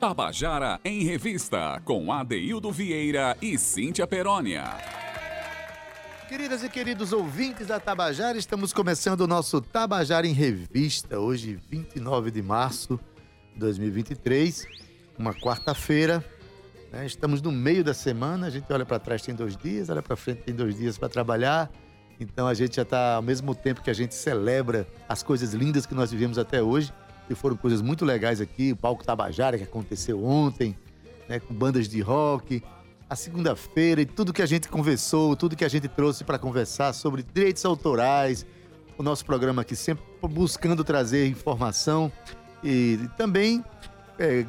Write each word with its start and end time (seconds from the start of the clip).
Tabajara 0.00 0.80
em 0.82 1.04
Revista, 1.04 1.78
com 1.84 2.10
Adeildo 2.10 2.72
Vieira 2.72 3.36
e 3.42 3.58
Cíntia 3.58 4.06
Perónia. 4.06 4.64
Queridas 6.26 6.64
e 6.64 6.70
queridos 6.70 7.12
ouvintes 7.12 7.66
da 7.66 7.78
Tabajara, 7.78 8.38
estamos 8.38 8.72
começando 8.72 9.20
o 9.20 9.26
nosso 9.26 9.60
Tabajara 9.60 10.26
em 10.26 10.32
Revista, 10.32 11.20
hoje 11.20 11.60
29 11.68 12.30
de 12.30 12.40
março 12.40 12.98
de 13.52 13.60
2023, 13.60 14.66
uma 15.18 15.34
quarta-feira. 15.34 16.24
Né? 16.90 17.04
Estamos 17.04 17.42
no 17.42 17.52
meio 17.52 17.84
da 17.84 17.92
semana, 17.92 18.46
a 18.46 18.50
gente 18.50 18.72
olha 18.72 18.86
para 18.86 18.98
trás 18.98 19.20
tem 19.20 19.34
dois 19.34 19.54
dias, 19.54 19.90
olha 19.90 20.00
para 20.00 20.16
frente 20.16 20.44
tem 20.44 20.54
dois 20.54 20.78
dias 20.78 20.96
para 20.96 21.10
trabalhar. 21.10 21.70
Então 22.18 22.48
a 22.48 22.54
gente 22.54 22.76
já 22.76 22.82
está, 22.82 23.16
ao 23.16 23.22
mesmo 23.22 23.54
tempo 23.54 23.82
que 23.82 23.90
a 23.90 23.94
gente 23.94 24.14
celebra 24.14 24.88
as 25.06 25.22
coisas 25.22 25.52
lindas 25.52 25.84
que 25.84 25.94
nós 25.94 26.10
vivemos 26.10 26.38
até 26.38 26.62
hoje, 26.62 26.90
que 27.30 27.34
foram 27.36 27.56
coisas 27.56 27.80
muito 27.80 28.04
legais 28.04 28.40
aqui, 28.40 28.72
o 28.72 28.76
Palco 28.76 29.04
Tabajara 29.04 29.56
que 29.56 29.62
aconteceu 29.62 30.24
ontem, 30.24 30.76
né, 31.28 31.38
com 31.38 31.54
bandas 31.54 31.88
de 31.88 32.00
rock, 32.00 32.60
a 33.08 33.14
segunda-feira 33.14 34.00
e 34.00 34.04
tudo 34.04 34.32
que 34.32 34.42
a 34.42 34.46
gente 34.46 34.68
conversou, 34.68 35.36
tudo 35.36 35.54
que 35.54 35.64
a 35.64 35.68
gente 35.68 35.86
trouxe 35.86 36.24
para 36.24 36.40
conversar 36.40 36.92
sobre 36.92 37.22
direitos 37.22 37.64
autorais, 37.64 38.44
o 38.98 39.02
nosso 39.04 39.24
programa 39.24 39.62
aqui 39.62 39.76
sempre 39.76 40.02
buscando 40.22 40.82
trazer 40.82 41.28
informação 41.28 42.10
e 42.64 42.98
também 43.16 43.64
é, 44.18 44.44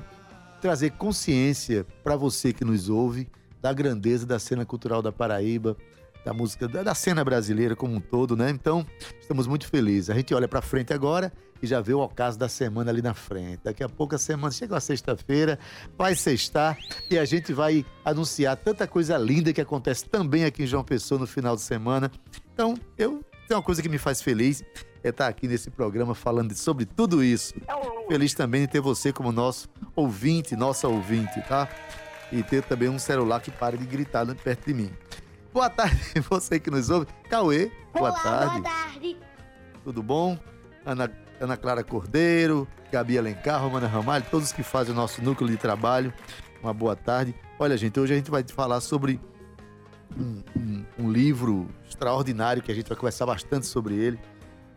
trazer 0.60 0.90
consciência 0.94 1.86
para 2.04 2.16
você 2.16 2.52
que 2.52 2.66
nos 2.66 2.90
ouve 2.90 3.30
da 3.62 3.72
grandeza 3.72 4.26
da 4.26 4.40
cena 4.40 4.66
cultural 4.66 5.04
da 5.04 5.12
Paraíba, 5.12 5.78
da 6.24 6.34
música, 6.34 6.68
da 6.68 6.94
cena 6.94 7.24
brasileira 7.24 7.76
como 7.76 7.96
um 7.96 8.00
todo, 8.00 8.36
né? 8.36 8.50
Então, 8.50 8.86
estamos 9.20 9.48
muito 9.48 9.68
felizes. 9.68 10.10
A 10.10 10.14
gente 10.14 10.34
olha 10.34 10.48
para 10.48 10.62
frente 10.62 10.94
agora 10.94 11.32
e 11.62 11.68
já 11.68 11.80
vê 11.80 11.94
o 11.94 12.00
ocaso 12.00 12.38
da 12.38 12.50
semana 12.50 12.92
ali 12.92 13.02
na 13.02 13.14
frente. 13.14 13.62
Daqui 13.64 13.84
a 13.84 13.90
pouco 13.90 14.16
a 14.16 14.18
semana 14.18 14.52
chega 14.52 14.78
a 14.78 14.80
sexta-feira, 14.80 15.60
vai 15.98 16.16
sextar 16.16 16.78
e 17.10 17.18
a 17.18 17.26
gente 17.26 17.54
vai 17.54 17.86
anunciar 18.04 18.56
tanta 18.58 18.88
coisa 18.88 19.18
linda 19.18 19.54
que 19.54 19.62
acontece 19.62 20.06
também 20.06 20.46
aqui 20.46 20.64
em 20.64 20.68
João 20.68 20.84
Pessoa 20.84 21.20
no 21.20 21.28
final 21.28 21.56
de 21.56 21.62
semana. 21.62 22.12
Então, 22.54 22.76
eu 22.98 23.24
tem 23.48 23.58
uma 23.58 23.64
coisa 23.64 23.82
que 23.82 23.90
me 23.90 23.98
faz 23.98 24.22
feliz 24.22 24.64
é 25.04 25.10
estar 25.10 25.28
aqui 25.28 25.46
nesse 25.46 25.70
programa 25.70 26.16
falando 26.16 26.56
sobre 26.56 26.86
tudo 26.86 27.22
isso. 27.22 27.54
Feliz 28.08 28.34
também 28.34 28.62
de 28.62 28.68
ter 28.68 28.80
você 28.80 29.12
como 29.12 29.30
nosso 29.32 29.68
ouvinte, 29.94 30.56
nossa 30.56 30.88
ouvinte, 30.88 31.42
tá? 31.50 31.68
E 32.32 32.42
ter 32.44 32.64
também 32.64 32.88
um 32.88 32.98
celular 32.98 33.42
que 33.42 33.52
pare 33.52 33.78
de 33.78 33.86
gritar 33.86 34.26
perto 34.36 34.68
de 34.68 34.74
mim. 34.74 34.92
Boa 35.54 35.70
tarde, 35.70 36.00
você 36.30 36.60
que 36.60 36.72
nos 36.72 36.90
ouve. 36.90 37.08
Cauê, 37.30 37.72
boa 37.94 38.10
Olá, 38.10 38.20
tarde. 38.20 38.62
Boa 38.62 38.64
tarde. 38.64 39.18
Tudo 39.84 40.02
bom? 40.02 40.40
Ana, 40.86 41.12
Ana 41.42 41.58
Clara 41.58 41.84
Cordeiro, 41.84 42.66
Gabi 42.90 43.18
Alencar, 43.18 43.62
Romana 43.62 43.86
Ramalho, 43.86 44.26
todos 44.32 44.54
que 44.54 44.64
fazem 44.64 44.94
o 44.94 44.96
nosso 44.96 45.22
núcleo 45.22 45.50
de 45.50 45.58
trabalho. 45.58 46.14
Uma 46.64 46.74
boa 46.74 46.96
tarde. 46.96 47.36
Olha, 47.60 47.76
gente, 47.76 48.00
hoje 48.00 48.14
a 48.14 48.16
gente 48.16 48.32
vai 48.32 48.44
falar 48.48 48.80
sobre 48.80 49.20
um, 50.18 50.42
um, 50.58 50.86
um 51.00 51.12
livro 51.12 51.68
extraordinário 51.88 52.62
que 52.62 52.72
a 52.72 52.76
gente 52.76 52.88
vai 52.88 52.98
conversar 52.98 53.26
bastante 53.26 53.66
sobre 53.66 53.96
ele. 53.96 54.20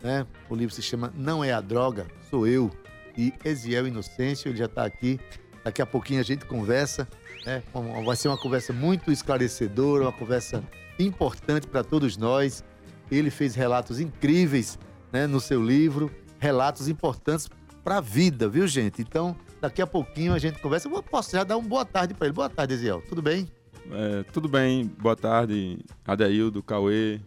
Né? 0.03 0.27
O 0.51 0.57
livro 0.57 0.75
se 0.75 0.83
chama 0.83 1.13
Não 1.15 1.45
é 1.45 1.53
a 1.53 1.61
Droga, 1.61 2.07
Sou 2.29 2.49
Eu. 2.49 2.71
E 3.17 3.33
Eziel 3.45 3.87
Inocêncio, 3.87 4.49
ele 4.49 4.59
já 4.59 4.65
está 4.65 4.85
aqui. 4.85 5.21
Daqui 5.65 5.81
a 5.81 5.87
pouquinho 5.87 6.21
a 6.21 6.23
gente 6.23 6.45
conversa. 6.45 7.09
Né? 7.47 7.63
Vai 8.05 8.15
ser 8.17 8.29
uma 8.29 8.37
conversa 8.37 8.73
muito 8.73 9.11
esclarecedora, 9.11 10.05
uma 10.05 10.13
conversa 10.13 10.63
importante 10.99 11.67
para 11.67 11.83
todos 11.83 12.17
nós. 12.17 12.63
Ele 13.11 13.31
fez 13.31 13.55
relatos 13.55 13.99
incríveis 13.99 14.79
né, 15.11 15.27
no 15.27 15.41
seu 15.41 15.65
livro, 15.65 16.11
relatos 16.39 16.89
importantes 16.89 17.49
para 17.83 17.99
a 17.99 18.01
vida, 18.01 18.49
viu, 18.49 18.67
gente? 18.67 19.03
Então, 19.03 19.37
daqui 19.61 19.81
a 19.81 19.87
pouquinho 19.87 20.35
a 20.35 20.39
gente 20.39 20.61
conversa. 20.61 20.89
Eu 20.89 21.03
posso 21.03 21.33
já 21.33 21.45
dar 21.45 21.57
uma 21.57 21.69
boa 21.69 21.85
tarde 21.85 22.15
para 22.15 22.27
ele. 22.27 22.35
Boa 22.35 22.49
tarde, 22.49 22.75
Eziel. 22.75 23.03
Tudo 23.09 23.23
bem? 23.23 23.49
É, 23.91 24.23
tudo 24.33 24.49
bem, 24.49 24.87
boa 24.99 25.15
tarde, 25.15 25.79
Adeildo, 26.07 26.63
Cauê, 26.63 27.21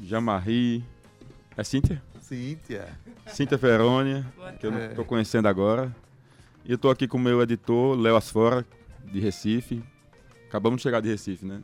Jamarri. 0.00 0.82
É 1.56 1.62
Cíntia? 1.62 2.02
Cíntia. 2.20 2.88
Cíntia 3.26 3.58
Ferônia, 3.58 4.26
que 4.58 4.66
eu 4.66 4.70
não 4.70 4.80
estou 4.80 5.04
conhecendo 5.04 5.48
agora. 5.48 5.94
E 6.66 6.72
eu 6.72 6.74
estou 6.74 6.90
aqui 6.90 7.06
com 7.06 7.16
o 7.16 7.20
meu 7.20 7.40
editor, 7.40 7.96
Léo 7.96 8.16
Asfora, 8.16 8.66
de 9.04 9.20
Recife. 9.20 9.84
Acabamos 10.48 10.78
de 10.78 10.82
chegar 10.82 11.00
de 11.00 11.08
Recife, 11.08 11.46
né? 11.46 11.62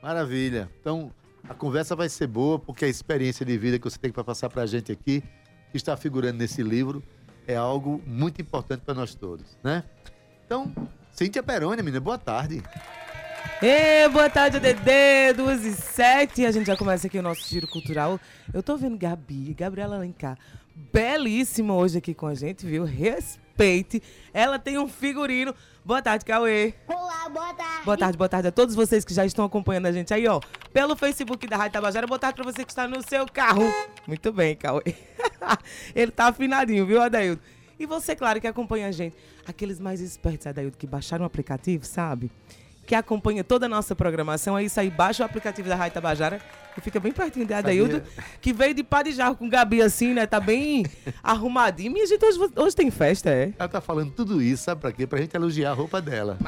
Maravilha. 0.00 0.70
Então, 0.80 1.10
a 1.48 1.52
conversa 1.52 1.96
vai 1.96 2.08
ser 2.08 2.28
boa, 2.28 2.60
porque 2.60 2.84
a 2.84 2.88
experiência 2.88 3.44
de 3.44 3.58
vida 3.58 3.76
que 3.76 3.84
você 3.84 3.98
tem 3.98 4.12
para 4.12 4.22
passar 4.22 4.48
para 4.48 4.62
a 4.62 4.66
gente 4.66 4.92
aqui, 4.92 5.20
que 5.72 5.76
está 5.76 5.96
figurando 5.96 6.38
nesse 6.38 6.62
livro, 6.62 7.02
é 7.44 7.56
algo 7.56 8.00
muito 8.06 8.40
importante 8.40 8.82
para 8.82 8.94
nós 8.94 9.16
todos, 9.16 9.58
né? 9.64 9.82
Então, 10.44 10.72
Cíntia 11.10 11.42
Perônia, 11.42 11.82
menina, 11.82 12.00
boa 12.00 12.18
tarde. 12.18 12.62
Ê, 13.60 14.08
boa 14.08 14.30
tarde, 14.30 14.60
Dedê, 14.60 15.32
2 15.32 15.64
e 15.64 15.72
7. 15.72 16.46
A 16.46 16.52
gente 16.52 16.66
já 16.68 16.76
começa 16.76 17.08
aqui 17.08 17.18
o 17.18 17.22
nosso 17.22 17.48
giro 17.48 17.66
cultural. 17.66 18.20
Eu 18.54 18.62
tô 18.62 18.76
vendo 18.76 18.96
Gabi, 18.96 19.54
Gabriela 19.54 19.96
Alencar, 19.96 20.38
belíssima 20.92 21.74
hoje 21.74 21.98
aqui 21.98 22.14
com 22.14 22.28
a 22.28 22.34
gente, 22.34 22.64
viu? 22.64 22.84
Respeite. 23.56 24.02
Ela 24.34 24.58
tem 24.58 24.78
um 24.78 24.86
figurino. 24.86 25.54
Boa 25.82 26.02
tarde, 26.02 26.24
Cauê. 26.26 26.74
Olá, 26.86 27.28
boa 27.30 27.54
tarde. 27.54 27.84
Boa 27.84 27.96
tarde, 27.96 28.18
boa 28.18 28.28
tarde 28.28 28.48
a 28.48 28.52
todos 28.52 28.74
vocês 28.74 29.04
que 29.04 29.14
já 29.14 29.24
estão 29.24 29.44
acompanhando 29.44 29.86
a 29.86 29.92
gente 29.92 30.12
aí, 30.12 30.26
ó. 30.28 30.40
Pelo 30.72 30.94
Facebook 30.94 31.46
da 31.46 31.56
Rádio 31.56 31.72
Tabajara. 31.72 32.06
Boa 32.06 32.18
tarde 32.18 32.36
pra 32.36 32.44
você 32.44 32.64
que 32.64 32.70
está 32.70 32.86
no 32.86 33.02
seu 33.08 33.24
carro. 33.26 33.62
Muito 34.06 34.30
bem, 34.30 34.54
Cauê. 34.56 34.82
Ele 35.94 36.10
tá 36.10 36.26
afinadinho, 36.26 36.84
viu, 36.84 37.00
Adaildo? 37.00 37.40
E 37.78 37.86
você, 37.86 38.14
claro, 38.14 38.40
que 38.40 38.46
acompanha 38.46 38.88
a 38.88 38.92
gente. 38.92 39.16
Aqueles 39.46 39.80
mais 39.80 40.00
espertos, 40.00 40.46
Adaildo, 40.46 40.76
que 40.76 40.86
baixaram 40.86 41.22
o 41.22 41.26
aplicativo, 41.26 41.86
sabe? 41.86 42.30
Que 42.86 42.94
acompanha 42.94 43.42
toda 43.42 43.66
a 43.66 43.68
nossa 43.68 43.94
programação, 43.96 44.56
é 44.56 44.62
isso 44.64 44.78
aí, 44.78 44.88
baixa 44.88 45.22
o 45.22 45.26
aplicativo 45.26 45.68
da 45.68 45.74
Rádio 45.74 45.94
Tabajara, 45.94 46.40
que 46.74 46.80
fica 46.80 47.00
bem 47.00 47.10
pertinho 47.12 47.44
de 47.46 47.52
Adaildo, 47.54 48.02
que 48.40 48.52
veio 48.52 48.72
de 48.74 48.84
pá 48.84 49.02
de 49.02 49.12
jarro 49.12 49.34
com 49.34 49.48
Gabi 49.48 49.82
assim, 49.82 50.12
né? 50.14 50.26
Tá 50.26 50.38
bem 50.38 50.84
arrumadinho. 51.22 51.92
Minha 51.92 52.06
gente, 52.06 52.24
hoje, 52.24 52.38
hoje 52.54 52.76
tem 52.76 52.90
festa, 52.90 53.30
é? 53.30 53.52
Ela 53.58 53.68
tá 53.68 53.80
falando 53.80 54.12
tudo 54.12 54.40
isso, 54.40 54.62
sabe 54.64 54.80
pra 54.80 54.92
quê? 54.92 55.06
Pra 55.06 55.18
gente 55.18 55.34
elogiar 55.34 55.70
a 55.70 55.74
roupa 55.74 56.00
dela. 56.00 56.38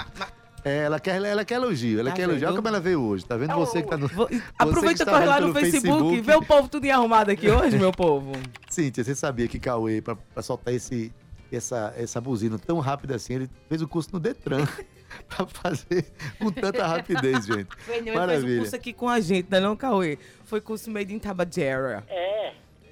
É, 0.65 0.85
ela 0.85 0.99
quer, 1.01 1.23
ela 1.23 1.45
quer 1.45 1.55
elogio, 1.55 2.01
ela 2.01 2.11
Tá 2.11 2.17
quer 2.17 2.23
elogiar 2.23 2.49
vendo? 2.49 2.57
como 2.57 2.69
ela 2.69 2.81
veio 2.81 3.01
hoje. 3.01 3.25
Tá 3.25 3.37
vendo 3.37 3.55
você 3.55 3.81
que 3.83 3.89
tá 3.89 3.97
no. 3.97 4.09
Vou- 4.09 4.29
Aproveita 4.59 4.95
que 4.97 5.01
e 5.01 5.03
está 5.05 5.13
corre 5.13 5.25
lá 5.25 5.41
no 5.41 5.53
pelo 5.53 5.65
Facebook, 5.65 6.21
vê 6.21 6.35
o 6.35 6.43
povo 6.43 6.69
tudo 6.69 6.91
arrumado 6.91 7.31
aqui 7.31 7.49
hoje, 7.49 7.79
meu 7.79 7.93
povo. 7.93 8.33
Cíntia, 8.69 9.03
você 9.05 9.15
sabia 9.15 9.47
que 9.49 9.59
Cauê, 9.59 10.03
pra, 10.03 10.15
pra 10.17 10.43
soltar 10.43 10.75
esse, 10.75 11.13
essa, 11.51 11.95
essa 11.97 12.21
buzina 12.21 12.59
tão 12.59 12.81
rápida 12.81 13.15
assim, 13.15 13.35
ele 13.35 13.51
fez 13.69 13.81
o 13.81 13.89
curso 13.89 14.11
no 14.13 14.21
Detran. 14.21 14.67
pra 15.29 15.47
fazer 15.47 16.07
com 16.39 16.51
tanta 16.51 16.87
rapidez, 16.87 17.47
gente. 17.47 17.69
Não, 17.87 17.95
ele 17.95 18.03
fez 18.05 18.15
o 18.15 18.19
Maravilha. 18.19 18.59
curso 18.61 18.77
aqui 18.77 18.93
com 18.93 19.09
a 19.09 19.21
gente, 19.21 19.51
né, 19.51 19.61
não, 19.61 19.77
Cauê? 19.77 20.19
Foi 20.45 20.61
curso 20.61 20.91
made 20.91 21.15
in 21.15 21.19
Tabajara. 21.19 22.05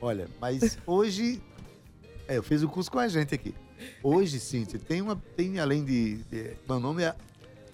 Olha, 0.01 0.29
mas 0.41 0.79
hoje. 0.87 1.43
É, 2.29 2.37
eu 2.37 2.43
fiz 2.43 2.63
o 2.63 2.69
curso 2.69 2.91
com 2.91 2.99
a 2.99 3.09
gente 3.09 3.35
aqui. 3.35 3.55
Hoje, 4.03 4.41
Cíntia, 4.41 4.79
tem 4.79 5.01
uma. 5.01 5.17
Tem 5.37 5.59
além 5.59 5.85
de. 5.85 6.17
de 6.25 6.57
meu 6.69 6.81
nome 6.81 7.03
é 7.03 7.15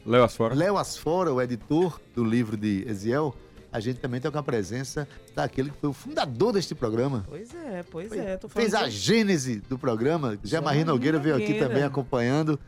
Léo 0.04 0.24
Asfora. 0.24 0.54
Léo 0.54 0.76
Asfora, 0.76 1.32
o 1.32 1.40
editor 1.40 2.00
do 2.14 2.24
livro 2.24 2.56
de 2.56 2.84
Eziel. 2.88 3.34
A 3.72 3.80
gente 3.80 4.00
também 4.00 4.20
tem 4.20 4.30
com 4.30 4.36
a 4.38 4.42
presença 4.42 5.08
daquele 5.34 5.70
que 5.70 5.78
foi 5.78 5.88
o 5.88 5.92
fundador 5.94 6.52
deste 6.52 6.74
programa. 6.74 7.24
Pois 7.26 7.54
é, 7.54 7.82
pois 7.90 8.08
Foi- 8.08 8.18
é. 8.18 8.36
Tô 8.36 8.46
falando 8.46 8.70
Fez 8.70 8.74
a 8.74 8.88
gênese 8.90 9.60
do 9.60 9.78
programa. 9.78 10.38
Jamarri 10.44 10.84
Nogueira 10.84 11.18
veio 11.18 11.36
aqui 11.36 11.54
também 11.54 11.82
acompanhando. 11.82 12.60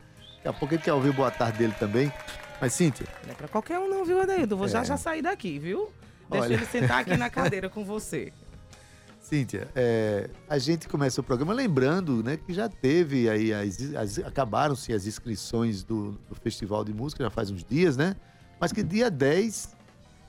Daqui 0.45 0.47
a 0.57 0.59
pouco 0.59 0.75
a 0.75 0.77
gente 0.77 0.85
quer 0.85 0.93
ouvir 0.93 1.11
boa 1.11 1.31
tarde 1.31 1.57
dele 1.57 1.73
também. 1.79 2.13
Mas, 2.61 2.71
Cíntia, 2.73 3.07
Não 3.25 3.31
é 3.31 3.33
pra 3.33 3.47
qualquer 3.47 3.79
um 3.79 3.89
não, 3.89 4.05
viu, 4.05 4.21
Adaildo? 4.21 4.55
Vou 4.55 4.67
já 4.67 4.81
É. 4.81 4.85
já 4.85 4.95
sair 4.95 5.23
daqui, 5.23 5.57
viu? 5.57 5.89
Deixa 6.29 6.45
Olha. 6.45 6.53
ele 6.53 6.65
sentar 6.67 6.99
aqui 7.01 7.17
na 7.17 7.29
cadeira 7.31 7.67
com 7.67 7.83
você. 7.83 8.31
Cíntia, 9.19 9.67
é, 9.75 10.29
a 10.47 10.59
gente 10.59 10.87
começa 10.87 11.19
o 11.19 11.23
programa 11.23 11.51
lembrando 11.51 12.21
né, 12.23 12.37
que 12.37 12.53
já 12.53 12.69
teve 12.69 13.27
aí, 13.27 13.49
acabaram-se 14.23 14.93
as 14.93 15.07
inscrições 15.07 15.83
do, 15.83 16.11
do 16.29 16.35
Festival 16.35 16.85
de 16.85 16.93
Música, 16.93 17.23
já 17.23 17.31
faz 17.31 17.49
uns 17.49 17.63
dias, 17.63 17.97
né? 17.97 18.15
Mas 18.61 18.71
que 18.71 18.83
dia 18.83 19.09
10, 19.09 19.74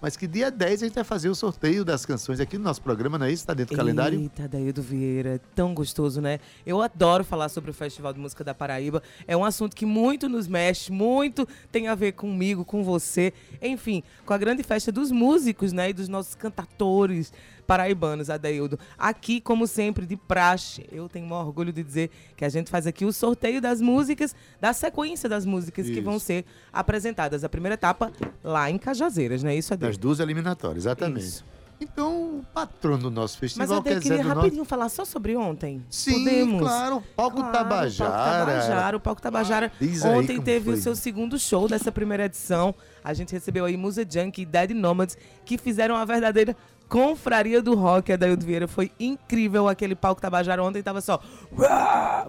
mas 0.06 0.16
que 0.16 0.28
dia 0.28 0.52
10 0.52 0.84
a 0.84 0.86
gente 0.86 0.94
vai 0.94 1.02
fazer 1.02 1.28
o 1.28 1.34
sorteio 1.34 1.84
das 1.84 2.06
canções 2.06 2.38
aqui 2.38 2.56
no 2.56 2.62
nosso 2.62 2.80
programa, 2.80 3.18
não 3.18 3.26
é 3.26 3.32
isso? 3.32 3.44
Tá 3.44 3.52
dentro 3.52 3.74
do 3.74 3.76
calendário? 3.76 4.20
Eita, 4.20 4.46
Daildo 4.46 4.80
Vieira, 4.80 5.30
é 5.30 5.40
tão 5.52 5.74
gostoso, 5.74 6.20
né? 6.20 6.38
Eu 6.64 6.80
adoro 6.80 7.24
falar 7.24 7.48
sobre 7.48 7.72
o 7.72 7.74
Festival 7.74 8.12
de 8.12 8.20
Música 8.20 8.44
da 8.44 8.54
Paraíba. 8.54 9.02
É 9.26 9.36
um 9.36 9.44
assunto 9.44 9.74
que 9.74 9.84
muito 9.84 10.28
nos 10.28 10.46
mexe, 10.46 10.92
muito 10.92 11.44
tem 11.72 11.88
a 11.88 11.96
ver 11.96 12.12
comigo, 12.12 12.64
com 12.64 12.84
você. 12.84 13.32
Enfim, 13.60 14.04
com 14.24 14.32
a 14.32 14.38
grande 14.38 14.62
festa 14.62 14.92
dos 14.92 15.10
músicos, 15.10 15.72
né? 15.72 15.90
E 15.90 15.92
dos 15.92 16.06
nossos 16.06 16.36
cantadores 16.36 17.32
paraibanos, 17.66 18.30
Adaildo. 18.30 18.78
Aqui, 18.98 19.40
como 19.40 19.66
sempre, 19.66 20.06
de 20.06 20.16
praxe, 20.16 20.86
eu 20.92 21.08
tenho 21.08 21.32
orgulho 21.32 21.72
de 21.72 21.82
dizer 21.82 22.10
que 22.36 22.44
a 22.44 22.48
gente 22.48 22.70
faz 22.70 22.86
aqui 22.86 23.04
o 23.04 23.12
sorteio 23.12 23.60
das 23.60 23.80
músicas, 23.80 24.34
da 24.60 24.72
sequência 24.72 25.28
das 25.28 25.44
músicas 25.44 25.86
que 25.86 25.92
Isso. 25.92 26.02
vão 26.02 26.18
ser 26.18 26.44
apresentadas. 26.72 27.44
A 27.44 27.48
primeira 27.48 27.74
etapa 27.74 28.12
lá 28.42 28.70
em 28.70 28.78
Cajazeiras, 28.78 29.42
não 29.42 29.50
é 29.50 29.56
isso, 29.56 29.74
Adaildo? 29.74 29.96
Das 29.96 30.00
duas 30.00 30.20
eliminatórias, 30.20 30.84
exatamente. 30.84 31.26
Isso. 31.26 31.56
Então, 31.78 32.38
o 32.38 32.44
patrono 32.54 33.02
do 33.02 33.10
nosso 33.10 33.34
Mas 33.34 33.52
festival 33.52 33.76
eu 33.76 33.82
que 33.82 33.88
é 33.90 33.94
Zé 33.96 34.00
queria 34.00 34.22
rapidinho 34.22 34.64
falar 34.64 34.88
só 34.88 35.04
sobre 35.04 35.36
ontem. 35.36 35.84
Sim, 35.90 36.24
Podemos? 36.24 36.60
claro, 36.62 36.96
o 36.96 37.02
palco 37.02 37.36
Claro, 37.36 37.52
Tabajara. 37.52 38.08
O 38.08 38.10
Palco 38.14 38.30
Tabajara. 38.46 38.96
O 38.96 39.00
Palco 39.00 39.22
Tabajara 39.22 39.72
aí 39.78 40.00
ontem 40.18 40.40
teve 40.40 40.64
foi. 40.70 40.74
o 40.74 40.76
seu 40.78 40.96
segundo 40.96 41.38
show 41.38 41.68
dessa 41.68 41.92
primeira 41.92 42.24
edição. 42.24 42.74
A 43.06 43.14
gente 43.14 43.32
recebeu 43.32 43.64
aí 43.64 43.76
Musa 43.76 44.04
Junk 44.08 44.42
e 44.42 44.44
Dead 44.44 44.70
Nomads, 44.72 45.16
que 45.44 45.56
fizeram 45.56 45.94
a 45.94 46.04
verdadeira 46.04 46.56
confraria 46.88 47.62
do 47.62 47.74
rock. 47.76 48.12
A 48.12 48.16
Daildo 48.16 48.44
Vieira 48.44 48.66
foi 48.66 48.90
incrível 48.98 49.68
aquele 49.68 49.94
palco 49.94 50.20
Tabajara. 50.20 50.62
Ontem 50.62 50.82
tava 50.82 51.00
só. 51.00 51.20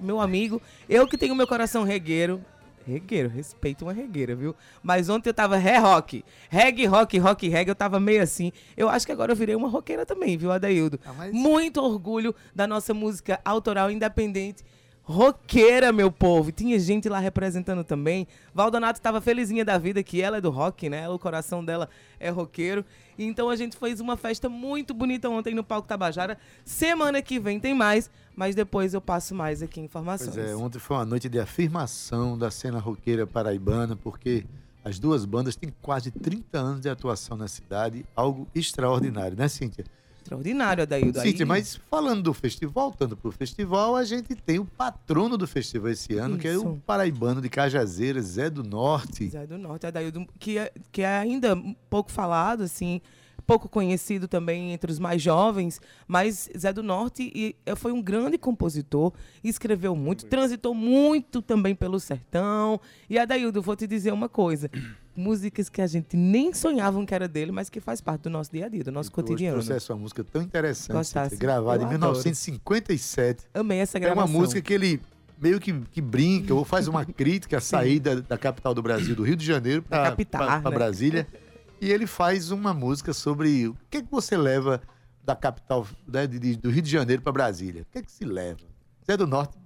Meu 0.02 0.22
amigo, 0.22 0.62
eu 0.88 1.08
que 1.08 1.18
tenho 1.18 1.36
meu 1.36 1.48
coração 1.48 1.84
regueiro. 1.84 2.40
Regueiro, 2.86 3.28
respeito 3.28 3.84
uma 3.84 3.92
regueira, 3.92 4.34
viu? 4.36 4.56
Mas 4.82 5.10
ontem 5.10 5.30
eu 5.30 5.34
tava 5.34 5.58
ré-rock. 5.58 6.24
Reggae, 6.50 6.86
rock, 6.86 7.18
rock, 7.18 7.50
reggae. 7.50 7.72
Eu 7.72 7.76
tava 7.76 8.00
meio 8.00 8.22
assim. 8.22 8.52
Eu 8.78 8.88
acho 8.88 9.06
que 9.06 9.12
agora 9.12 9.32
eu 9.32 9.36
virei 9.36 9.56
uma 9.56 9.68
roqueira 9.68 10.06
também, 10.06 10.38
viu, 10.38 10.52
Adaildo? 10.52 10.98
Ah, 11.06 11.12
mas- 11.18 11.34
Muito 11.34 11.82
orgulho 11.82 12.34
da 12.56 12.66
nossa 12.66 12.94
música 12.94 13.42
autoral 13.44 13.92
independente. 13.92 14.64
Roqueira, 15.08 15.94
meu 15.94 16.12
povo. 16.12 16.52
Tinha 16.52 16.78
gente 16.78 17.08
lá 17.08 17.18
representando 17.18 17.82
também. 17.82 18.28
Valdonato 18.54 19.00
estava 19.00 19.22
felizinha 19.22 19.64
da 19.64 19.78
vida, 19.78 20.04
que 20.04 20.22
ela 20.22 20.36
é 20.38 20.42
do 20.42 20.50
rock, 20.50 20.90
né? 20.90 21.08
O 21.08 21.18
coração 21.18 21.64
dela 21.64 21.88
é 22.20 22.30
roqueiro. 22.30 22.84
Então 23.18 23.50
a 23.50 23.56
gente 23.56 23.78
fez 23.78 24.02
uma 24.02 24.18
festa 24.18 24.50
muito 24.50 24.94
bonita 24.94 25.30
ontem 25.30 25.56
no 25.56 25.64
Palco 25.64 25.88
Tabajara. 25.88 26.38
Semana 26.66 27.22
que 27.22 27.40
vem 27.40 27.58
tem 27.58 27.74
mais, 27.74 28.12
mas 28.36 28.54
depois 28.54 28.94
eu 28.94 29.00
passo 29.00 29.34
mais 29.34 29.64
aqui 29.64 29.80
informações. 29.80 30.36
Pois 30.36 30.50
é, 30.50 30.54
ontem 30.54 30.78
foi 30.78 30.98
uma 30.98 31.06
noite 31.06 31.30
de 31.30 31.40
afirmação 31.40 32.38
da 32.38 32.52
cena 32.52 32.78
roqueira 32.78 33.26
paraibana, 33.26 33.96
porque 33.96 34.44
as 34.84 35.00
duas 35.00 35.24
bandas 35.24 35.56
têm 35.56 35.74
quase 35.82 36.12
30 36.12 36.58
anos 36.58 36.82
de 36.82 36.90
atuação 36.90 37.38
na 37.38 37.48
cidade, 37.48 38.06
algo 38.14 38.46
extraordinário, 38.54 39.38
né, 39.38 39.48
Cíntia? 39.48 39.86
Extraordinário, 40.28 40.84
Adaildo. 40.84 41.22
Cíntia, 41.22 41.44
Aí- 41.46 41.48
mas 41.48 41.80
falando 41.90 42.22
do 42.22 42.34
festival, 42.34 42.74
voltando 42.90 43.16
para 43.16 43.30
o 43.30 43.32
festival, 43.32 43.96
a 43.96 44.04
gente 44.04 44.36
tem 44.36 44.60
o 44.60 44.66
patrono 44.66 45.38
do 45.38 45.48
festival 45.48 45.90
esse 45.92 46.16
ano, 46.18 46.38
que 46.38 46.48
é 46.48 46.52
o 46.58 46.62
Isso. 46.62 46.82
paraibano 46.86 47.42
de 47.42 47.50
Cajazeiras, 47.50 48.26
Zé 48.26 48.50
do 48.50 48.64
Norte. 48.64 49.30
Zé 49.30 49.48
do 49.48 49.58
Norte, 49.58 49.88
Adaildo, 49.88 50.28
que 50.38 50.58
é, 50.58 50.72
que 50.92 51.02
é 51.02 51.18
ainda 51.18 51.58
pouco 51.90 52.12
falado, 52.12 52.64
assim, 52.64 53.02
pouco 53.48 53.70
conhecido 53.70 54.28
também 54.28 54.74
entre 54.74 54.92
os 54.92 55.00
mais 55.00 55.22
jovens, 55.22 55.80
mas 56.06 56.50
Zé 56.56 56.74
do 56.74 56.84
Norte 56.84 57.32
e, 57.34 57.56
eh, 57.66 57.76
foi 57.76 57.94
um 57.94 58.02
grande 58.02 58.38
compositor, 58.38 59.14
escreveu 59.42 59.96
muito, 59.96 60.26
transitou 60.26 60.76
muito 60.76 61.42
também 61.42 61.74
pelo 61.74 61.98
sertão. 62.00 62.80
E 63.10 63.18
Adaildo, 63.18 63.62
vou 63.62 63.76
te 63.76 63.88
dizer 63.88 64.12
uma 64.12 64.28
coisa. 64.28 64.70
Músicas 65.16 65.68
que 65.68 65.82
a 65.82 65.88
gente 65.88 66.16
nem 66.16 66.54
sonhavam 66.54 67.04
que 67.04 67.16
era 67.16 67.28
dele, 67.28 67.52
mas 67.52 67.72
que 67.72 67.80
faz 67.80 68.00
parte 68.00 68.22
do 68.24 68.30
nosso 68.30 68.52
dia 68.52 68.68
a 68.68 68.70
dia, 68.70 68.84
do 68.84 68.92
nosso 68.92 69.10
Hoje 69.10 69.16
cotidiano. 69.16 69.64
trouxe 69.64 69.92
uma 69.92 69.98
música 69.98 70.24
tão 70.24 70.44
interessante, 70.44 70.96
Gostasse? 70.96 71.36
Gravada 71.38 71.82
em 71.82 71.86
adoro. 71.88 71.92
1957. 72.12 73.46
Amei 73.54 73.80
essa 73.80 73.98
É 73.98 74.02
gravação. 74.02 74.26
uma 74.26 74.40
música 74.40 74.62
que 74.62 74.74
ele 74.74 75.02
meio 75.42 75.60
que, 75.60 75.74
que 75.92 76.02
brinca 76.02 76.54
ou 76.54 76.64
faz 76.64 76.88
uma 76.88 77.04
crítica 77.06 77.58
à 77.58 77.62
saída 77.62 78.22
da 78.22 78.38
capital 78.38 78.76
do 78.76 78.82
Brasil, 78.84 79.16
do 79.16 79.24
Rio 79.24 79.36
de 79.36 79.46
Janeiro, 79.46 79.82
para 79.82 80.12
capital, 80.12 80.62
né? 80.62 80.70
Brasília. 80.70 81.26
E 81.80 81.92
ele 81.92 82.08
faz 82.08 82.52
uma 82.52 82.74
música 82.74 83.14
sobre 83.14 83.68
o 83.68 83.78
que, 83.90 83.98
é 83.98 84.02
que 84.02 84.12
você 84.12 84.36
leva 84.36 84.82
da 85.24 85.36
capital 85.36 85.86
né, 86.08 86.26
de- 86.26 86.40
de- 86.40 86.56
do 86.58 86.70
Rio 86.70 86.82
de 86.82 86.90
Janeiro 86.90 87.22
para 87.22 87.32
Brasília. 87.32 87.84
O 87.84 87.86
que 87.92 88.00
é 88.00 88.02
que 88.02 88.12
se 88.12 88.26
leva? 88.26 88.62
Zé 89.06 89.16
do 89.18 89.28
Norte 89.28 89.58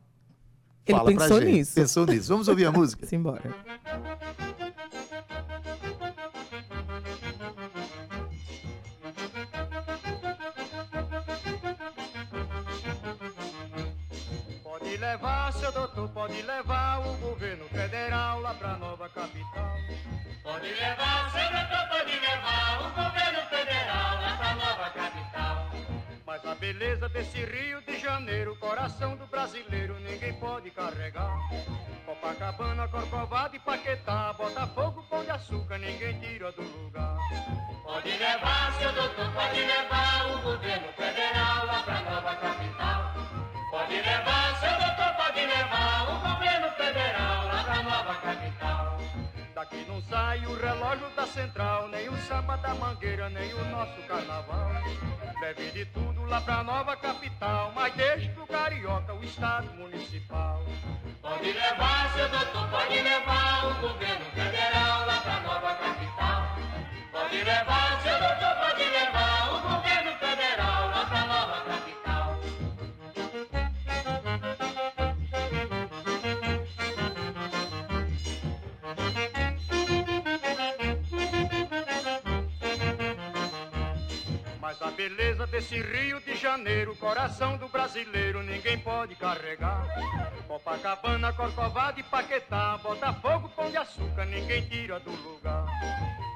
Ele 0.86 0.98
fala 0.98 1.12
pra 1.13 1.22
pensou 1.25 1.42
gente. 1.42 1.52
nisso. 1.54 1.75
Pensou 1.75 2.06
nisso. 2.06 2.28
Vamos 2.30 2.48
ouvir 2.48 2.66
a 2.66 2.72
música? 2.72 3.06
Simbora. 3.08 3.56
Pode 14.63 14.98
levar, 14.98 15.52
seu 15.54 15.72
doutor, 15.72 16.10
pode 16.10 16.42
levar 16.42 17.00
o 17.06 17.13
governo 17.18 17.66
federal 17.69 18.40
lá 18.42 18.54
pra 18.54 18.78
nova 18.78 19.10
capital. 19.10 19.75
Pode 20.44 20.68
levar, 20.68 21.31
seu 21.31 21.52
doutor, 21.52 21.90
pode 22.21 22.27
levar 22.27 22.81
o 22.81 22.89
governo 22.91 23.41
federal 23.50 24.18
pra 24.38 24.56
nova 24.56 24.89
capital. 24.91 25.71
Mas 26.25 26.45
a 26.45 26.56
beleza 26.56 27.09
desse 27.09 27.44
Rio 27.44 27.81
de 27.81 28.00
Janeiro, 28.00 28.56
coração 28.57 29.15
do 29.18 29.25
brasileiro, 29.25 30.00
ninguém 30.00 30.33
pode 30.33 30.69
carregar. 30.69 31.35
Copacabana, 32.06 32.88
Corcovado 32.88 33.56
e 33.56 33.59
Paquetá, 33.59 34.33
Botafogo, 34.33 35.03
Pão 35.09 35.23
de 35.23 35.31
Açúcar, 35.31 35.79
ninguém 35.79 36.19
tira 36.19 36.51
do 36.51 36.62
lugar. 36.62 37.18
Pode 37.83 38.12
levar, 38.12 38.74
seu 38.74 38.94
doutor, 38.94 39.31
pode 39.33 39.59
levar 39.59 40.31
o 40.31 40.41
governo 40.41 40.94
federal 40.94 41.65
lá 41.65 41.83
pra 41.83 42.01
nova 42.01 42.35
capital. 42.35 43.13
Pode 43.71 43.95
levar, 43.95 44.56
seu 44.59 44.69
doutor, 44.69 45.15
pode 45.15 45.45
levar 45.45 46.09
o 46.09 46.19
governo 46.19 46.71
federal 46.71 47.47
lá 47.47 47.63
pra 47.63 47.83
nova 47.83 48.15
capital. 48.15 48.81
Daqui 49.71 49.85
não 49.88 50.01
sai 50.01 50.45
o 50.45 50.53
relógio 50.53 51.09
da 51.15 51.25
central, 51.25 51.88
nem 51.88 52.09
o 52.09 52.18
samba 52.23 52.57
da 52.57 52.75
mangueira, 52.75 53.29
nem 53.29 53.53
o 53.53 53.65
nosso 53.69 54.01
carnaval. 54.01 54.69
Leve 55.39 55.71
de 55.71 55.85
tudo 55.85 56.25
lá 56.25 56.41
pra 56.41 56.62
nova 56.62 56.97
capital, 56.97 57.71
mas 57.73 57.94
deixe 57.94 58.27
pro 58.29 58.45
carioca 58.47 59.13
o 59.13 59.23
estado 59.23 59.73
municipal. 59.75 60.62
Pode 61.21 61.53
levar, 61.53 62.12
seu 62.13 62.27
doutor, 62.27 62.69
pode 62.69 63.01
levar 63.01 63.65
o 63.68 63.73
governo 63.75 64.25
federal 64.31 65.06
lá 65.06 65.21
pra 65.21 65.39
nova 65.39 65.74
capital. 65.75 66.56
Pode 67.13 67.44
levar, 67.44 68.01
seu 68.01 68.19
doutor, 68.19 68.56
pode 68.59 68.83
levar 68.83 69.31
desse 85.51 85.81
Rio 85.81 86.21
de 86.21 86.33
Janeiro, 86.36 86.95
coração 86.95 87.57
do 87.57 87.68
brasileiro, 87.68 88.42
ninguém 88.42 88.77
pode 88.80 89.15
carregar. 89.15 89.86
Copacabana, 90.48 91.33
Corcovado 91.33 92.00
e 92.00 92.03
Paquetá, 92.03 92.77
Botafogo, 92.81 93.50
Pão 93.50 93.69
de 93.69 93.75
Açúcar, 93.75 94.25
ninguém 94.25 94.62
tira 94.62 94.98
do 95.01 95.12
lugar. 95.12 95.65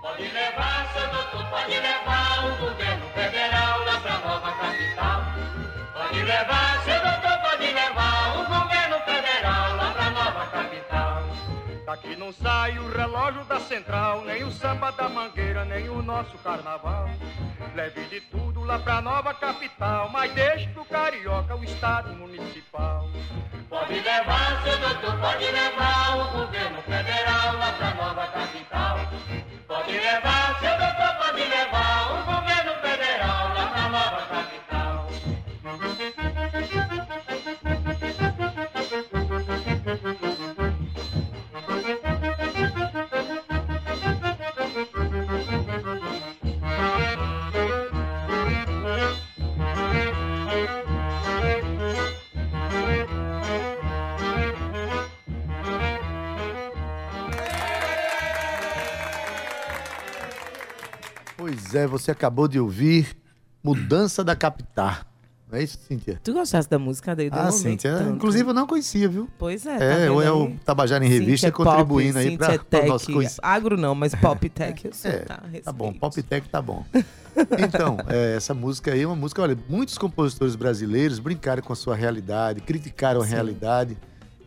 Pode 0.01 0.27
levar, 0.27 0.93
seu 0.93 1.07
doutor, 1.07 1.49
pode 1.49 1.79
levar 1.79 2.45
o 2.45 2.57
governo 2.57 3.09
federal 3.13 3.85
lá 3.85 3.99
pra 4.01 4.17
nova 4.19 4.51
capital. 4.51 5.21
Pode 5.93 6.21
levar, 6.21 6.83
seu 6.83 6.99
doutor, 6.99 7.49
pode 7.49 7.71
levar 7.71 8.37
o 8.37 8.45
governo 8.45 8.84
Daqui 11.85 12.15
não 12.15 12.33
sai 12.33 12.79
o 12.79 12.89
relógio 12.89 13.45
da 13.45 13.59
central, 13.59 14.25
nem 14.25 14.43
o 14.43 14.51
samba 14.51 14.91
da 14.91 15.07
mangueira, 15.07 15.63
nem 15.65 15.87
o 15.87 16.01
nosso 16.01 16.35
carnaval. 16.39 17.07
Leve 17.75 18.05
de 18.05 18.21
tudo 18.21 18.63
lá 18.63 18.79
pra 18.79 19.01
nova 19.01 19.35
capital, 19.35 20.09
mas 20.09 20.33
deixe 20.33 20.67
pro 20.69 20.83
carioca 20.85 21.55
o 21.55 21.63
estado 21.63 22.09
municipal. 22.15 23.07
Pode 23.69 23.99
levar, 23.99 24.63
seu 24.63 24.79
doutor, 24.79 25.19
pode 25.19 25.45
levar 25.45 26.17
o 26.17 26.31
governo 26.31 26.81
federal 26.81 27.57
lá 27.57 27.71
pra 27.73 27.93
nova 27.93 28.27
capital. 28.27 28.99
Pode 29.67 29.91
levar, 29.91 30.59
seu 30.59 30.77
doutor, 30.77 31.04
é, 61.77 61.87
você 61.87 62.11
acabou 62.11 62.47
de 62.47 62.59
ouvir 62.59 63.15
Mudança 63.63 64.23
da 64.23 64.35
Capital. 64.35 64.95
Não 65.51 65.59
é 65.59 65.63
isso, 65.63 65.77
Cíntia? 65.87 66.19
Tu 66.23 66.33
gostaste 66.33 66.69
da 66.69 66.79
música? 66.79 67.15
Eu 67.17 67.29
Ah, 67.31 67.51
Cíntia. 67.51 67.97
tanto. 67.97 68.15
Inclusive, 68.15 68.49
eu 68.49 68.53
não 68.53 68.65
conhecia, 68.65 69.07
viu? 69.07 69.29
Pois 69.37 69.65
é. 69.65 69.75
É, 69.75 69.77
tá 69.77 69.85
é 69.85 70.07
aí? 70.07 70.29
o 70.29 70.55
Tabajara 70.65 71.05
em 71.05 71.07
Revista 71.07 71.47
Cíntia 71.47 71.51
contribuindo 71.51 72.13
pop, 72.13 72.27
aí 72.27 72.35
o 72.57 72.63
tech, 72.63 72.87
conhecimento. 72.87 73.39
Agro 73.43 73.77
não, 73.77 73.93
mas 73.93 74.15
pop 74.15 74.49
tech 74.49 74.85
eu 74.85 74.93
sou, 74.93 75.11
É, 75.11 75.19
tá? 75.19 75.43
tá 75.63 75.71
bom. 75.71 75.93
Pop 75.93 76.21
Tech 76.23 76.49
tá 76.49 76.61
bom. 76.61 76.83
Então, 77.59 77.97
é, 78.07 78.35
essa 78.35 78.53
música 78.55 78.91
aí 78.91 79.03
é 79.03 79.05
uma 79.05 79.15
música, 79.15 79.41
olha, 79.41 79.57
muitos 79.69 79.97
compositores 79.97 80.55
brasileiros 80.55 81.19
brincaram 81.19 81.61
com 81.61 81.73
a 81.73 81.75
sua 81.75 81.95
realidade, 81.95 82.61
criticaram 82.61 83.21
a 83.21 83.25
Sim. 83.25 83.31
realidade. 83.31 83.97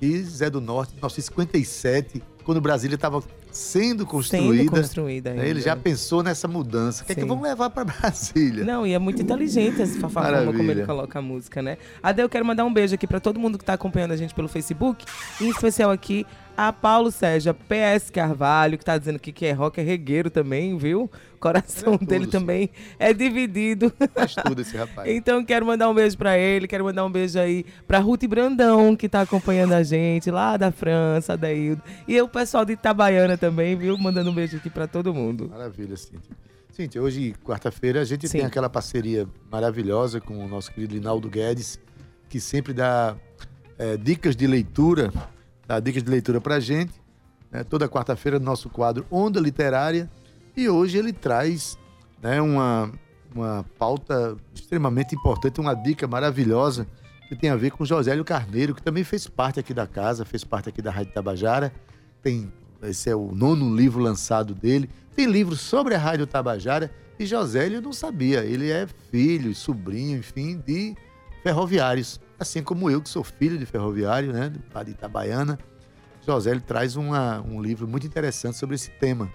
E 0.02 0.20
Zé 0.22 0.50
do 0.50 0.60
Norte, 0.60 0.90
em 0.92 0.96
1957, 0.96 2.22
quando 2.48 2.62
Brasília 2.62 2.94
estava 2.94 3.22
sendo 3.52 4.06
construída. 4.06 4.56
Sendo 4.56 4.70
construída 4.70 5.34
né? 5.34 5.46
Ele 5.46 5.60
já 5.60 5.76
pensou 5.76 6.22
nessa 6.22 6.48
mudança. 6.48 7.02
O 7.02 7.06
que 7.06 7.12
é 7.12 7.14
que 7.14 7.24
vamos 7.26 7.46
levar 7.46 7.68
para 7.68 7.84
Brasília? 7.84 8.64
Não, 8.64 8.86
e 8.86 8.94
é 8.94 8.98
muito 8.98 9.20
inteligente 9.20 9.82
essa 9.82 10.08
forma 10.08 10.50
como 10.54 10.70
ele 10.70 10.86
coloca 10.86 11.18
a 11.18 11.20
música, 11.20 11.60
né? 11.60 11.76
Ade, 12.02 12.22
eu 12.22 12.28
quero 12.28 12.46
mandar 12.46 12.64
um 12.64 12.72
beijo 12.72 12.94
aqui 12.94 13.06
pra 13.06 13.20
todo 13.20 13.38
mundo 13.38 13.58
que 13.58 13.64
tá 13.66 13.74
acompanhando 13.74 14.12
a 14.12 14.16
gente 14.16 14.34
pelo 14.34 14.48
Facebook, 14.48 15.04
em 15.42 15.50
especial 15.50 15.90
aqui 15.90 16.24
a 16.58 16.72
Paulo 16.72 17.12
Sérgio, 17.12 17.54
PS 17.54 18.10
Carvalho, 18.10 18.76
que 18.76 18.84
tá 18.84 18.98
dizendo 18.98 19.14
aqui 19.14 19.30
que 19.30 19.46
é 19.46 19.52
rock, 19.52 19.78
é 19.78 19.84
regueiro 19.84 20.28
também, 20.28 20.76
viu? 20.76 21.08
O 21.36 21.38
coração 21.38 21.94
é 21.94 22.04
dele 22.04 22.26
também 22.26 22.68
é 22.98 23.14
dividido. 23.14 23.92
Faz 24.12 24.34
tudo 24.34 24.60
esse 24.60 24.76
rapaz. 24.76 25.08
Então 25.14 25.44
quero 25.44 25.64
mandar 25.64 25.88
um 25.88 25.94
beijo 25.94 26.18
pra 26.18 26.36
ele, 26.36 26.66
quero 26.66 26.84
mandar 26.84 27.04
um 27.04 27.10
beijo 27.12 27.38
aí 27.38 27.64
pra 27.86 28.00
Ruth 28.00 28.24
Brandão, 28.24 28.96
que 28.96 29.08
tá 29.08 29.20
acompanhando 29.20 29.72
a 29.72 29.84
gente 29.84 30.32
lá 30.32 30.56
da 30.56 30.72
França, 30.72 31.36
Daildo. 31.36 31.80
E 32.08 32.20
o 32.20 32.28
pessoal 32.28 32.64
de 32.64 32.72
Itabaiana 32.72 33.38
também, 33.38 33.76
viu? 33.76 33.96
Mandando 33.96 34.30
um 34.30 34.34
beijo 34.34 34.56
aqui 34.56 34.68
pra 34.68 34.88
todo 34.88 35.14
mundo. 35.14 35.48
Maravilha, 35.48 35.96
Cíntia. 35.96 36.36
Cíntia, 36.72 37.00
hoje, 37.00 37.36
quarta-feira, 37.44 38.00
a 38.00 38.04
gente 38.04 38.26
Sim. 38.26 38.38
tem 38.38 38.46
aquela 38.46 38.68
parceria 38.68 39.28
maravilhosa 39.48 40.20
com 40.20 40.44
o 40.44 40.48
nosso 40.48 40.72
querido 40.72 40.94
Linaldo 40.94 41.28
Guedes, 41.28 41.78
que 42.28 42.40
sempre 42.40 42.72
dá 42.72 43.14
eh, 43.78 43.96
dicas 43.96 44.34
de 44.34 44.46
leitura, 44.46 45.12
dá 45.68 45.78
dicas 45.78 46.02
de 46.02 46.10
leitura 46.10 46.40
pra 46.40 46.58
gente. 46.58 46.94
né? 47.52 47.62
toda 47.62 47.86
quarta-feira, 47.86 48.38
no 48.38 48.44
nosso 48.46 48.70
quadro 48.70 49.06
Onda 49.10 49.38
Literária. 49.38 50.10
E 50.56 50.68
hoje 50.68 50.96
ele 50.96 51.12
traz 51.12 51.78
né, 52.22 52.40
uma, 52.40 52.90
uma 53.32 53.64
pauta 53.78 54.34
extremamente 54.54 55.14
importante, 55.14 55.60
uma 55.60 55.74
dica 55.74 56.08
maravilhosa 56.08 56.86
que 57.28 57.36
tem 57.36 57.50
a 57.50 57.56
ver 57.56 57.70
com 57.70 57.84
Josélio 57.84 58.24
Carneiro, 58.24 58.74
que 58.74 58.82
também 58.82 59.04
fez 59.04 59.28
parte 59.28 59.60
aqui 59.60 59.74
da 59.74 59.86
casa, 59.86 60.24
fez 60.24 60.42
parte 60.42 60.70
aqui 60.70 60.80
da 60.80 60.90
Rádio 60.90 61.12
Tabajara. 61.12 61.70
Tem, 62.22 62.50
esse 62.82 63.10
é 63.10 63.14
o 63.14 63.30
nono 63.34 63.76
livro 63.76 64.00
lançado 64.00 64.54
dele. 64.54 64.88
Tem 65.14 65.26
livro 65.26 65.54
sobre 65.54 65.94
a 65.94 65.98
Rádio 65.98 66.26
Tabajara 66.26 66.90
e 67.18 67.26
Josélio 67.26 67.82
não 67.82 67.92
sabia. 67.92 68.42
Ele 68.42 68.70
é 68.70 68.86
filho, 69.10 69.54
sobrinho, 69.54 70.18
enfim, 70.18 70.62
de 70.66 70.96
ferroviários. 71.42 72.18
Assim 72.38 72.62
como 72.62 72.90
eu, 72.90 73.00
que 73.02 73.08
sou 73.08 73.24
filho 73.24 73.58
de 73.58 73.66
ferroviário, 73.66 74.32
né, 74.32 74.52
de 74.84 74.90
Itabaiana. 74.90 75.58
Josélio 76.24 76.60
traz 76.60 76.94
uma, 76.94 77.40
um 77.40 77.60
livro 77.60 77.88
muito 77.88 78.06
interessante 78.06 78.56
sobre 78.56 78.76
esse 78.76 78.90
tema. 78.90 79.32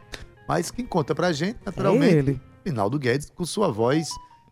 Mas 0.48 0.70
quem 0.72 0.86
conta 0.86 1.16
pra 1.16 1.32
gente, 1.32 1.58
É 1.62 1.66
naturalmente, 1.66 2.16
ele. 2.16 2.42
Rinaldo 2.66 2.98
Guedes, 3.00 3.30
com 3.30 3.46
sua 3.46 3.72
voz 3.72 4.10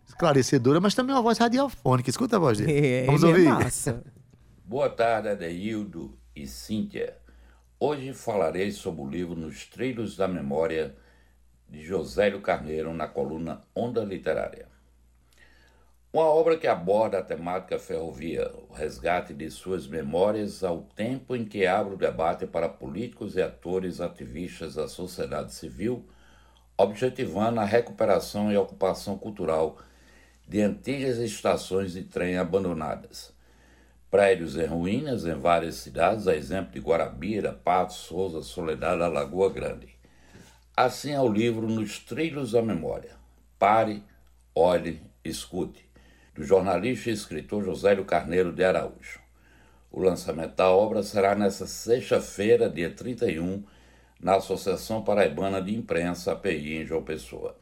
esclarecedora, 0.07 0.81
mas 0.81 0.93
também 0.93 1.15
uma 1.15 1.21
voz 1.21 1.37
radiofônica. 1.37 2.09
Escuta 2.09 2.35
a 2.35 2.39
voz 2.39 2.57
dele. 2.57 2.85
É, 2.87 3.05
Vamos 3.05 3.23
ele 3.23 3.31
ouvir. 3.31 3.47
é 3.47 3.49
massa. 3.51 4.03
Boa 4.65 4.89
tarde, 4.89 5.29
Adeildo 5.29 6.17
e 6.35 6.47
Cíntia. 6.47 7.17
Hoje 7.79 8.13
falarei 8.13 8.71
sobre 8.71 9.01
o 9.01 9.09
livro 9.09 9.35
Nos 9.35 9.65
Trilhos 9.65 10.15
da 10.17 10.27
Memória, 10.27 10.95
de 11.69 11.81
Josélio 11.81 12.41
Carneiro, 12.41 12.93
na 12.93 13.07
coluna 13.07 13.61
Onda 13.75 14.03
Literária. 14.03 14.67
Uma 16.13 16.25
obra 16.25 16.57
que 16.57 16.67
aborda 16.67 17.19
a 17.19 17.23
temática 17.23 17.79
ferrovia, 17.79 18.51
o 18.69 18.73
resgate 18.73 19.33
de 19.33 19.49
suas 19.49 19.87
memórias 19.87 20.63
ao 20.63 20.81
tempo 20.81 21.35
em 21.35 21.45
que 21.45 21.65
abre 21.65 21.93
o 21.93 21.97
debate 21.97 22.45
para 22.45 22.67
políticos 22.67 23.35
e 23.35 23.41
atores 23.41 24.01
ativistas 24.01 24.75
da 24.75 24.87
sociedade 24.87 25.53
civil, 25.53 26.05
objetivando 26.77 27.59
a 27.59 27.65
recuperação 27.65 28.51
e 28.51 28.57
ocupação 28.57 29.17
cultural 29.17 29.77
de 30.47 30.61
antigas 30.61 31.17
estações 31.17 31.93
de 31.93 32.03
trem 32.03 32.37
abandonadas 32.37 33.33
prédios 34.11 34.57
em 34.57 34.65
ruínas 34.65 35.25
em 35.25 35.35
várias 35.35 35.75
cidades, 35.75 36.27
a 36.27 36.35
exemplo 36.35 36.73
de 36.73 36.81
Guarabira, 36.81 37.53
Patos, 37.53 37.95
Souza, 37.95 38.41
Soledade, 38.41 38.97
Lagoa 38.97 39.49
Grande. 39.49 39.87
Assim 40.75 41.13
é 41.13 41.21
o 41.21 41.31
livro 41.31 41.65
Nos 41.65 41.99
Trilhos 41.99 42.51
da 42.51 42.61
Memória. 42.61 43.11
Pare, 43.57 44.03
olhe, 44.53 45.01
escute, 45.23 45.89
do 46.33 46.43
jornalista 46.43 47.09
e 47.09 47.13
escritor 47.13 47.63
Josélio 47.63 48.05
Carneiro 48.05 48.53
de 48.53 48.63
Araújo. 48.63 49.19
O 49.91 50.01
lançamento 50.01 50.55
da 50.55 50.69
obra 50.69 51.03
será 51.03 51.35
nesta 51.35 51.67
sexta-feira, 51.67 52.69
dia 52.69 52.89
31, 52.89 53.63
na 54.19 54.35
Associação 54.35 55.03
Paraibana 55.03 55.61
de 55.61 55.75
Imprensa, 55.75 56.31
API, 56.31 56.77
em 56.77 56.85
João 56.85 57.03
Pessoa. 57.03 57.57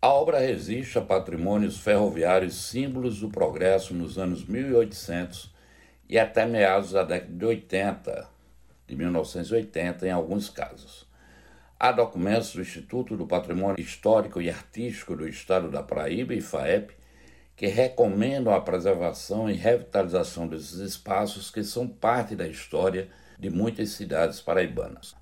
A 0.00 0.08
obra 0.08 0.38
resiste 0.38 0.96
a 0.96 1.02
patrimônios 1.02 1.80
ferroviários 1.80 2.68
símbolos 2.68 3.18
do 3.18 3.28
progresso 3.28 3.92
nos 3.92 4.16
anos 4.16 4.44
1800 4.44 5.52
e 6.08 6.16
até 6.16 6.46
meados 6.46 6.92
da 6.92 7.02
década 7.02 7.32
de 7.32 7.44
80, 7.44 8.28
de 8.86 8.94
1980 8.94 10.06
em 10.06 10.10
alguns 10.12 10.48
casos. 10.48 11.04
Há 11.80 11.90
documentos 11.90 12.52
do 12.52 12.60
Instituto 12.60 13.16
do 13.16 13.26
Patrimônio 13.26 13.80
Histórico 13.80 14.40
e 14.40 14.48
Artístico 14.48 15.16
do 15.16 15.28
Estado 15.28 15.68
da 15.68 15.82
Paraíba 15.82 16.32
e 16.32 16.40
FAEP 16.40 16.92
que 17.58 17.66
recomendam 17.66 18.54
a 18.54 18.60
preservação 18.60 19.50
e 19.50 19.52
revitalização 19.52 20.46
desses 20.46 20.78
espaços 20.78 21.50
que 21.50 21.64
são 21.64 21.88
parte 21.88 22.36
da 22.36 22.46
história 22.46 23.08
de 23.36 23.50
muitas 23.50 23.90
cidades 23.90 24.40
paraibanas. 24.40 25.16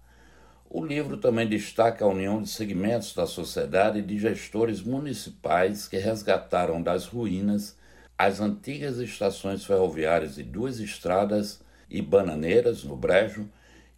O 0.69 0.85
livro 0.85 1.17
também 1.17 1.49
destaca 1.49 2.05
a 2.05 2.09
união 2.09 2.43
de 2.43 2.51
segmentos 2.51 3.15
da 3.15 3.27
sociedade 3.27 4.01
e 4.01 4.03
de 4.03 4.19
gestores 4.19 4.83
municipais 4.83 5.89
que 5.89 5.97
resgataram 5.97 6.83
das 6.83 7.07
ruínas 7.07 7.75
as 8.19 8.39
antigas 8.39 8.99
estações 8.99 9.65
ferroviárias 9.65 10.35
de 10.35 10.43
Duas 10.43 10.79
Estradas 10.79 11.63
e 11.89 12.03
Bananeiras, 12.03 12.85
no 12.85 12.97
Brejo, 12.97 13.49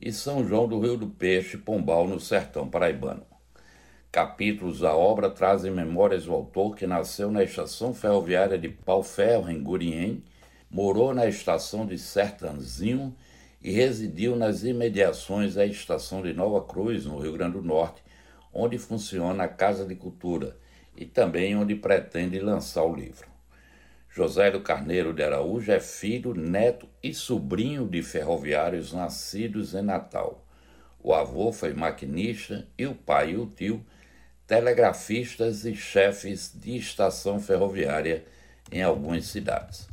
e 0.01 0.13
São 0.13 0.47
João 0.47 0.69
do 0.69 0.79
Rio 0.79 0.97
do 0.97 1.09
Peixe 1.09 1.57
Pombal, 1.57 2.07
no 2.07 2.21
sertão 2.21 2.69
paraibano. 2.69 3.27
Capítulos 4.11 4.81
da 4.81 4.97
obra 4.97 5.29
trazem 5.29 5.71
memórias 5.71 6.25
do 6.25 6.33
autor 6.33 6.75
que 6.75 6.87
nasceu 6.87 7.31
na 7.31 7.45
estação 7.45 7.93
ferroviária 7.93 8.59
de 8.59 8.71
Pau-Ferro, 8.71 9.51
em 9.51 9.63
Gurien, 9.63 10.25
morou 10.71 11.13
na 11.13 11.27
estação 11.27 11.85
de 11.85 11.99
Sertanzinho 11.99 13.15
e 13.61 13.71
residiu 13.71 14.35
nas 14.35 14.65
imediações 14.65 15.57
da 15.57 15.67
estação 15.67 16.23
de 16.23 16.33
Nova 16.33 16.65
Cruz, 16.65 17.05
no 17.05 17.19
Rio 17.19 17.35
Grande 17.35 17.59
do 17.59 17.63
Norte, 17.63 18.03
onde 18.51 18.79
funciona 18.79 19.45
a 19.45 19.49
Casa 19.49 19.85
de 19.85 19.95
Cultura 19.95 20.57
e 20.97 21.05
também 21.05 21.55
onde 21.55 21.75
pretende 21.75 22.39
lançar 22.41 22.85
o 22.85 22.97
livro. 22.97 23.29
Josélio 24.09 24.63
Carneiro 24.63 25.13
de 25.13 25.23
Araújo 25.23 25.71
é 25.71 25.81
filho, 25.81 26.33
neto 26.33 26.89
e 27.03 27.13
sobrinho 27.13 27.87
de 27.87 28.03
ferroviários 28.03 28.95
nascidos 28.95 29.75
em 29.75 29.83
Natal. 29.83 30.43
O 30.99 31.13
avô 31.13 31.53
foi 31.53 31.75
maquinista 31.75 32.67
e 32.77 32.87
o 32.87 32.95
pai 32.95 33.33
e 33.33 33.37
o 33.37 33.47
tio 33.47 33.85
telegrafistas 34.49 35.67
e 35.67 35.77
chefes 35.77 36.51
de 36.55 36.79
estação 36.79 37.39
ferroviária 37.39 38.25
em 38.73 38.83
algumas 38.83 39.27
cidades. 39.27 39.87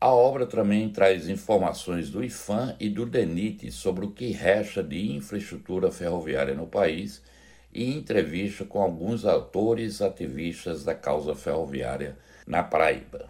A 0.00 0.10
obra 0.10 0.46
também 0.46 0.88
traz 0.88 1.28
informações 1.28 2.08
do 2.08 2.24
IFAM 2.24 2.74
e 2.80 2.88
do 2.88 3.04
DENIT 3.04 3.70
sobre 3.70 4.06
o 4.06 4.10
que 4.10 4.30
resta 4.30 4.82
de 4.82 5.12
infraestrutura 5.12 5.92
ferroviária 5.92 6.54
no 6.54 6.66
país 6.66 7.22
e 7.70 7.94
entrevista 7.94 8.64
com 8.64 8.80
alguns 8.80 9.26
autores 9.26 10.00
ativistas 10.00 10.84
da 10.84 10.94
causa 10.94 11.34
ferroviária 11.34 12.16
na 12.46 12.62
Paraíba. 12.62 13.28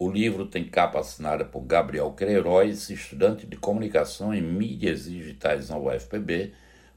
O 0.00 0.10
livro 0.10 0.46
tem 0.46 0.64
capa 0.64 0.98
assinada 0.98 1.44
por 1.44 1.60
Gabriel 1.60 2.10
Queiroz, 2.10 2.90
estudante 2.90 3.46
de 3.46 3.56
comunicação 3.56 4.34
em 4.34 4.42
mídias 4.42 5.04
digitais 5.04 5.68
na 5.68 5.78
UFPB, 5.78 6.52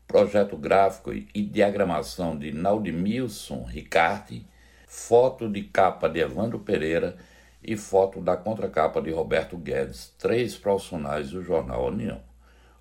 projeto 0.08 0.56
gráfico 0.56 1.12
e 1.14 1.42
diagramação 1.42 2.38
de 2.38 2.52
Naudimilson 2.52 3.64
Ricardi, 3.64 4.46
foto 4.88 5.50
de 5.50 5.64
capa 5.64 6.08
de 6.08 6.20
Evandro 6.20 6.60
Pereira 6.60 7.18
e 7.64 7.76
foto 7.76 8.22
da 8.22 8.38
contracapa 8.38 9.02
de 9.02 9.12
Roberto 9.12 9.58
Guedes, 9.58 10.14
três 10.18 10.56
profissionais 10.56 11.32
do 11.32 11.42
jornal 11.42 11.88
União. 11.88 12.22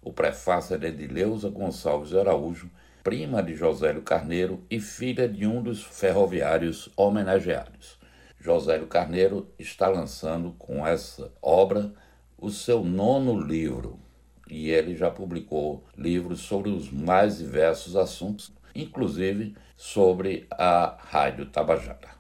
O 0.02 0.12
prefácio 0.12 0.74
é 0.74 0.78
de 0.78 0.86
Edileuza 0.88 1.48
Gonçalves 1.48 2.14
Araújo, 2.14 2.70
prima 3.02 3.42
de 3.42 3.54
Josélio 3.54 4.02
Carneiro 4.02 4.62
e 4.70 4.78
filha 4.78 5.26
de 5.26 5.46
um 5.46 5.62
dos 5.62 5.82
ferroviários 5.82 6.90
homenageados. 6.96 7.98
Josélio 8.38 8.86
Carneiro 8.86 9.48
está 9.58 9.88
lançando 9.88 10.52
com 10.58 10.86
essa 10.86 11.32
obra 11.40 11.90
o 12.36 12.50
seu 12.50 12.84
nono 12.84 13.40
livro, 13.40 13.98
e 14.48 14.70
ele 14.70 14.96
já 14.96 15.10
publicou 15.10 15.84
livros 15.96 16.40
sobre 16.40 16.70
os 16.70 16.90
mais 16.90 17.38
diversos 17.38 17.96
assuntos, 17.96 18.52
inclusive 18.74 19.54
sobre 19.76 20.46
a 20.50 20.96
Rádio 20.98 21.46
Tabajara. 21.46 22.14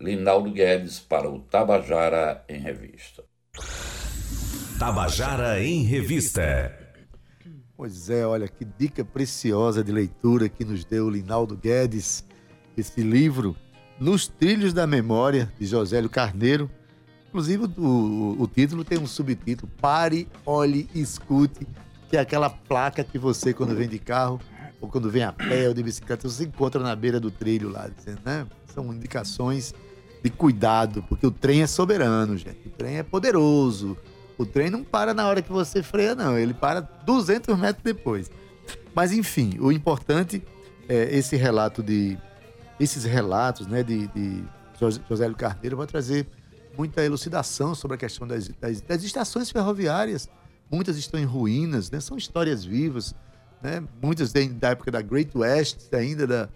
Linaldo 0.00 0.50
Guedes 0.50 0.98
para 0.98 1.30
o 1.30 1.40
Tabajara 1.40 2.44
em 2.48 2.58
Revista. 2.58 3.24
Tabajara 4.78 5.62
em 5.62 5.82
Revista. 5.84 6.76
Pois 7.76 8.08
é, 8.10 8.26
olha 8.26 8.46
que 8.46 8.64
dica 8.64 9.04
preciosa 9.04 9.82
de 9.82 9.90
leitura 9.90 10.48
que 10.48 10.64
nos 10.64 10.84
deu 10.84 11.06
o 11.06 11.10
Linaldo 11.10 11.56
Guedes. 11.56 12.24
Esse 12.76 13.02
livro, 13.02 13.56
Nos 13.98 14.28
Trilhos 14.28 14.72
da 14.72 14.86
Memória, 14.86 15.52
de 15.58 15.66
Josélio 15.66 16.10
Carneiro. 16.10 16.70
Inclusive, 17.34 17.64
o, 17.64 17.80
o- 17.82 18.42
o 18.42 18.46
título 18.46 18.84
tem 18.84 18.96
um 18.96 19.08
subtítulo: 19.08 19.68
Pare, 19.80 20.28
olhe, 20.46 20.88
escute, 20.94 21.66
que 22.08 22.16
é 22.16 22.20
aquela 22.20 22.48
placa 22.48 23.02
que 23.02 23.18
você, 23.18 23.52
quando 23.52 23.74
vem 23.74 23.88
de 23.88 23.98
carro, 23.98 24.40
ou 24.80 24.88
quando 24.88 25.10
vem 25.10 25.24
a 25.24 25.32
pé 25.32 25.66
ou 25.66 25.74
de 25.74 25.82
bicicleta, 25.82 26.28
você 26.28 26.44
encontra 26.44 26.80
na 26.80 26.94
beira 26.94 27.18
do 27.18 27.32
trilho 27.32 27.68
lá, 27.68 27.88
dizendo, 27.88 28.20
né? 28.24 28.46
São 28.72 28.94
indicações 28.94 29.74
de 30.22 30.30
cuidado, 30.30 31.02
porque 31.08 31.26
o 31.26 31.30
trem 31.32 31.62
é 31.62 31.66
soberano, 31.66 32.36
gente. 32.36 32.68
O 32.68 32.70
trem 32.70 32.98
é 32.98 33.02
poderoso. 33.02 33.96
O 34.38 34.46
trem 34.46 34.70
não 34.70 34.84
para 34.84 35.12
na 35.12 35.26
hora 35.26 35.42
que 35.42 35.50
você 35.50 35.82
freia, 35.82 36.14
não. 36.14 36.38
Ele 36.38 36.54
para 36.54 36.80
200 36.80 37.58
metros 37.58 37.82
depois. 37.82 38.30
Mas, 38.94 39.10
enfim, 39.12 39.56
o 39.58 39.72
importante 39.72 40.40
é 40.88 41.16
esse 41.16 41.34
relato 41.34 41.82
de... 41.82 42.16
Esses 42.78 43.02
relatos, 43.04 43.66
né, 43.66 43.82
de, 43.82 44.06
de 44.08 44.44
José 45.08 45.28
Carneiro 45.36 45.76
vai 45.76 45.86
trazer 45.86 46.26
muita 46.76 47.04
elucidação 47.04 47.74
sobre 47.74 47.96
a 47.96 47.98
questão 47.98 48.26
das, 48.26 48.48
das, 48.48 48.80
das 48.80 49.02
estações 49.02 49.50
ferroviárias. 49.50 50.28
Muitas 50.70 50.96
estão 50.96 51.20
em 51.20 51.24
ruínas, 51.24 51.90
né? 51.90 52.00
São 52.00 52.16
histórias 52.16 52.64
vivas, 52.64 53.14
né? 53.62 53.82
Muitas 54.02 54.32
da 54.32 54.70
época 54.70 54.90
da 54.90 55.00
Great 55.00 55.36
West, 55.36 55.92
ainda 55.92 56.26
da, 56.26 56.48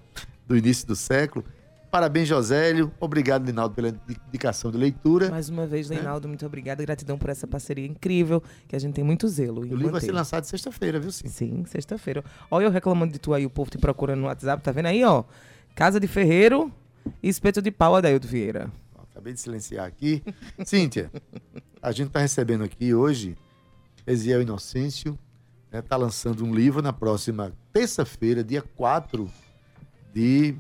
do 0.47 0.57
início 0.57 0.87
do 0.87 0.97
século. 0.97 1.45
Parabéns, 1.91 2.29
Josélio. 2.29 2.93
Obrigado, 3.01 3.47
Linaldo, 3.47 3.75
pela 3.75 3.89
indicação 4.29 4.71
de 4.71 4.77
leitura. 4.77 5.31
Mais 5.31 5.49
uma 5.49 5.67
vez, 5.67 5.89
Linaldo, 5.89 6.27
é. 6.27 6.29
muito 6.29 6.45
obrigada. 6.45 6.85
Gratidão 6.85 7.17
por 7.17 7.31
essa 7.31 7.47
parceria 7.47 7.87
incrível, 7.87 8.43
que 8.67 8.77
a 8.77 8.79
gente 8.79 8.95
tem 8.95 9.03
muito 9.03 9.27
zelo. 9.27 9.61
O 9.61 9.63
livro 9.63 9.79
manter. 9.79 9.93
vai 9.93 10.01
ser 10.03 10.13
lançado 10.13 10.45
sexta-feira, 10.45 11.01
viu, 11.01 11.11
sim? 11.11 11.29
Sim, 11.29 11.65
sexta-feira. 11.67 12.23
Olha 12.51 12.65
eu 12.65 12.71
reclamando 12.71 13.13
de 13.13 13.19
tu 13.19 13.33
aí, 13.33 13.47
o 13.47 13.51
povo 13.51 13.71
te 13.71 13.79
procurando 13.79 14.21
no 14.21 14.27
WhatsApp, 14.27 14.63
tá 14.63 14.71
vendo 14.71 14.87
aí, 14.87 15.03
ó? 15.03 15.25
Casa 15.75 15.99
de 15.99 16.07
Ferreiro 16.07 16.71
e 17.23 17.29
espeto 17.29 17.63
de 17.63 17.71
pau, 17.71 17.97
Adaildo 17.97 18.29
Vieira. 18.29 18.71
Acabei 19.29 19.35
de 19.35 19.41
silenciar 19.41 19.87
aqui. 19.87 20.23
Cíntia, 20.65 21.11
a 21.83 21.93
gente 21.93 22.09
está 22.09 22.21
recebendo 22.21 22.65
aqui 22.65 22.95
hoje 22.95 23.37
Eziel 24.07 24.41
Inocêncio, 24.41 25.19
está 25.67 25.77
né, 25.79 25.83
tá 25.83 25.97
lançando 25.97 26.45
um 26.45 26.55
livro 26.55 26.81
na 26.81 26.93
próxima 26.93 27.53
terça-feira, 27.73 28.43
dia 28.43 28.63
4 28.63 29.31
de 30.15 30.57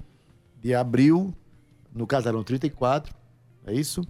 de 0.60 0.74
abril, 0.74 1.32
no 1.94 2.04
Casarão 2.04 2.42
34, 2.42 3.14
é 3.64 3.72
isso? 3.72 4.02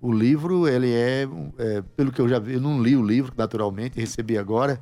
O 0.00 0.12
livro, 0.12 0.68
ele 0.68 0.92
é, 0.92 1.26
é, 1.56 1.82
pelo 1.96 2.12
que 2.12 2.20
eu 2.20 2.28
já 2.28 2.38
vi, 2.38 2.52
eu 2.54 2.60
não 2.60 2.82
li 2.82 2.94
o 2.94 3.02
livro, 3.02 3.32
naturalmente, 3.36 3.98
recebi 3.98 4.36
agora, 4.36 4.78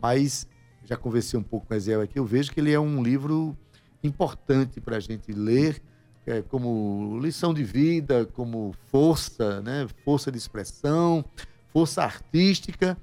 mas 0.00 0.48
já 0.84 0.96
conversei 0.96 1.38
um 1.38 1.42
pouco 1.42 1.66
com 1.66 1.74
o 1.74 1.76
Ezel 1.76 2.00
aqui, 2.00 2.18
eu 2.18 2.24
vejo 2.24 2.50
que 2.50 2.60
ele 2.60 2.72
é 2.72 2.80
um 2.80 3.02
livro 3.02 3.54
importante 4.02 4.80
para 4.80 4.96
a 4.96 5.00
gente 5.00 5.32
ler, 5.32 5.82
é, 6.28 6.42
como 6.42 7.18
lição 7.22 7.54
de 7.54 7.64
vida, 7.64 8.26
como 8.26 8.74
força, 8.90 9.62
né? 9.62 9.88
força 10.04 10.30
de 10.30 10.36
expressão, 10.36 11.24
força 11.72 12.02
artística 12.02 12.98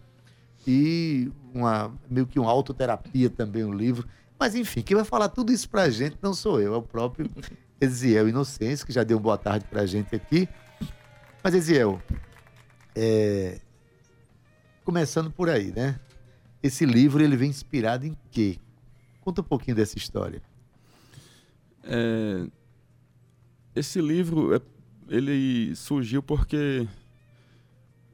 e 0.68 1.32
uma, 1.52 1.92
meio 2.08 2.28
que 2.28 2.40
uma 2.40 2.52
autoterapia 2.52 3.28
também 3.28 3.64
o 3.64 3.74
livro. 3.74 4.08
Mas 4.38 4.54
enfim, 4.54 4.84
quem 4.84 4.96
vai 4.96 5.06
falar 5.06 5.30
tudo 5.30 5.52
isso 5.52 5.68
pra 5.68 5.90
gente 5.90 6.18
não 6.22 6.36
sou 6.36 6.62
eu, 6.62 6.76
é 6.76 6.78
o 6.78 6.84
próprio 6.84 7.28
Eziel 7.82 8.30
Inocêncio, 8.30 8.86
que 8.86 8.94
já 8.94 9.04
deu 9.04 9.18
uma 9.18 9.24
boa 9.24 9.38
tarde 9.40 9.66
pra 9.66 9.88
gente 9.88 10.16
aqui. 10.16 10.48
Mas 11.44 11.56
Eziel, 11.56 12.00
é... 12.96 13.60
começando 14.84 15.32
por 15.32 15.50
aí, 15.50 15.72
né? 15.72 16.00
Esse 16.62 16.86
livro 16.86 17.24
ele 17.24 17.36
vem 17.36 17.50
inspirado 17.50 18.06
em 18.06 18.16
quê? 18.30 18.60
Conta 19.22 19.42
um 19.42 19.44
pouquinho 19.44 19.76
dessa 19.76 19.98
história. 19.98 20.44
É... 21.84 22.46
Esse 23.76 24.00
livro 24.02 24.56
é, 24.56 24.62
ele 25.10 25.76
surgiu 25.76 26.24
porque 26.24 26.88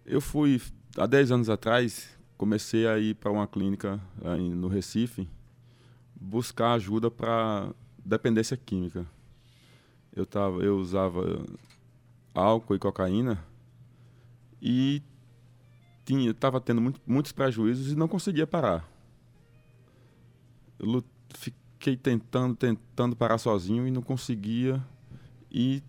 eu 0.05 0.19
fui 0.19 0.61
há 0.97 1.05
10 1.05 1.31
anos 1.31 1.49
atrás 1.49 2.09
comecei 2.41 2.87
a 2.87 2.97
ir 2.97 3.13
para 3.13 3.31
uma 3.31 3.45
clínica 3.45 4.01
no 4.55 4.67
Recife 4.67 5.29
buscar 6.19 6.73
ajuda 6.73 7.11
para 7.11 7.71
dependência 8.03 8.57
química. 8.57 9.05
Eu, 10.11 10.25
tava, 10.25 10.63
eu 10.63 10.77
usava 10.77 11.45
álcool 12.33 12.75
e 12.75 12.79
cocaína 12.79 13.43
e 14.59 15.03
tinha, 16.03 16.31
estava 16.31 16.59
tendo 16.59 16.81
muito, 16.81 16.99
muitos 17.05 17.31
prejuízos 17.31 17.91
e 17.91 17.95
não 17.95 18.07
conseguia 18.07 18.47
parar. 18.47 18.89
Eu 20.79 21.03
fiquei 21.35 21.95
tentando, 21.95 22.55
tentando 22.55 23.15
parar 23.15 23.37
sozinho 23.37 23.87
e 23.87 23.91
não 23.91 24.01
conseguia. 24.01 24.83
E 25.51 25.83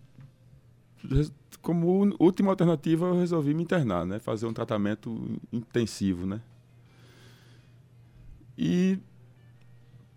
como 1.61 2.13
última 2.19 2.51
alternativa 2.51 3.07
eu 3.07 3.17
resolvi 3.17 3.53
me 3.53 3.63
internar, 3.63 4.05
né? 4.05 4.19
Fazer 4.19 4.45
um 4.45 4.53
tratamento 4.53 5.39
intensivo, 5.51 6.25
né? 6.25 6.41
E 8.57 8.99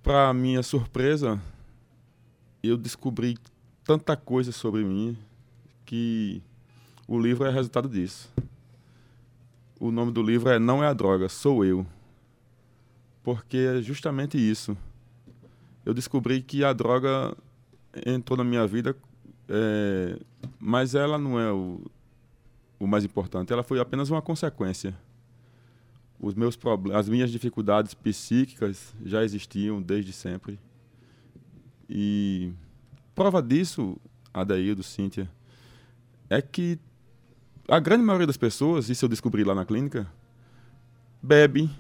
para 0.03 0.35
minha 0.35 0.63
surpresa, 0.63 1.41
eu 2.63 2.77
descobri 2.77 3.39
tanta 3.85 4.17
coisa 4.17 4.53
sobre 4.53 4.85
mim 4.85 5.17
que 5.85 6.43
o 7.07 7.19
livro 7.19 7.47
é 7.47 7.51
resultado 7.51 7.89
disso. 7.89 8.31
O 9.79 9.91
nome 9.91 10.11
do 10.11 10.23
livro 10.23 10.49
é 10.49 10.59
Não 10.59 10.83
é 10.83 10.89
a 10.89 10.93
Droga, 10.93 11.29
Sou 11.29 11.65
Eu. 11.65 11.87
Porque 13.23 13.57
é 13.57 13.83
justamente 13.83 14.39
isso. 14.39 14.77
Eu 15.85 15.95
descobri 15.95 16.43
que 16.43 16.65
a 16.65 16.73
droga 16.73 17.37
entrou 18.05 18.37
na 18.37 18.45
minha 18.45 18.67
vida, 18.67 18.97
é, 19.49 20.19
mas 20.59 20.95
ela 20.95 21.19
não 21.19 21.39
é 21.39 21.53
o, 21.53 21.81
o 22.79 22.87
mais 22.87 23.05
importante. 23.05 23.53
Ela 23.53 23.63
foi 23.63 23.81
apenas 23.81 24.11
uma 24.11 24.23
consequência 24.23 24.95
os 26.21 26.35
meus 26.35 26.57
problemas, 26.57 27.01
as 27.01 27.09
minhas 27.09 27.31
dificuldades 27.31 27.95
psíquicas 27.95 28.95
já 29.05 29.23
existiam 29.23 29.81
desde 29.81 30.13
sempre. 30.13 30.59
E 31.89 32.53
prova 33.15 33.43
disso, 33.43 33.97
Adaildo, 34.33 34.83
Cíntia, 34.83 35.31
é 36.29 36.41
que 36.41 36.79
a 37.69 37.79
grande 37.79 38.05
maioria 38.05 38.27
das 38.27 38.37
pessoas, 38.37 38.89
isso 38.89 39.05
eu 39.05 39.09
descobri 39.09 39.45
lá 39.45 39.55
na 39.55 39.65
clínica, 39.65 40.11
bebe. 41.23 41.71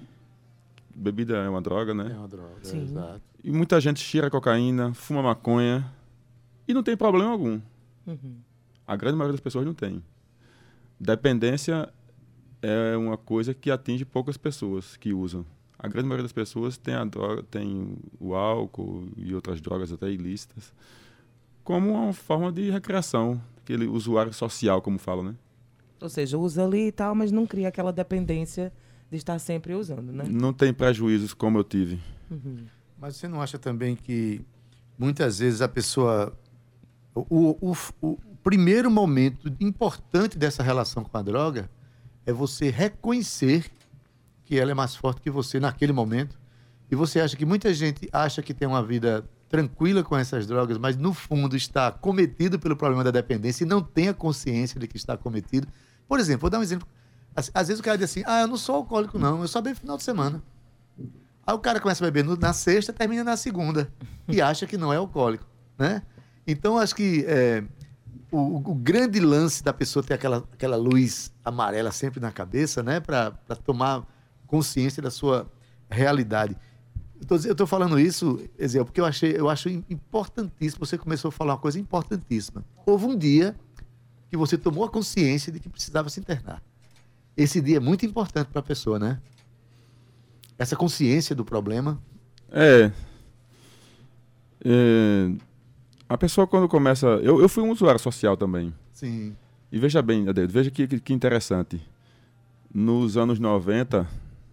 Bebida 0.95 1.37
é 1.37 1.49
uma 1.49 1.61
droga, 1.61 1.93
né? 1.93 2.13
É 2.15 2.19
uma 2.19 2.29
droga, 2.29 2.63
Sim. 2.63 2.83
exato. 2.83 3.21
E 3.45 3.51
muita 3.51 3.81
gente 3.81 4.01
cheira 4.01 4.31
cocaína, 4.31 4.95
fuma 4.95 5.23
maconha 5.23 5.93
e 6.67 6.75
não 6.75 6.83
tem 6.83 6.97
problema 6.97 7.31
algum. 7.31 7.61
Uhum. 8.07 8.37
A 8.87 8.97
grande 8.97 9.17
maioria 9.17 9.33
das 9.33 9.41
pessoas 9.41 9.65
não 9.65 9.75
tem. 9.75 10.03
Dependência 10.99 11.93
é 12.63 12.97
uma 12.97 13.17
coisa 13.17 13.53
que 13.53 13.71
atinge 13.71 14.05
poucas 14.05 14.37
pessoas 14.37 14.97
que 14.97 15.13
usam. 15.13 15.45
A 15.79 15.89
grande 15.89 16.09
maioria 16.09 16.25
das 16.25 16.33
pessoas 16.33 16.77
tem, 16.79 16.95
a 16.95 17.05
droga, 17.05 17.43
tem 17.43 17.99
o 18.19 18.35
álcool 18.35 19.09
e 19.17 19.35
outras 19.35 19.61
drogas 19.61 19.93
até 19.93 20.11
ilícitas 20.11 20.73
como 21.67 21.95
uma 21.95 22.13
forma 22.13 22.53
de 22.53 22.71
recreação, 22.71 23.43
aquele 23.57 23.89
usuário 23.89 24.33
social, 24.33 24.81
como 24.81 25.01
fala, 25.01 25.25
né? 25.25 25.35
Ou 26.01 26.09
seja, 26.09 26.39
usa 26.39 26.65
ali 26.65 26.87
e 26.87 26.93
tal, 26.93 27.13
mas 27.13 27.33
não 27.33 27.45
cria 27.45 27.67
aquela 27.67 27.93
dependência 27.93 28.73
de 29.11 29.17
estar 29.17 29.37
sempre 29.41 29.75
usando, 29.75 30.13
né? 30.13 30.25
Não 30.31 30.53
tem 30.53 30.73
prejuízos 30.73 31.35
como 31.35 31.59
eu 31.59 31.65
tive. 31.65 31.99
Uhum. 32.31 32.67
Mas 32.97 33.17
você 33.17 33.27
não 33.27 33.43
acha 33.43 33.59
também 33.59 33.97
que 33.97 34.41
muitas 34.97 35.41
vezes 35.41 35.61
a 35.61 35.69
pessoa. 35.69 36.33
O, 37.31 37.57
o, 37.71 37.77
o 38.03 38.19
primeiro 38.43 38.91
momento 38.91 39.53
importante 39.59 40.37
dessa 40.37 40.63
relação 40.63 41.03
com 41.03 41.17
a 41.17 41.23
droga 41.23 41.71
é 42.27 42.33
você 42.33 42.71
reconhecer 42.71 43.71
que 44.45 44.59
ela 44.59 44.71
é 44.71 44.75
mais 44.75 44.95
forte 44.95 45.21
que 45.21 45.31
você 45.31 45.59
naquele 45.59 45.93
momento. 45.93 46.39
E 46.91 46.95
você 46.95 47.21
acha 47.21 47.37
que 47.37 47.45
muita 47.45 47.73
gente 47.75 48.09
acha 48.13 48.43
que 48.43 48.55
tem 48.55 48.69
uma 48.69 48.83
vida 48.83 49.29
tranquila 49.49 50.03
com 50.03 50.17
essas 50.17 50.47
drogas, 50.47 50.79
mas 50.79 50.97
no 50.97 51.13
fundo 51.13 51.57
está 51.57 51.91
cometido 51.91 52.59
pelo 52.59 52.77
problema 52.77 53.03
da 53.03 53.11
dependência 53.11 53.65
e 53.65 53.67
não 53.67 53.83
tem 53.83 54.09
a 54.09 54.15
consciência 54.15 54.79
de 54.79 54.87
que 54.87 54.97
está 54.97 55.17
cometido. 55.17 55.67
Por 56.09 56.21
exemplo, 56.21 56.43
vou 56.43 56.51
dar 56.51 56.59
um 56.59 56.63
exemplo. 56.63 56.87
Às 57.35 57.69
vezes 57.69 57.81
o 57.81 57.83
cara 57.83 57.99
diz 57.99 58.11
assim: 58.11 58.23
ah, 58.27 58.43
eu 58.43 58.49
não 58.49 58.57
sou 58.57 58.77
alcoólico, 58.77 59.19
não, 59.19 59.43
eu 59.43 59.49
só 59.49 59.61
bebo 59.61 59.79
final 59.79 59.97
de 59.97 60.03
semana. 60.03 60.43
Aí 61.47 61.55
o 61.55 61.59
cara 61.59 61.81
começa 61.81 62.05
a 62.05 62.11
beber 62.11 62.25
na 62.39 62.53
sexta, 62.53 62.93
termina 62.93 63.23
na 63.23 63.37
segunda 63.37 63.93
e 64.29 64.41
acha 64.41 64.67
que 64.67 64.77
não 64.77 64.93
é 64.93 64.97
alcoólico, 64.97 65.47
né? 65.79 66.03
Então 66.47 66.79
acho 66.79 66.95
que 66.95 67.25
é, 67.27 67.65
o, 68.31 68.57
o, 68.71 68.75
grande 68.75 69.19
lance 69.19 69.63
da 69.63 69.73
pessoa 69.73 70.03
ter 70.03 70.15
aquela, 70.15 70.39
aquela 70.53 70.77
luz 70.77 71.33
amarela 71.45 71.91
sempre 71.91 72.21
na 72.21 72.31
cabeça, 72.31 72.83
né? 72.83 73.01
Para 73.01 73.33
tomar 73.65 74.07
consciência 74.47 75.03
da 75.03 75.11
sua 75.11 75.51
realidade. 75.91 76.57
Eu 77.29 77.37
estou 77.37 77.67
falando 77.67 77.99
isso, 77.99 78.39
Ezequiel, 78.59 78.85
porque 78.85 79.01
eu, 79.01 79.07
achei, 79.07 79.33
eu 79.37 79.49
acho 79.49 79.69
importantíssimo. 79.69 80.85
Você 80.85 80.99
começou 80.99 81.31
a 81.31 81.33
falar 81.33 81.55
uma 81.55 81.59
coisa 81.59 81.81
importantíssima. 81.81 82.65
Houve 82.85 83.07
um 83.07 83.17
dia 83.17 83.57
que 84.29 84.37
você 84.37 84.59
tomou 84.59 84.85
a 84.85 84.89
consciência 84.91 85.51
de 85.51 85.59
que 85.59 85.69
precisava 85.69 86.09
se 86.11 86.21
internar. 86.21 86.63
Esse 87.37 87.61
dia 87.61 87.79
é 87.79 87.81
muito 87.81 88.05
importante 88.05 88.49
para 88.49 88.61
a 88.61 88.63
pessoa, 88.63 88.99
né? 88.99 89.21
Essa 90.59 90.77
consciência 90.77 91.35
do 91.35 91.45
problema. 91.45 92.01
É. 92.51 92.93
é 94.65 95.31
a 96.09 96.17
pessoa 96.19 96.47
quando 96.47 96.69
começa. 96.69 97.07
Eu, 97.07 97.41
eu 97.41 97.49
fui 97.49 97.63
um 97.63 97.71
usuário 97.71 98.01
social 98.01 98.37
também. 98.37 98.73
Sim. 98.93 99.35
E 99.73 99.79
veja 99.79 100.01
bem, 100.03 100.29
Adeus, 100.29 100.51
veja 100.53 100.71
que, 100.71 100.87
que, 100.87 101.01
que 101.01 101.13
interessante. 101.13 101.81
Nos 102.73 103.17
anos 103.17 103.39
90, 103.39 104.07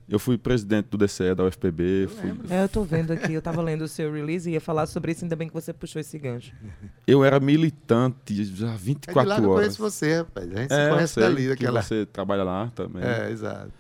Eu 0.10 0.20
fui 0.20 0.38
presidente 0.38 0.88
do 0.90 0.98
DCE 0.98 1.34
da 1.34 1.46
UFPB. 1.46 2.08
Fui, 2.10 2.34
É, 2.50 2.64
eu 2.64 2.70
tô 2.70 2.84
vendo 2.84 3.12
aqui, 3.12 3.34
eu 3.34 3.42
tava 3.42 3.62
lendo 3.62 3.84
o 3.84 3.88
seu 3.88 4.12
release 4.12 4.50
e 4.50 4.54
ia 4.54 4.62
falar 4.62 4.86
sobre 4.86 5.12
isso, 5.14 5.24
ainda 5.24 5.36
bem 5.36 5.48
que 5.48 5.54
você 5.54 5.72
puxou 5.74 6.00
esse 6.00 6.18
gancho. 6.20 6.54
eu 7.08 7.24
era 7.24 7.40
militante 7.40 8.44
já 8.44 8.68
há 8.70 8.74
É 8.74 8.78
de 8.78 8.84
24 8.84 9.30
lá 9.30 9.36
que 9.40 9.42
eu 9.46 9.50
horas. 9.50 9.78
conheço 9.78 9.82
você, 9.82 10.18
rapaz. 10.18 10.52
A 10.52 10.56
gente 10.62 10.74
se 10.74 10.80
É, 10.80 10.86
eu 10.90 10.94
conhece 10.94 11.14
sei 11.14 11.24
dali, 11.24 11.42
que 11.44 11.50
daquela. 11.50 11.82
você 11.82 12.06
trabalha 12.06 12.44
lá 12.44 12.72
também. 12.76 13.02
É, 13.04 13.32
exato. 13.32 13.72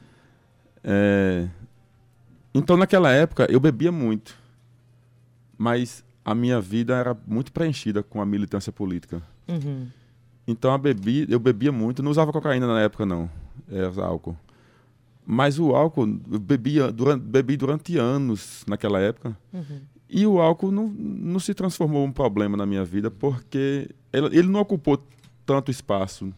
É, 0.83 1.47
Então, 2.53 2.77
naquela 2.77 3.11
época, 3.11 3.45
eu 3.49 3.59
bebia 3.59 3.91
muito. 3.91 4.35
Mas 5.57 6.03
a 6.25 6.33
minha 6.33 6.59
vida 6.61 6.95
era 6.95 7.17
muito 7.27 7.51
preenchida 7.51 8.01
com 8.01 8.21
a 8.21 8.25
militância 8.25 8.71
política. 8.71 9.21
Uhum. 9.47 9.87
Então, 10.47 10.73
a 10.73 10.77
bebi, 10.77 11.25
eu 11.29 11.39
bebia 11.39 11.71
muito. 11.71 12.03
Não 12.03 12.11
usava 12.11 12.31
cocaína 12.31 12.67
na 12.67 12.81
época, 12.81 13.05
não. 13.05 13.29
Era 13.69 14.05
álcool. 14.05 14.37
Mas 15.25 15.57
o 15.57 15.73
álcool, 15.73 16.19
eu 16.31 16.39
bebia 16.39 16.91
durante, 16.91 17.21
bebi 17.21 17.55
durante 17.55 17.97
anos 17.97 18.63
naquela 18.67 18.99
época. 18.99 19.37
Uhum. 19.53 19.81
E 20.09 20.27
o 20.27 20.39
álcool 20.39 20.71
não, 20.71 20.87
não 20.87 21.39
se 21.39 21.53
transformou 21.53 22.05
um 22.05 22.11
problema 22.11 22.55
na 22.55 22.65
minha 22.65 22.83
vida, 22.83 23.09
porque 23.09 23.89
ele, 24.11 24.27
ele 24.37 24.47
não 24.47 24.59
ocupou 24.59 25.01
tanto 25.45 25.71
espaço. 25.71 26.33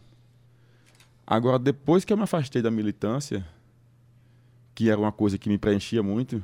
Agora, 1.26 1.58
depois 1.58 2.04
que 2.04 2.12
eu 2.12 2.16
me 2.16 2.22
afastei 2.22 2.62
da 2.62 2.70
militância, 2.70 3.44
que 4.74 4.88
era 4.88 5.00
uma 5.00 5.12
coisa 5.12 5.36
que 5.36 5.48
me 5.48 5.58
preenchia 5.58 6.02
muito, 6.02 6.42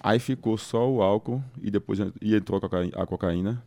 aí 0.00 0.18
ficou 0.18 0.56
só 0.58 0.88
o 0.90 1.02
álcool 1.02 1.42
e 1.62 1.70
depois 1.70 1.98
e 2.20 2.34
entrou 2.34 2.58
a 2.58 2.60
cocaína. 2.60 2.92
A 2.96 3.06
cocaína. 3.06 3.62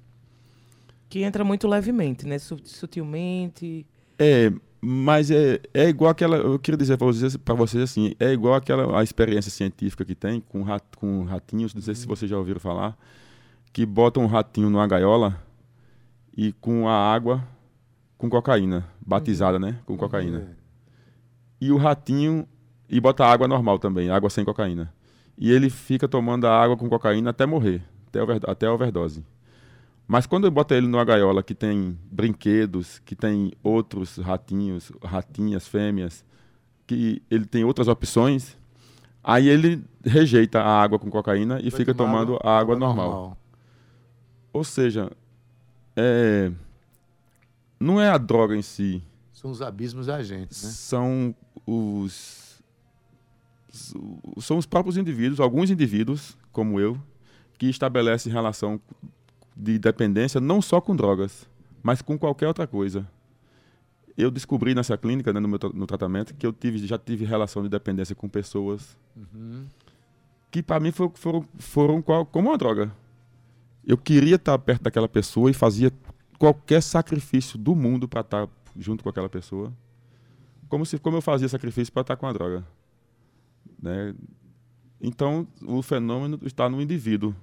Que 1.10 1.24
entra 1.24 1.44
muito 1.44 1.67
levemente, 1.67 2.26
né? 2.28 2.39
Su- 2.39 2.60
Sutilmente. 2.63 3.86
É, 4.17 4.52
mas 4.80 5.30
é, 5.30 5.60
é 5.74 5.89
igual 5.89 6.12
aquela. 6.12 6.38
Eu 6.38 6.58
queria 6.58 6.78
dizer 6.78 6.98
para 6.98 7.08
vocês, 7.08 7.36
pra 7.38 7.54
vocês 7.54 7.84
assim: 7.84 8.13
é 8.20 8.32
igual 8.32 8.54
aquela 8.54 9.00
a 9.00 9.04
experiência 9.04 9.52
científica 9.52 10.06
que 10.06 10.15
tem 10.15 10.39
com, 10.41 10.62
rat, 10.63 10.84
com 10.98 11.24
ratinhos, 11.24 11.74
não 11.74 11.82
sei 11.82 11.96
se 11.96 12.08
vocês 12.08 12.30
já 12.30 12.38
ouviram 12.38 12.60
falar, 12.60 12.98
que 13.74 13.86
botam 13.86 14.24
um 14.24 14.28
ratinho 14.28 14.70
numa 14.70 14.88
gaiola 14.88 15.38
e 16.36 16.54
com 16.54 16.88
a 16.88 16.94
água 17.13 17.46
com 18.17 18.30
cocaína, 18.30 18.88
batizada, 19.06 19.60
né? 19.60 19.80
Com 19.86 19.98
cocaína. 19.98 20.56
E 21.60 21.72
o 21.72 21.78
ratinho. 21.78 22.48
E 22.88 23.00
bota 23.00 23.26
água 23.26 23.48
normal 23.48 23.80
também, 23.80 24.10
água 24.10 24.30
sem 24.30 24.44
cocaína. 24.44 24.94
E 25.41 25.51
ele 25.51 25.71
fica 25.71 26.08
tomando 26.08 26.45
a 26.45 26.56
água 26.56 26.77
com 26.77 26.88
cocaína 26.88 27.32
até 27.32 27.47
morrer, 27.47 27.82
até, 28.08 28.21
over, 28.21 28.39
até 28.47 28.67
a 28.67 28.73
overdose. 28.73 29.25
Mas 30.08 30.27
quando 30.27 30.45
eu 30.45 30.51
boto 30.51 30.75
ele 30.75 30.86
numa 30.86 31.04
gaiola 31.04 31.41
que 31.41 31.56
tem 31.56 31.97
brinquedos, 32.12 32.99
que 32.99 33.15
tem 33.15 33.51
outros 33.63 34.17
ratinhos, 34.17 34.91
ratinhas, 35.04 35.67
fêmeas, 35.67 36.23
que 36.86 37.23
ele 37.32 37.47
tem 37.47 37.63
outras 37.63 37.88
opções, 37.88 38.56
aí 39.23 39.49
ele 39.49 39.84
rejeita 40.06 40.62
a 40.62 40.80
água 40.80 40.99
com 40.99 41.10
cocaína 41.10 41.60
e 41.60 41.71
Vai 41.71 41.80
fica 41.80 41.95
tomando 41.95 42.38
a 42.43 42.60
água 42.60 42.75
normal. 42.75 43.36
Ou 44.54 44.63
seja, 44.63 45.12
é, 45.95 46.51
não 47.80 47.99
é 47.99 48.10
a 48.10 48.17
droga 48.19 48.56
em 48.56 48.62
si, 48.62 49.01
São 49.34 49.49
os 49.49 49.60
abismos 49.60 50.06
da 50.06 50.21
gente, 50.21 50.51
né? 50.51 50.69
são 50.69 51.34
os 51.65 52.51
são 53.71 54.57
os 54.57 54.65
próprios 54.65 54.97
indivíduos, 54.97 55.39
alguns 55.39 55.69
indivíduos, 55.69 56.38
como 56.51 56.79
eu, 56.79 56.97
que 57.57 57.67
estabelecem 57.67 58.31
relação 58.31 58.79
de 59.55 59.77
dependência 59.79 60.41
não 60.41 60.62
só 60.62 60.81
com 60.81 60.95
drogas, 60.95 61.47
mas 61.81 62.01
com 62.01 62.17
qualquer 62.17 62.47
outra 62.47 62.67
coisa. 62.67 63.07
Eu 64.17 64.29
descobri 64.29 64.75
nessa 64.75 64.97
clínica, 64.97 65.31
né, 65.31 65.39
no 65.39 65.47
meu 65.47 65.60
no 65.73 65.88
tratamento, 65.88 66.34
que 66.36 66.45
eu 66.45 66.51
tive, 66.51 66.86
já 66.86 66.97
tive 66.97 67.23
relação 67.25 67.63
de 67.63 67.69
dependência 67.69 68.15
com 68.15 68.27
pessoas 68.27 68.97
que 70.51 70.62
para 70.62 70.79
mim 70.79 70.91
foram, 70.91 71.12
foram, 71.15 71.45
foram 71.57 72.01
qual- 72.01 72.25
como 72.25 72.49
uma 72.49 72.57
droga. 72.57 72.91
Eu 73.88 73.97
queria 73.97 74.36
estar 74.36 74.57
perto 74.60 74.84
daquela 74.84 75.07
pessoa 75.07 75.49
e 75.49 75.53
fazia 75.53 75.91
qualquer 76.38 76.81
sacrifício 76.84 77.57
do 77.57 77.73
mundo 77.75 78.07
para 78.07 78.21
estar 78.21 78.47
junto 78.77 79.03
com 79.03 79.10
aquela 79.10 79.29
pessoa, 79.29 79.71
como 80.67 80.86
se 80.86 80.97
como 80.99 81.17
eu 81.17 81.21
fazia 81.21 81.47
sacrifício 81.47 81.91
para 81.93 82.01
estar 82.01 82.15
com 82.17 82.27
a 82.27 82.34
droga, 82.34 82.65
né? 83.82 84.13
Então 85.00 85.48
o 85.65 85.82
fenômeno 85.82 86.39
está 86.44 86.70
no 86.70 86.82
indivíduo. 86.82 87.36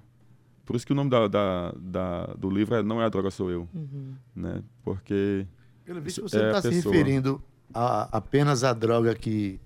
Por 0.64 0.76
isso 0.76 0.86
que 0.86 0.92
o 0.92 0.96
nome 0.96 1.10
da, 1.10 1.26
da- 1.28 1.72
da- 1.78 2.26
do 2.34 2.50
livro 2.50 2.74
é 2.74 2.82
não 2.82 3.00
é 3.00 3.04
a 3.04 3.08
droga 3.08 3.30
sou 3.30 3.50
eu, 3.50 3.66
Uhum. 3.74 4.14
né? 4.36 4.62
Porque 4.82 5.46
Pelo 5.84 6.00
visto, 6.00 6.22
você 6.22 6.38
é 6.40 6.46
está 6.48 6.62
se 6.62 6.68
referindo 6.70 7.42
a, 7.72 8.16
apenas 8.18 8.62
à 8.64 8.72
droga 8.74 9.14
que, 9.14 9.58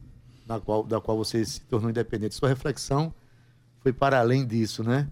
na 0.46 0.60
qual, 0.60 0.84
da 0.84 1.00
qual 1.00 1.16
você 1.16 1.44
se 1.44 1.60
tornou 1.62 1.90
independente. 1.90 2.34
Sua 2.36 2.48
reflexão 2.48 3.12
foi 3.80 3.92
para 3.92 4.20
além 4.20 4.46
disso, 4.46 4.84
né? 4.84 5.08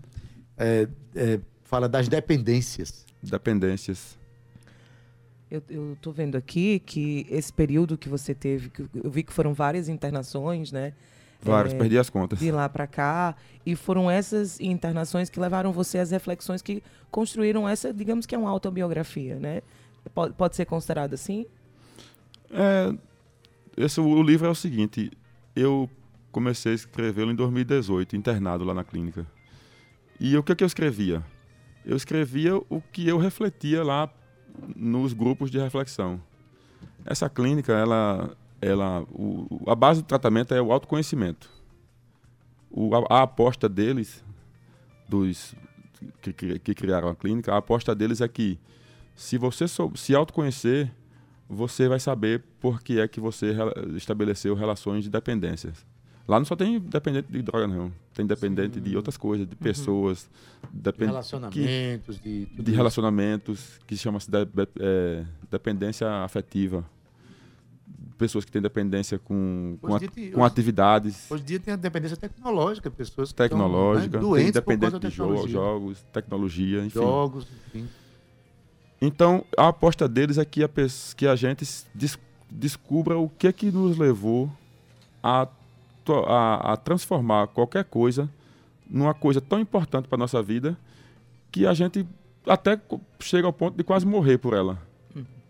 É, 0.57 0.89
é, 1.17 1.41
fala 1.65 1.89
das 1.89 2.09
dependências. 2.09 3.05
dependências. 3.23 4.17
Eu, 5.51 5.97
tô 6.01 6.13
vendo 6.13 6.37
aqui 6.37 6.79
que 6.79 7.27
esse 7.29 7.53
período 7.53 7.99
que 7.99 8.09
você 8.09 8.33
teve, 8.33 8.71
que 8.71 8.83
eu 9.03 9.11
vi 9.11 9.25
que 9.25 9.33
foram 9.33 9.53
várias 9.53 9.89
internações, 9.89 10.71
né? 10.71 10.93
Vários, 11.43 11.75
É, 11.75 11.79
perdi 11.79 11.99
as 11.99 12.11
contas. 12.11 12.39
de 12.39 12.51
lá 12.51 12.69
para 12.69 12.87
cá 12.87 13.35
e 13.65 13.75
foram 13.75 14.11
essas 14.11 14.61
internações 14.61 15.31
que 15.31 15.41
levaram 15.41 15.73
você 15.73 15.99
às 15.99 16.11
reflexões 16.11 16.61
que 16.63 16.83
construíram 17.11 17.69
essa, 17.69 17.93
digamos 17.93 18.27
que 18.27 18.35
é 18.35 18.39
uma 18.39 18.51
autobiografia, 18.51 19.37
né? 19.37 19.63
Pode, 20.15 20.35
pode 20.35 20.57
ser 20.57 20.65
considerado 20.67 21.15
assim? 21.15 21.47
É, 22.51 22.93
esse, 23.77 24.01
o 24.01 24.23
livro 24.23 24.47
é 24.47 24.51
o 24.51 24.55
seguinte, 24.55 25.11
eu 25.55 25.89
comecei 26.33 26.73
a 26.73 26.75
escrevê-lo 26.75 27.31
em 27.31 27.35
2018, 27.35 28.17
internado 28.17 28.65
lá 28.65 28.75
na 28.75 28.85
clínica. 28.85 29.27
E 30.19 30.37
o 30.37 30.43
que, 30.43 30.55
que 30.55 30.63
eu 30.63 30.67
escrevia? 30.67 31.25
Eu 31.85 31.97
escrevia 31.97 32.57
o 32.57 32.83
que 32.93 33.09
eu 33.09 33.19
refletia 33.19 33.83
lá 33.83 34.13
nos 34.77 35.13
grupos 35.13 35.51
de 35.51 35.59
reflexão. 35.59 36.21
Essa 37.07 37.29
clínica, 37.31 37.73
ela, 37.73 38.37
ela, 38.61 39.03
o, 39.11 39.63
a 39.67 39.75
base 39.75 40.03
do 40.03 40.07
tratamento 40.07 40.53
é 40.55 40.61
o 40.61 40.73
autoconhecimento. 40.73 41.49
O, 42.71 42.95
a, 42.95 43.19
a 43.21 43.23
aposta 43.23 43.69
deles, 43.69 44.25
dos 45.09 45.55
que, 46.23 46.33
que 46.59 46.75
criaram 46.75 47.09
a 47.09 47.15
clínica, 47.17 47.53
a 47.53 47.57
aposta 47.59 47.95
deles 47.95 48.21
é 48.21 48.29
que 48.29 48.59
se 49.15 49.37
você 49.37 49.67
sou, 49.67 49.95
se 49.97 50.15
autoconhecer, 50.15 50.91
você 51.49 51.89
vai 51.89 51.99
saber 51.99 52.43
por 52.61 52.81
que 52.83 53.01
é 53.01 53.09
que 53.09 53.19
você 53.21 53.55
estabeleceu 53.97 54.55
relações 54.55 55.05
de 55.05 55.11
dependências. 55.11 55.85
Lá 56.29 56.39
não 56.39 56.47
só 56.47 56.55
tem 56.55 56.79
dependente 56.79 57.33
de 57.33 57.43
droga, 57.43 57.67
não. 57.67 57.91
Tem 58.15 58.25
dependente 58.25 58.79
de 58.81 58.97
outras 58.97 59.17
coisas, 59.17 59.49
de 59.49 59.57
pessoas, 59.57 60.31
De 60.73 60.81
depen- 60.81 61.09
que- 61.51 61.61
relacionamentos, 61.61 62.21
de, 62.21 62.47
de 62.47 62.73
relacionamentos, 62.73 63.81
que 63.85 63.97
chama-se 63.97 64.31
de- 64.31 64.47
é, 64.79 65.25
dependência 65.51 66.09
afetiva. 66.23 66.85
Pessoas 68.21 68.45
que 68.45 68.53
têm 68.53 68.61
dependência 68.61 69.19
com, 69.19 69.79
com, 69.81 69.87
Hoje 69.89 69.95
a- 69.95 69.97
em 69.97 70.01
dia 70.01 70.11
tem- 70.11 70.31
com 70.33 70.45
atividades 70.45 71.31
Hoje 71.31 71.43
em 71.43 71.47
dia 71.47 71.59
tem 71.59 71.73
a 71.75 71.77
dependência 71.77 72.17
tecnológica, 72.19 72.91
pessoas 72.91 73.31
que 73.33 73.37
tecnológicas, 73.37 74.05
estão, 74.07 74.21
né, 74.21 74.29
doentes 74.29 74.53
dependente 74.53 74.99
de 74.99 75.09
jo- 75.09 75.25
tecnologia. 75.25 75.49
jogos, 75.53 76.03
tecnologia, 76.13 76.79
enfim. 76.85 76.91
Jogos, 77.01 77.47
enfim. 77.75 77.89
Então, 79.01 79.45
a 79.57 79.69
aposta 79.69 80.07
deles 80.07 80.37
é 80.37 80.45
que 80.45 80.63
a, 80.63 80.69
que 81.17 81.27
a 81.27 81.35
gente 81.35 81.65
des- 81.95 82.19
descubra 82.51 83.19
o 83.19 83.29
que 83.31 83.47
é 83.47 83.53
que 83.53 83.71
nos 83.71 83.97
levou 83.97 84.51
a, 85.23 85.49
a, 86.27 86.73
a 86.73 86.77
transformar 86.77 87.47
qualquer 87.49 87.85
coisa 87.85 88.29
numa 88.89 89.15
coisa 89.15 89.41
tão 89.41 89.59
importante 89.61 90.09
para 90.09 90.19
nossa 90.19 90.43
vida 90.43 90.77
que 91.51 91.67
a 91.67 91.73
gente 91.73 92.07
até 92.47 92.79
chega 93.21 93.47
ao 93.47 93.53
ponto 93.53 93.77
de 93.79 93.85
quase 93.85 94.05
morrer 94.07 94.37
por 94.37 94.53
ela. 94.53 94.79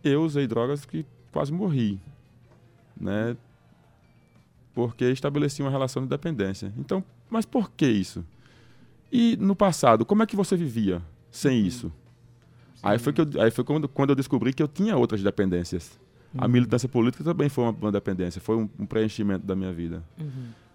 Eu 0.04 0.22
usei 0.22 0.46
drogas 0.46 0.84
que 0.84 1.04
quase 1.32 1.52
morri, 1.52 1.98
né? 2.98 3.36
Porque 4.74 5.04
estabeleci 5.06 5.62
uma 5.62 5.70
relação 5.70 6.02
de 6.02 6.08
dependência. 6.08 6.72
Então, 6.78 7.04
mas 7.28 7.44
por 7.44 7.70
que 7.72 7.86
isso? 7.86 8.24
E 9.12 9.36
no 9.36 9.56
passado, 9.56 10.04
como 10.06 10.22
é 10.22 10.26
que 10.26 10.36
você 10.36 10.56
vivia 10.56 11.02
sem 11.30 11.66
isso? 11.66 11.92
Aí 12.82 12.98
foi, 12.98 13.12
que 13.12 13.20
eu, 13.20 13.26
aí 13.42 13.50
foi 13.50 13.64
quando, 13.64 13.88
quando 13.88 14.10
eu 14.10 14.16
descobri 14.16 14.52
que 14.54 14.62
eu 14.62 14.68
tinha 14.68 14.96
outras 14.96 15.22
dependências. 15.22 15.98
A 16.38 16.46
militância 16.46 16.88
política 16.88 17.24
também 17.24 17.48
foi 17.48 17.64
uma, 17.64 17.72
uma 17.72 17.92
dependência, 17.92 18.40
foi 18.40 18.56
um, 18.56 18.70
um 18.78 18.86
preenchimento 18.86 19.44
da 19.44 19.56
minha 19.56 19.72
vida. 19.72 20.02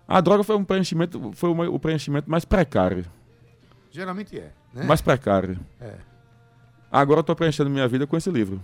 A 0.06 0.20
droga 0.20 0.44
foi 0.44 0.56
um 0.58 0.66
preenchimento, 0.66 1.32
foi 1.34 1.50
uma- 1.50 1.70
o 1.70 1.80
preenchimento 1.80 2.30
mais 2.30 2.44
precário. 2.44 3.06
Geralmente 3.90 4.38
é. 4.38 4.52
Né? 4.74 4.84
Mais 4.84 5.02
precário. 5.02 5.58
É. 5.80 5.96
Agora 6.92 7.20
eu 7.20 7.22
estou 7.22 7.36
preenchendo 7.36 7.70
minha 7.70 7.88
vida 7.88 8.06
com 8.06 8.18
esse 8.18 8.30
livro. 8.30 8.62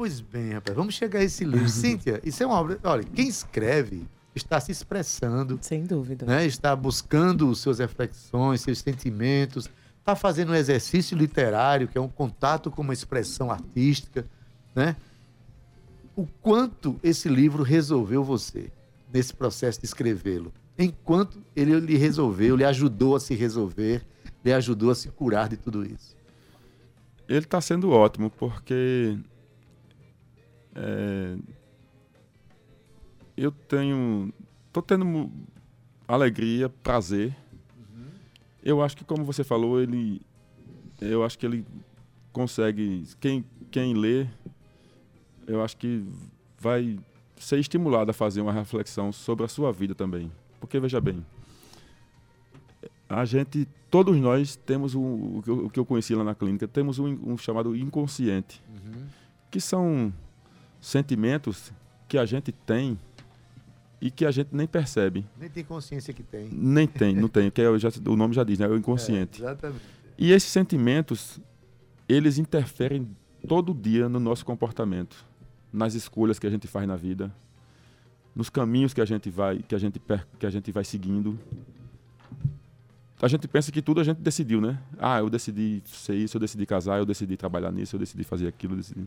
Pois 0.00 0.18
bem, 0.18 0.52
rapaz, 0.54 0.74
vamos 0.74 0.94
chegar 0.94 1.20
a 1.20 1.24
esse 1.24 1.44
livro. 1.44 1.68
Cíntia, 1.68 2.22
isso 2.24 2.42
é 2.42 2.46
uma 2.46 2.58
obra. 2.58 2.80
Olha, 2.84 3.04
quem 3.04 3.28
escreve 3.28 4.08
está 4.34 4.58
se 4.58 4.72
expressando, 4.72 5.58
Sem 5.60 5.84
dúvida. 5.84 6.24
né? 6.24 6.46
está 6.46 6.74
buscando 6.74 7.54
suas 7.54 7.80
reflexões, 7.80 8.62
seus 8.62 8.78
sentimentos, 8.78 9.68
está 9.98 10.16
fazendo 10.16 10.52
um 10.52 10.54
exercício 10.54 11.14
literário, 11.14 11.86
que 11.86 11.98
é 11.98 12.00
um 12.00 12.08
contato 12.08 12.70
com 12.70 12.80
uma 12.80 12.94
expressão 12.94 13.50
artística. 13.50 14.24
Né? 14.74 14.96
O 16.16 16.26
quanto 16.40 16.98
esse 17.02 17.28
livro 17.28 17.62
resolveu 17.62 18.24
você 18.24 18.72
nesse 19.12 19.34
processo 19.34 19.80
de 19.80 19.84
escrevê-lo? 19.84 20.50
enquanto 20.78 21.42
ele 21.54 21.78
lhe 21.78 21.98
resolveu, 21.98 22.56
lhe 22.56 22.64
ajudou 22.64 23.16
a 23.16 23.20
se 23.20 23.34
resolver, 23.34 24.02
lhe 24.42 24.50
ajudou 24.50 24.92
a 24.92 24.94
se 24.94 25.10
curar 25.10 25.46
de 25.46 25.58
tudo 25.58 25.84
isso? 25.84 26.16
Ele 27.28 27.40
está 27.40 27.60
sendo 27.60 27.90
ótimo, 27.90 28.30
porque 28.30 29.18
é, 30.74 31.36
eu 33.36 33.50
tenho. 33.50 34.32
Tô 34.72 34.82
tendo 34.82 35.30
alegria, 36.06 36.68
prazer. 36.68 37.36
Eu 38.62 38.82
acho 38.82 38.96
que, 38.96 39.04
como 39.04 39.24
você 39.24 39.42
falou, 39.42 39.80
ele. 39.80 40.20
Eu 41.00 41.24
acho 41.24 41.38
que 41.38 41.46
ele 41.46 41.64
consegue. 42.32 43.04
Quem, 43.18 43.44
quem 43.70 43.94
lê, 43.94 44.26
eu 45.46 45.62
acho 45.62 45.76
que 45.76 46.04
vai 46.58 46.98
ser 47.36 47.58
estimulado 47.58 48.10
a 48.10 48.14
fazer 48.14 48.40
uma 48.40 48.52
reflexão 48.52 49.10
sobre 49.12 49.44
a 49.44 49.48
sua 49.48 49.72
vida 49.72 49.94
também. 49.94 50.30
Porque, 50.60 50.78
veja 50.78 51.00
bem, 51.00 51.24
a 53.08 53.24
gente, 53.24 53.66
todos 53.90 54.16
nós 54.16 54.54
temos 54.54 54.94
o, 54.94 55.40
que 55.42 55.50
eu, 55.50 55.66
o 55.66 55.70
que 55.70 55.80
eu 55.80 55.86
conheci 55.86 56.14
lá 56.14 56.22
na 56.22 56.34
clínica, 56.34 56.68
temos 56.68 56.98
um, 56.98 57.18
um 57.24 57.38
chamado 57.38 57.74
inconsciente, 57.74 58.62
que 59.50 59.60
são 59.60 60.12
sentimentos 60.80 61.72
que 62.08 62.16
a 62.18 62.24
gente 62.26 62.52
tem 62.52 62.98
e 64.00 64.10
que 64.10 64.24
a 64.24 64.30
gente 64.30 64.48
nem 64.52 64.66
percebe. 64.66 65.24
Nem 65.38 65.48
tem 65.50 65.62
consciência 65.62 66.12
que 66.14 66.22
tem. 66.22 66.48
Nem 66.50 66.86
tem, 66.86 67.14
não 67.14 67.28
tem, 67.28 67.48
porque 67.50 67.60
eu 67.60 67.78
já- 67.78 67.90
o 68.06 68.16
nome 68.16 68.34
já 68.34 68.42
diz, 68.44 68.58
né? 68.58 68.66
É 68.66 68.68
o 68.68 68.76
inconsciente. 68.76 69.42
É, 69.42 69.44
exatamente. 69.46 69.82
E 70.18 70.32
esses 70.32 70.50
sentimentos, 70.50 71.38
eles 72.08 72.38
interferem 72.38 73.08
todo 73.46 73.72
dia 73.74 74.08
no 74.08 74.18
nosso 74.20 74.44
comportamento, 74.44 75.24
nas 75.72 75.94
escolhas 75.94 76.38
que 76.38 76.46
a 76.46 76.50
gente 76.50 76.66
faz 76.66 76.86
na 76.86 76.96
vida, 76.96 77.32
nos 78.34 78.48
caminhos 78.50 78.92
que 78.94 79.00
a 79.00 79.04
gente 79.04 79.28
vai, 79.30 79.58
que 79.60 79.74
a 79.74 79.78
gente 79.78 80.00
que 80.38 80.46
a 80.46 80.50
gente 80.50 80.70
vai 80.72 80.84
seguindo. 80.84 81.38
A 83.22 83.28
gente 83.28 83.46
pensa 83.46 83.70
que 83.70 83.82
tudo 83.82 84.00
a 84.00 84.04
gente 84.04 84.18
decidiu, 84.18 84.60
né? 84.62 84.78
Ah, 84.98 85.18
eu 85.18 85.28
decidi 85.28 85.82
ser 85.84 86.14
isso, 86.14 86.36
eu 86.36 86.40
decidi 86.40 86.64
casar, 86.64 86.98
eu 86.98 87.04
decidi 87.04 87.36
trabalhar 87.36 87.70
nisso, 87.70 87.94
eu 87.96 88.00
decidi 88.00 88.24
fazer 88.24 88.46
aquilo, 88.48 88.72
eu 88.72 88.78
decidi. 88.78 89.06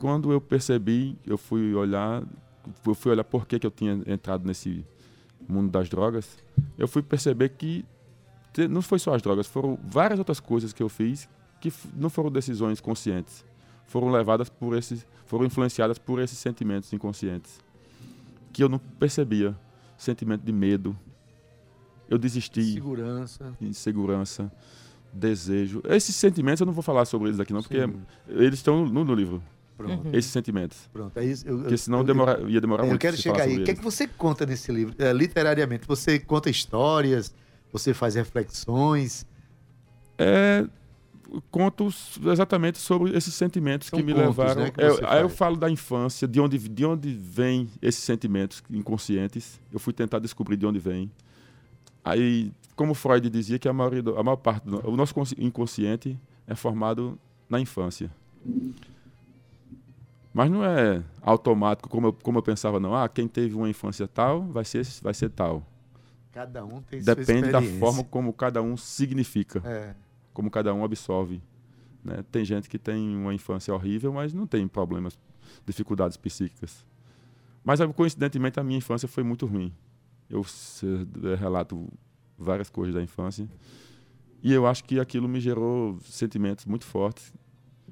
Quando 0.00 0.32
eu 0.32 0.40
percebi, 0.40 1.14
eu 1.26 1.36
fui 1.36 1.74
olhar, 1.74 2.22
eu 2.86 2.94
fui 2.94 3.12
olhar 3.12 3.22
por 3.22 3.46
que, 3.46 3.58
que 3.58 3.66
eu 3.66 3.70
tinha 3.70 4.00
entrado 4.06 4.46
nesse 4.46 4.82
mundo 5.46 5.70
das 5.70 5.90
drogas, 5.90 6.38
eu 6.78 6.88
fui 6.88 7.02
perceber 7.02 7.50
que 7.50 7.84
não 8.70 8.80
foi 8.80 8.98
só 8.98 9.14
as 9.14 9.20
drogas, 9.20 9.46
foram 9.46 9.78
várias 9.84 10.18
outras 10.18 10.40
coisas 10.40 10.72
que 10.72 10.82
eu 10.82 10.88
fiz 10.88 11.28
que 11.60 11.70
não 11.94 12.08
foram 12.08 12.30
decisões 12.32 12.80
conscientes. 12.80 13.44
Foram 13.86 14.08
levadas 14.10 14.48
por 14.48 14.74
esses, 14.74 15.06
foram 15.26 15.44
influenciadas 15.44 15.98
por 15.98 16.18
esses 16.18 16.38
sentimentos 16.38 16.90
inconscientes 16.94 17.60
que 18.54 18.64
eu 18.64 18.68
não 18.70 18.78
percebia. 18.78 19.54
Sentimento 19.98 20.42
de 20.42 20.52
medo. 20.52 20.96
Eu 22.08 22.16
desisti, 22.16 22.72
Segurança. 22.72 23.54
insegurança, 23.60 24.50
desejo. 25.12 25.82
Esses 25.84 26.16
sentimentos 26.16 26.60
eu 26.60 26.66
não 26.66 26.72
vou 26.72 26.82
falar 26.82 27.04
sobre 27.04 27.28
eles 27.28 27.38
aqui 27.38 27.52
não, 27.52 27.60
porque 27.60 27.86
Sim. 27.86 28.00
eles 28.28 28.54
estão 28.54 28.86
no, 28.86 29.04
no 29.04 29.14
livro. 29.14 29.42
Pronto, 29.86 30.16
Esses 30.16 30.30
sentimentos. 30.30 30.88
pronto. 30.92 31.16
É 31.18 31.24
isso. 31.24 31.46
Eu, 31.48 31.58
Porque 31.58 31.74
eu- 31.74 31.78
senão 31.78 31.98
eu- 31.98 32.04
demora, 32.04 32.40
ia 32.48 32.60
demorar 32.60 32.82
eu 32.84 32.88
muito. 32.88 33.00
quero 33.00 33.16
se 33.16 33.22
chegar 33.22 33.42
aí. 33.42 33.60
O 33.60 33.64
que 33.64 33.70
é 33.70 33.74
que 33.74 33.82
você 33.82 34.06
conta 34.06 34.44
nesse 34.46 34.70
livro? 34.72 34.94
É, 34.98 35.12
literariamente, 35.12 35.86
você 35.86 36.18
conta 36.18 36.48
histórias, 36.50 37.34
você 37.72 37.92
faz 37.94 38.14
reflexões. 38.14 39.26
É, 40.18 40.66
contos 41.50 42.18
exatamente 42.24 42.78
sobre 42.78 43.16
esses 43.16 43.32
sentimentos 43.34 43.88
São 43.88 43.98
que 43.98 44.04
me 44.04 44.12
contos, 44.12 44.36
levaram. 44.36 44.62
né, 44.64 44.70
que 44.70 44.82
Eu- 44.82 44.98
aí 45.08 45.22
eu 45.22 45.28
falo 45.28 45.56
da 45.56 45.70
infância, 45.70 46.26
de 46.26 46.40
onde, 46.40 46.58
de 46.58 46.84
onde 46.84 47.12
vêm 47.14 47.68
esses 47.80 48.02
sentimentos 48.02 48.62
inconscientes. 48.70 49.60
Eu 49.72 49.78
fui 49.78 49.92
tentar 49.92 50.18
descobrir 50.18 50.56
de 50.56 50.66
onde 50.66 50.78
vem. 50.78 51.10
Aí, 52.04 52.50
como 52.74 52.94
Freud 52.94 53.28
dizia 53.30 53.58
que 53.58 53.68
a, 53.68 53.72
maioria 53.72 54.02
do- 54.02 54.18
a 54.18 54.22
maior 54.22 54.36
parte 54.36 54.64
do 54.68 54.80
o 54.88 54.96
nosso 54.96 55.14
consci- 55.14 55.36
inconsciente 55.38 56.18
é 56.46 56.54
formado 56.54 57.18
na 57.48 57.60
infância. 57.60 58.10
Mas 60.32 60.50
não 60.50 60.64
é 60.64 61.02
automático, 61.22 61.88
como 61.88 62.08
eu, 62.08 62.12
como 62.12 62.38
eu 62.38 62.42
pensava, 62.42 62.78
não. 62.78 62.94
Ah, 62.94 63.08
quem 63.08 63.26
teve 63.26 63.54
uma 63.54 63.68
infância 63.68 64.06
tal, 64.06 64.42
vai 64.44 64.64
ser, 64.64 64.86
vai 65.02 65.12
ser 65.12 65.30
tal. 65.30 65.66
Cada 66.30 66.64
um 66.64 66.80
tem 66.82 67.02
sua 67.02 67.14
Depende 67.16 67.50
da 67.50 67.60
forma 67.60 68.04
como 68.04 68.32
cada 68.32 68.62
um 68.62 68.76
significa 68.76 69.60
É. 69.64 69.94
como 70.32 70.50
cada 70.50 70.72
um 70.72 70.84
absorve. 70.84 71.42
né? 72.04 72.24
Tem 72.30 72.44
gente 72.44 72.68
que 72.68 72.78
tem 72.78 73.16
uma 73.16 73.34
infância 73.34 73.74
horrível, 73.74 74.12
mas 74.12 74.32
não 74.32 74.46
tem 74.46 74.66
problemas, 74.68 75.18
dificuldades 75.66 76.16
psíquicas. 76.16 76.86
Mas, 77.62 77.80
eh, 77.80 77.86
coincidentemente, 77.88 78.58
a 78.58 78.62
minha 78.62 78.78
infância 78.78 79.06
foi 79.06 79.22
muito 79.22 79.44
ruim. 79.44 79.72
Eu 80.30 80.40
eh, 80.42 81.34
relato 81.34 81.88
várias 82.38 82.70
coisas 82.70 82.94
da 82.94 83.02
infância. 83.02 83.46
E 84.42 84.50
eu 84.52 84.66
acho 84.66 84.82
que 84.84 84.98
aquilo 84.98 85.28
me 85.28 85.40
gerou 85.40 85.98
sentimentos 86.00 86.64
muito 86.64 86.86
fortes. 86.86 87.34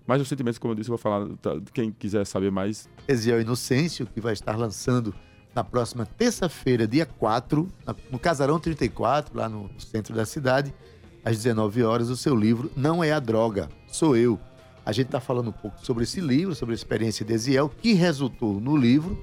Mas 0.09 0.23
os 0.23 0.27
sentimentos, 0.29 0.59
como 0.59 0.73
eu 0.73 0.75
disse, 0.75 0.89
eu 0.91 0.97
vou 0.97 0.99
falar. 0.99 1.29
tá, 1.43 1.51
Quem 1.73 1.93
quiser 1.93 2.25
saber 2.27 2.51
mais, 2.51 2.89
Eziel 3.07 3.43
Inocêncio, 3.43 4.07
que 4.07 4.21
vai 4.23 4.33
estar 4.33 4.57
lançando 4.57 5.15
na 5.55 5.63
próxima 5.63 6.07
terça-feira, 6.07 6.87
dia 6.87 7.05
4, 7.05 7.69
na- 7.87 7.95
no 8.11 8.19
Casarão 8.19 8.59
34, 8.59 9.37
lá 9.37 9.49
no 9.51 9.69
centro 9.79 10.15
da 10.15 10.25
cidade, 10.25 10.75
às 11.23 11.37
19 11.37 11.83
horas, 11.83 12.09
o 12.09 12.17
seu 12.17 12.35
livro 12.35 12.71
Não 12.75 13.05
é 13.05 13.13
a 13.13 13.21
Droga, 13.21 13.69
Sou 13.87 14.17
Eu. 14.17 14.41
A 14.87 14.93
gente 14.93 15.07
está 15.09 15.21
falando 15.21 15.49
um 15.49 15.53
pouco 15.53 15.85
sobre 15.85 16.05
esse 16.05 16.21
livro, 16.23 16.55
sobre 16.55 16.73
a 16.73 16.77
experiência 16.77 17.23
de 17.23 17.35
Eziel, 17.35 17.69
que 17.69 17.93
resultou 17.93 18.59
no 18.59 18.75
livro. 18.75 19.23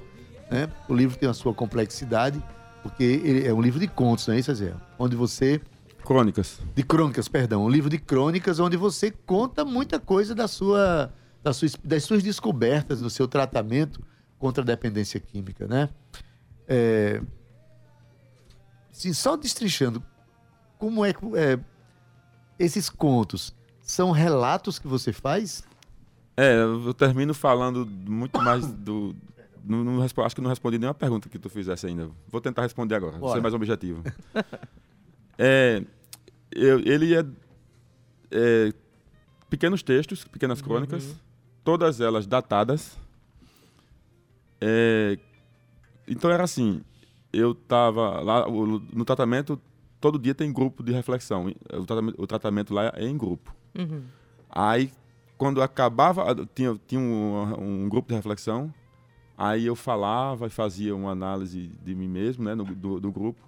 Né? 0.51 0.69
O 0.87 0.93
livro 0.93 1.17
tem 1.17 1.27
a 1.27 1.33
sua 1.33 1.51
complexidade, 1.55 2.39
porque 2.83 3.43
é 3.43 3.51
um 3.51 3.59
livro 3.61 3.79
de 3.79 3.87
contos, 3.87 4.27
não 4.27 4.35
é 4.35 4.39
isso, 4.39 4.51
Eziel? 4.51 4.75
Onde 4.99 5.15
você 5.15 5.59
crônicas. 6.05 6.59
de 6.73 6.83
crônicas, 6.83 7.27
perdão, 7.27 7.65
um 7.65 7.69
livro 7.69 7.89
de 7.89 7.97
crônicas 7.97 8.59
onde 8.59 8.77
você 8.77 9.11
conta 9.11 9.65
muita 9.65 9.99
coisa 9.99 10.33
da 10.33 10.47
sua, 10.47 11.13
da 11.43 11.51
sua, 11.51 11.67
das 11.83 12.03
suas 12.03 12.23
descobertas 12.23 13.01
no 13.01 13.09
seu 13.09 13.27
tratamento 13.27 14.01
contra 14.39 14.61
a 14.63 14.65
dependência 14.65 15.19
química, 15.19 15.67
né? 15.67 15.89
É, 16.67 17.21
sim, 18.91 19.13
só 19.13 19.35
destrinchando, 19.35 20.01
como 20.77 21.03
é, 21.05 21.13
que- 21.13 21.25
é 21.37 21.59
esses 22.57 22.89
contos 22.89 23.53
são 23.81 24.11
relatos 24.11 24.79
que 24.79 24.87
você 24.87 25.11
faz? 25.11 25.63
É, 26.37 26.55
eu 26.61 26.93
termino 26.93 27.33
falando 27.33 27.85
muito 27.85 28.41
mais 28.41 28.65
do. 28.71 29.15
Não, 29.63 29.83
não 29.83 30.01
acho 30.03 30.35
que 30.35 30.41
não 30.41 30.49
respondi 30.49 30.77
nenhuma 30.77 30.93
pergunta 30.93 31.27
que 31.29 31.39
tu 31.39 31.49
fizesse 31.49 31.87
ainda. 31.87 32.09
Vou 32.27 32.39
tentar 32.41 32.61
responder 32.61 32.93
agora, 32.95 33.17
Bora. 33.17 33.33
ser 33.33 33.41
mais 33.41 33.53
objetivo. 33.53 34.03
É, 35.37 35.83
eu- 36.55 36.79
ele 36.79 37.13
é, 37.15 37.25
é 38.31 38.73
pequenos 39.49 39.83
textos, 39.83 40.23
pequenas 40.23 40.61
crônicas, 40.61 41.15
todas 41.63 41.99
elas 42.01 42.25
datadas. 42.25 42.97
É, 44.59 45.17
então 46.07 46.29
era 46.31 46.43
assim, 46.43 46.81
eu 47.33 47.51
estava 47.51 48.21
lá 48.21 48.45
no 48.49 49.03
tratamento, 49.05 49.59
todo 49.99 50.17
dia 50.17 50.33
tem 50.33 50.51
grupo 50.51 50.81
de 50.83 50.91
reflexão. 50.91 51.51
O 51.73 51.85
tratamento, 51.85 52.21
o 52.21 52.27
tratamento 52.27 52.73
lá 52.73 52.91
é 52.95 53.05
em 53.05 53.17
grupo. 53.17 53.53
Uhum. 53.77 54.03
Aí, 54.49 54.91
quando 55.37 55.61
acabava, 55.61 56.23
tinha, 56.55 56.79
tinha 56.87 57.01
um, 57.01 57.83
um 57.85 57.89
grupo 57.89 58.09
de 58.09 58.15
reflexão, 58.15 58.73
aí 59.37 59.65
eu 59.65 59.75
falava 59.75 60.47
e 60.47 60.49
fazia 60.49 60.95
uma 60.95 61.11
análise 61.11 61.67
de 61.83 61.93
mim 61.93 62.07
mesmo, 62.07 62.43
né, 62.45 62.55
no, 62.55 62.63
do, 62.63 62.99
do 62.99 63.11
grupo. 63.11 63.41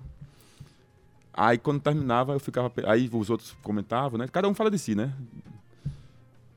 Aí, 1.38 1.60
quando 1.60 1.80
terminava, 1.80 2.34
eu 2.34 2.40
ficava. 2.40 2.74
Aí 2.88 3.08
os 3.14 3.30
outros 3.30 3.56
comentavam, 3.62 4.18
né? 4.18 4.28
Cada 4.28 4.50
um 4.50 4.56
fala 4.56 4.72
de 4.72 4.80
si, 4.80 4.96
né? 4.96 5.14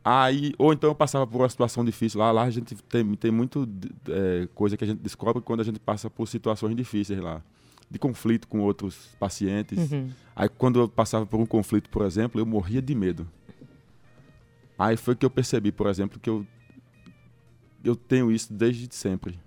Aí, 0.03 0.55
ou 0.57 0.73
então 0.73 0.89
eu 0.89 0.95
passava 0.95 1.27
por 1.27 1.43
uma 1.43 1.49
situação 1.51 1.85
difícil. 1.85 2.19
Lá, 2.19 2.33
lá 2.33 2.45
a 2.45 2.51
gente 2.51 2.75
tem, 2.75 3.15
tem 3.15 3.31
muito 3.31 3.69
é, 4.09 4.49
coisa 4.55 4.79
que 4.79 4.85
a 4.85 4.87
gente 4.87 5.01
descobre 5.01 5.43
quando 5.43 5.61
a 5.61 5.65
gente 5.65 5.79
passa 5.79 6.09
por 6.09 6.27
situações 6.27 6.75
difíceis 6.75 7.21
lá. 7.21 7.43
De 7.91 7.99
conflito 7.99 8.49
com 8.49 8.61
outros 8.61 9.11
pacientes. 9.19 9.93
Uhum. 9.93 10.09
Aí 10.35 10.49
quando 10.49 10.81
eu 10.81 10.89
passava 10.89 11.27
por 11.27 11.39
um 11.39 11.45
conflito, 11.45 11.91
por 11.91 12.07
exemplo, 12.07 12.41
eu 12.41 12.47
morria 12.47 12.81
de 12.81 12.95
medo. 12.95 13.29
Aí 14.79 14.97
foi 14.97 15.15
que 15.15 15.27
eu 15.27 15.31
percebi, 15.31 15.71
por 15.71 15.89
exemplo, 15.89 16.19
que 16.19 16.31
eu 16.31 16.47
eu 17.85 17.95
tenho 17.95 18.33
isso 18.33 18.51
desde 18.51 18.89
sempre. 18.95 19.39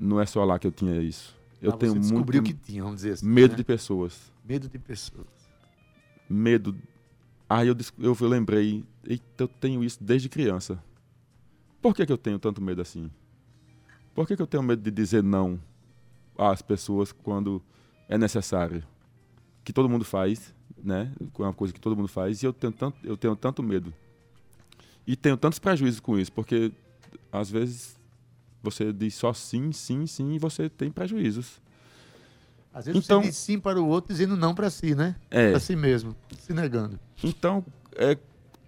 Não 0.00 0.20
é 0.20 0.26
só 0.26 0.44
lá 0.44 0.58
que 0.58 0.66
eu 0.66 0.72
tinha 0.72 1.00
isso. 1.00 1.36
Eu 1.62 1.70
Ah, 1.72 1.76
tenho 1.76 1.92
muito 1.92 2.02
descobriu 2.02 2.42
que 2.42 2.52
tinha, 2.52 2.82
vamos 2.82 2.96
dizer 2.96 3.12
assim. 3.12 3.26
medo 3.26 3.52
né? 3.52 3.56
de 3.56 3.64
pessoas. 3.64 4.32
Medo 4.44 4.68
de 4.68 4.78
pessoas. 4.78 5.26
Medo. 6.28 6.76
Aí 7.48 7.68
eu, 7.68 7.76
eu 7.98 8.28
lembrei, 8.28 8.84
eu 9.38 9.46
tenho 9.48 9.84
isso 9.84 10.02
desde 10.02 10.28
criança. 10.28 10.82
Por 11.80 11.94
que, 11.94 12.04
que 12.04 12.12
eu 12.12 12.18
tenho 12.18 12.38
tanto 12.38 12.60
medo 12.60 12.80
assim? 12.82 13.10
Por 14.14 14.26
que, 14.26 14.34
que 14.36 14.42
eu 14.42 14.46
tenho 14.46 14.62
medo 14.62 14.82
de 14.82 14.90
dizer 14.90 15.22
não 15.22 15.60
às 16.36 16.60
pessoas 16.62 17.12
quando 17.12 17.62
é 18.08 18.18
necessário? 18.18 18.82
Que 19.64 19.72
todo 19.72 19.88
mundo 19.88 20.04
faz, 20.04 20.54
né? 20.82 21.12
É 21.20 21.42
uma 21.42 21.52
coisa 21.52 21.72
que 21.72 21.80
todo 21.80 21.96
mundo 21.96 22.08
faz, 22.08 22.42
e 22.42 22.46
eu 22.46 22.52
tenho 22.52 22.72
tanto, 22.72 22.96
eu 23.06 23.16
tenho 23.16 23.36
tanto 23.36 23.62
medo. 23.62 23.92
E 25.06 25.14
tenho 25.16 25.36
tantos 25.36 25.58
prejuízos 25.58 26.00
com 26.00 26.18
isso, 26.18 26.32
porque 26.32 26.72
às 27.30 27.50
vezes 27.50 27.98
você 28.62 28.92
diz 28.92 29.14
só 29.14 29.32
sim, 29.32 29.72
sim, 29.72 30.06
sim, 30.06 30.34
e 30.34 30.38
você 30.38 30.68
tem 30.68 30.90
prejuízos. 30.90 31.60
Às 32.72 32.86
vezes 32.86 33.04
Então- 33.04 33.20
você 33.20 33.28
diz 33.28 33.36
sim 33.36 33.58
para 33.58 33.80
o 33.80 33.86
outro 33.86 34.12
dizendo 34.14 34.36
não 34.36 34.54
para 34.54 34.70
si, 34.70 34.94
né? 34.94 35.16
É. 35.30 35.50
Para 35.50 35.60
si 35.60 35.76
mesmo, 35.76 36.16
se 36.38 36.52
negando. 36.54 36.98
Então, 37.22 37.64
é, 37.96 38.16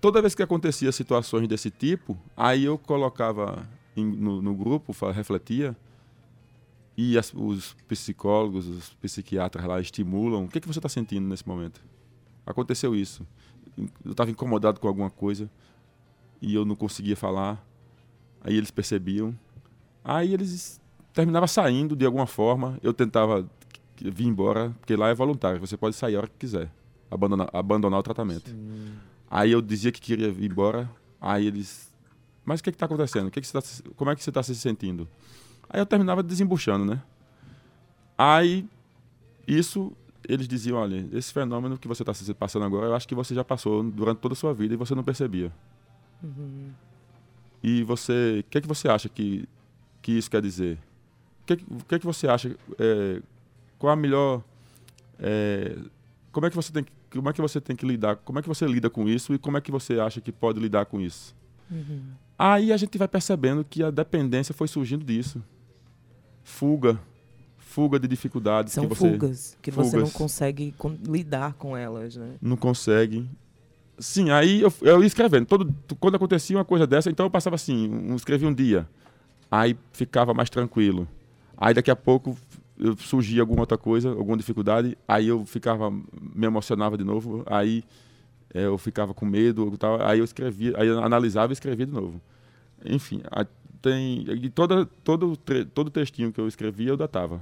toda 0.00 0.20
vez 0.20 0.34
que 0.34 0.42
acontecia 0.42 0.92
situações 0.92 1.48
desse 1.48 1.70
tipo, 1.70 2.18
aí 2.36 2.64
eu 2.64 2.76
colocava 2.76 3.66
em- 3.96 4.04
no, 4.04 4.42
no 4.42 4.54
grupo, 4.54 4.92
refletia, 5.12 5.74
e 6.96 7.16
as- 7.18 7.32
os 7.34 7.74
psicólogos, 7.88 8.66
os 8.68 8.90
psiquiatras 8.94 9.64
lá 9.64 9.80
estimulam. 9.80 10.44
O 10.44 10.48
que, 10.48 10.60
que 10.60 10.68
você 10.68 10.78
está 10.78 10.88
sentindo 10.88 11.26
nesse 11.26 11.46
momento? 11.48 11.80
Aconteceu 12.46 12.94
isso. 12.94 13.26
Eu 14.04 14.12
estava 14.12 14.30
incomodado 14.30 14.78
com 14.78 14.86
alguma 14.86 15.10
coisa 15.10 15.50
e 16.42 16.54
eu 16.54 16.64
não 16.64 16.76
conseguia 16.76 17.16
falar. 17.16 17.64
Aí 18.42 18.54
eles 18.54 18.70
percebiam. 18.70 19.34
Aí 20.04 20.34
eles 20.34 20.80
terminavam 21.12 21.48
saindo 21.48 21.96
de 21.96 22.04
alguma 22.04 22.26
forma. 22.26 22.78
Eu 22.82 22.92
tentava 22.92 23.48
vir 24.00 24.26
embora, 24.26 24.70
porque 24.80 24.94
lá 24.96 25.08
é 25.08 25.14
voluntário. 25.14 25.58
Você 25.60 25.76
pode 25.76 25.96
sair 25.96 26.16
a 26.16 26.18
hora 26.18 26.26
que 26.28 26.34
quiser. 26.38 26.70
Abandonar, 27.10 27.48
abandonar 27.52 28.00
o 28.00 28.02
tratamento. 28.02 28.54
Aí 29.30 29.50
eu 29.52 29.62
dizia 29.62 29.90
que 29.90 30.00
queria 30.00 30.28
ir 30.28 30.44
embora. 30.50 30.90
Aí 31.20 31.46
eles. 31.46 31.92
Mas 32.44 32.60
o 32.60 32.62
que 32.62 32.70
está 32.70 32.84
acontecendo? 32.86 33.30
Que 33.30 33.40
que 33.40 33.50
tá 33.52 33.60
se- 33.60 33.82
como 33.96 34.10
é 34.10 34.14
que 34.16 34.22
você 34.22 34.30
está 34.30 34.42
se 34.42 34.54
sentindo? 34.54 35.08
Aí 35.70 35.80
eu 35.80 35.86
terminava 35.86 36.22
desembuchando, 36.22 36.84
né? 36.84 37.00
Aí, 38.18 38.68
isso, 39.48 39.92
eles 40.28 40.46
diziam: 40.46 40.76
olha, 40.78 41.08
esse 41.12 41.32
fenômeno 41.32 41.78
que 41.78 41.88
você 41.88 42.02
está 42.02 42.12
passando 42.34 42.64
agora, 42.66 42.86
eu 42.86 42.94
acho 42.94 43.08
que 43.08 43.14
você 43.14 43.34
já 43.34 43.42
passou 43.42 43.82
durante 43.82 44.18
toda 44.18 44.34
a 44.34 44.36
sua 44.36 44.52
vida 44.52 44.74
e 44.74 44.76
você 44.76 44.94
não 44.94 45.02
percebia. 45.02 45.50
E 47.62 47.82
você. 47.82 48.44
O 48.46 48.50
que, 48.50 48.58
é 48.58 48.60
que 48.60 48.68
você 48.68 48.88
acha 48.88 49.08
que, 49.08 49.48
que 50.04 50.12
isso 50.12 50.30
quer 50.30 50.42
dizer? 50.42 50.76
O 51.42 51.46
que, 51.46 51.56
que, 51.56 51.94
é 51.94 51.98
que 51.98 52.04
você 52.06 52.28
acha? 52.28 52.54
é, 52.78 53.20
qual 53.78 53.92
a 53.92 53.96
melhor. 53.96 54.42
é, 55.18 55.76
como 56.30 56.46
é 56.46 56.50
que 56.50 56.56
você 56.56 56.70
tem 56.72 56.84
que 56.84 56.92
como 57.10 57.28
é 57.28 57.32
que 57.32 57.40
você 57.40 57.60
tem 57.60 57.76
que 57.76 57.86
lidar 57.86 58.16
como 58.16 58.38
é 58.40 58.42
que 58.42 58.48
você 58.48 58.66
lida 58.66 58.90
com 58.90 59.08
isso 59.08 59.32
e 59.34 59.38
como 59.38 59.56
é 59.56 59.60
que 59.60 59.70
você 59.70 60.00
acha 60.00 60.20
que 60.20 60.32
pode 60.32 60.58
lidar 60.58 60.84
com 60.86 61.00
isso 61.00 61.32
aí 62.36 62.72
a 62.72 62.76
gente 62.76 62.98
vai 62.98 63.06
percebendo 63.06 63.64
que 63.64 63.84
a 63.84 63.90
dependência 63.90 64.52
foi 64.52 64.66
surgindo 64.66 65.04
disso 65.04 65.40
fuga 66.42 66.98
fuga 67.58 67.98
de 68.00 68.08
dificuldades 68.08 68.72
São 68.72 68.88
que 68.88 68.94
você 68.94 69.10
fugas 69.12 69.56
que 69.62 69.70
você 69.70 69.96
não 69.96 70.06
fugas. 70.06 70.12
consegue 70.12 70.74
con- 70.76 70.96
lidar 71.06 71.54
com 71.54 71.76
elas, 71.76 72.16
né? 72.16 72.34
não 72.42 72.56
consegue 72.56 73.28
sim 73.98 74.30
aí 74.30 74.60
eu, 74.60 74.72
eu 74.82 75.00
ia 75.00 75.06
escrevendo 75.06 75.46
todo 75.46 75.72
quando 76.00 76.16
acontecia 76.16 76.56
uma 76.56 76.64
coisa 76.64 76.84
dessa 76.86 77.10
então 77.10 77.26
eu 77.26 77.30
passava 77.30 77.54
assim 77.56 77.88
um, 77.88 78.16
escrevia 78.16 78.48
um 78.48 78.54
dia 78.54 78.88
aí 79.50 79.76
ficava 79.92 80.32
mais 80.34 80.50
tranquilo. 80.50 81.06
Aí 81.56 81.72
daqui 81.74 81.90
a 81.90 81.96
pouco 81.96 82.36
surgia 82.98 83.40
alguma 83.42 83.60
outra 83.60 83.78
coisa 83.78 84.08
alguma 84.10 84.36
dificuldade 84.36 84.98
aí 85.06 85.28
eu 85.28 85.46
ficava 85.46 85.90
me 85.92 86.44
emocionava 86.44 86.98
de 86.98 87.04
novo 87.04 87.44
aí 87.46 87.84
eh, 88.52 88.64
eu 88.66 88.76
ficava 88.76 89.14
com 89.14 89.24
medo 89.24 89.76
tal 89.78 90.02
aí 90.04 90.18
eu 90.18 90.24
escrevia 90.24 90.74
aí 90.76 90.88
eu 90.88 90.98
analisava 91.02 91.52
e 91.52 91.54
escrevia 91.54 91.86
de 91.86 91.92
novo. 91.92 92.20
Enfim 92.84 93.22
a- 93.30 93.46
tem 93.80 94.24
e 94.28 94.50
toda 94.50 94.86
todo 95.04 95.36
todo 95.72 95.88
textinho 95.90 96.32
que 96.32 96.40
eu 96.40 96.48
escrevia 96.48 96.88
eu 96.88 96.96
datava. 96.96 97.40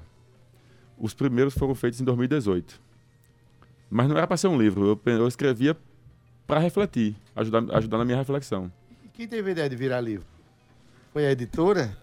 Os 0.99 1.15
primeiros 1.15 1.55
foram 1.55 1.75
feitos 1.75 1.99
em 2.01 2.05
2018 2.05 2.79
mas 3.91 4.09
não 4.09 4.17
era 4.17 4.27
para 4.27 4.37
ser 4.37 4.49
um 4.49 4.59
livro 4.61 4.87
eu, 5.07 5.13
eu 5.15 5.29
escrevia 5.29 5.75
para 6.47 6.61
refletir 6.61 7.17
ajudar 7.35 7.65
ajudar 7.77 7.97
na 7.99 8.05
minha 8.05 8.19
reflexão. 8.19 8.71
Quem 9.15 9.27
teve 9.27 9.49
a 9.49 9.53
ideia 9.53 9.69
de 9.71 9.77
virar 9.77 10.01
livro? 10.03 10.27
Foi 11.13 11.27
a 11.27 11.33
editora? 11.33 11.97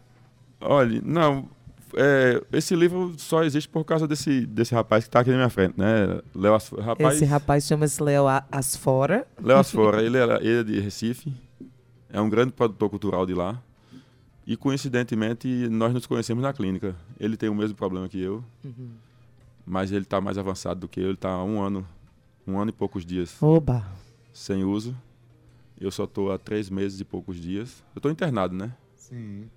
Olha, 0.61 1.01
não. 1.03 1.49
é, 1.95 2.41
esse 2.51 2.75
livro 2.75 3.13
só 3.17 3.43
existe 3.43 3.67
por 3.69 3.83
causa 3.83 4.07
desse, 4.07 4.45
desse 4.45 4.73
rapaz 4.75 5.03
que 5.05 5.09
está 5.09 5.21
aqui 5.21 5.29
na 5.31 5.37
minha 5.37 5.49
frente, 5.49 5.75
né? 5.77 6.21
Léo 6.35 6.53
As- 6.53 6.69
rapaz, 6.69 7.15
Esse 7.15 7.25
rapaz 7.25 7.65
chama-se 7.65 8.01
Léo 8.03 8.25
Asfora. 8.51 9.25
Léo 9.41 9.57
Asfora, 9.57 10.01
ele, 10.03 10.17
é, 10.17 10.23
ele 10.41 10.59
é 10.59 10.63
de 10.63 10.79
Recife, 10.79 11.33
é 12.09 12.19
um 12.21 12.29
grande 12.29 12.51
produtor 12.53 12.89
cultural 12.89 13.25
de 13.25 13.33
lá. 13.33 13.61
E 14.45 14.57
coincidentemente 14.57 15.47
nós 15.69 15.93
nos 15.93 16.07
conhecemos 16.07 16.41
na 16.43 16.51
clínica. 16.51 16.95
Ele 17.19 17.37
tem 17.37 17.49
o 17.49 17.55
mesmo 17.55 17.75
problema 17.75 18.09
que 18.09 18.19
eu, 18.19 18.43
mas 19.65 19.91
ele 19.91 20.01
está 20.03 20.19
mais 20.19 20.37
avançado 20.39 20.79
do 20.81 20.87
que 20.87 20.99
eu. 20.99 21.05
Ele 21.05 21.13
está 21.13 21.29
há 21.29 21.43
um 21.43 21.61
ano, 21.61 21.87
um 22.47 22.57
ano 22.59 22.69
e 22.69 22.73
poucos 22.73 23.05
dias 23.05 23.41
Oba. 23.41 23.85
sem 24.33 24.63
uso. 24.63 24.95
Eu 25.79 25.91
só 25.91 26.03
estou 26.05 26.31
há 26.31 26.37
três 26.39 26.67
meses 26.69 26.99
e 26.99 27.05
poucos 27.05 27.39
dias. 27.39 27.83
Eu 27.95 27.99
estou 27.99 28.11
internado, 28.11 28.55
né? 28.55 28.71
Sim. 29.09 29.49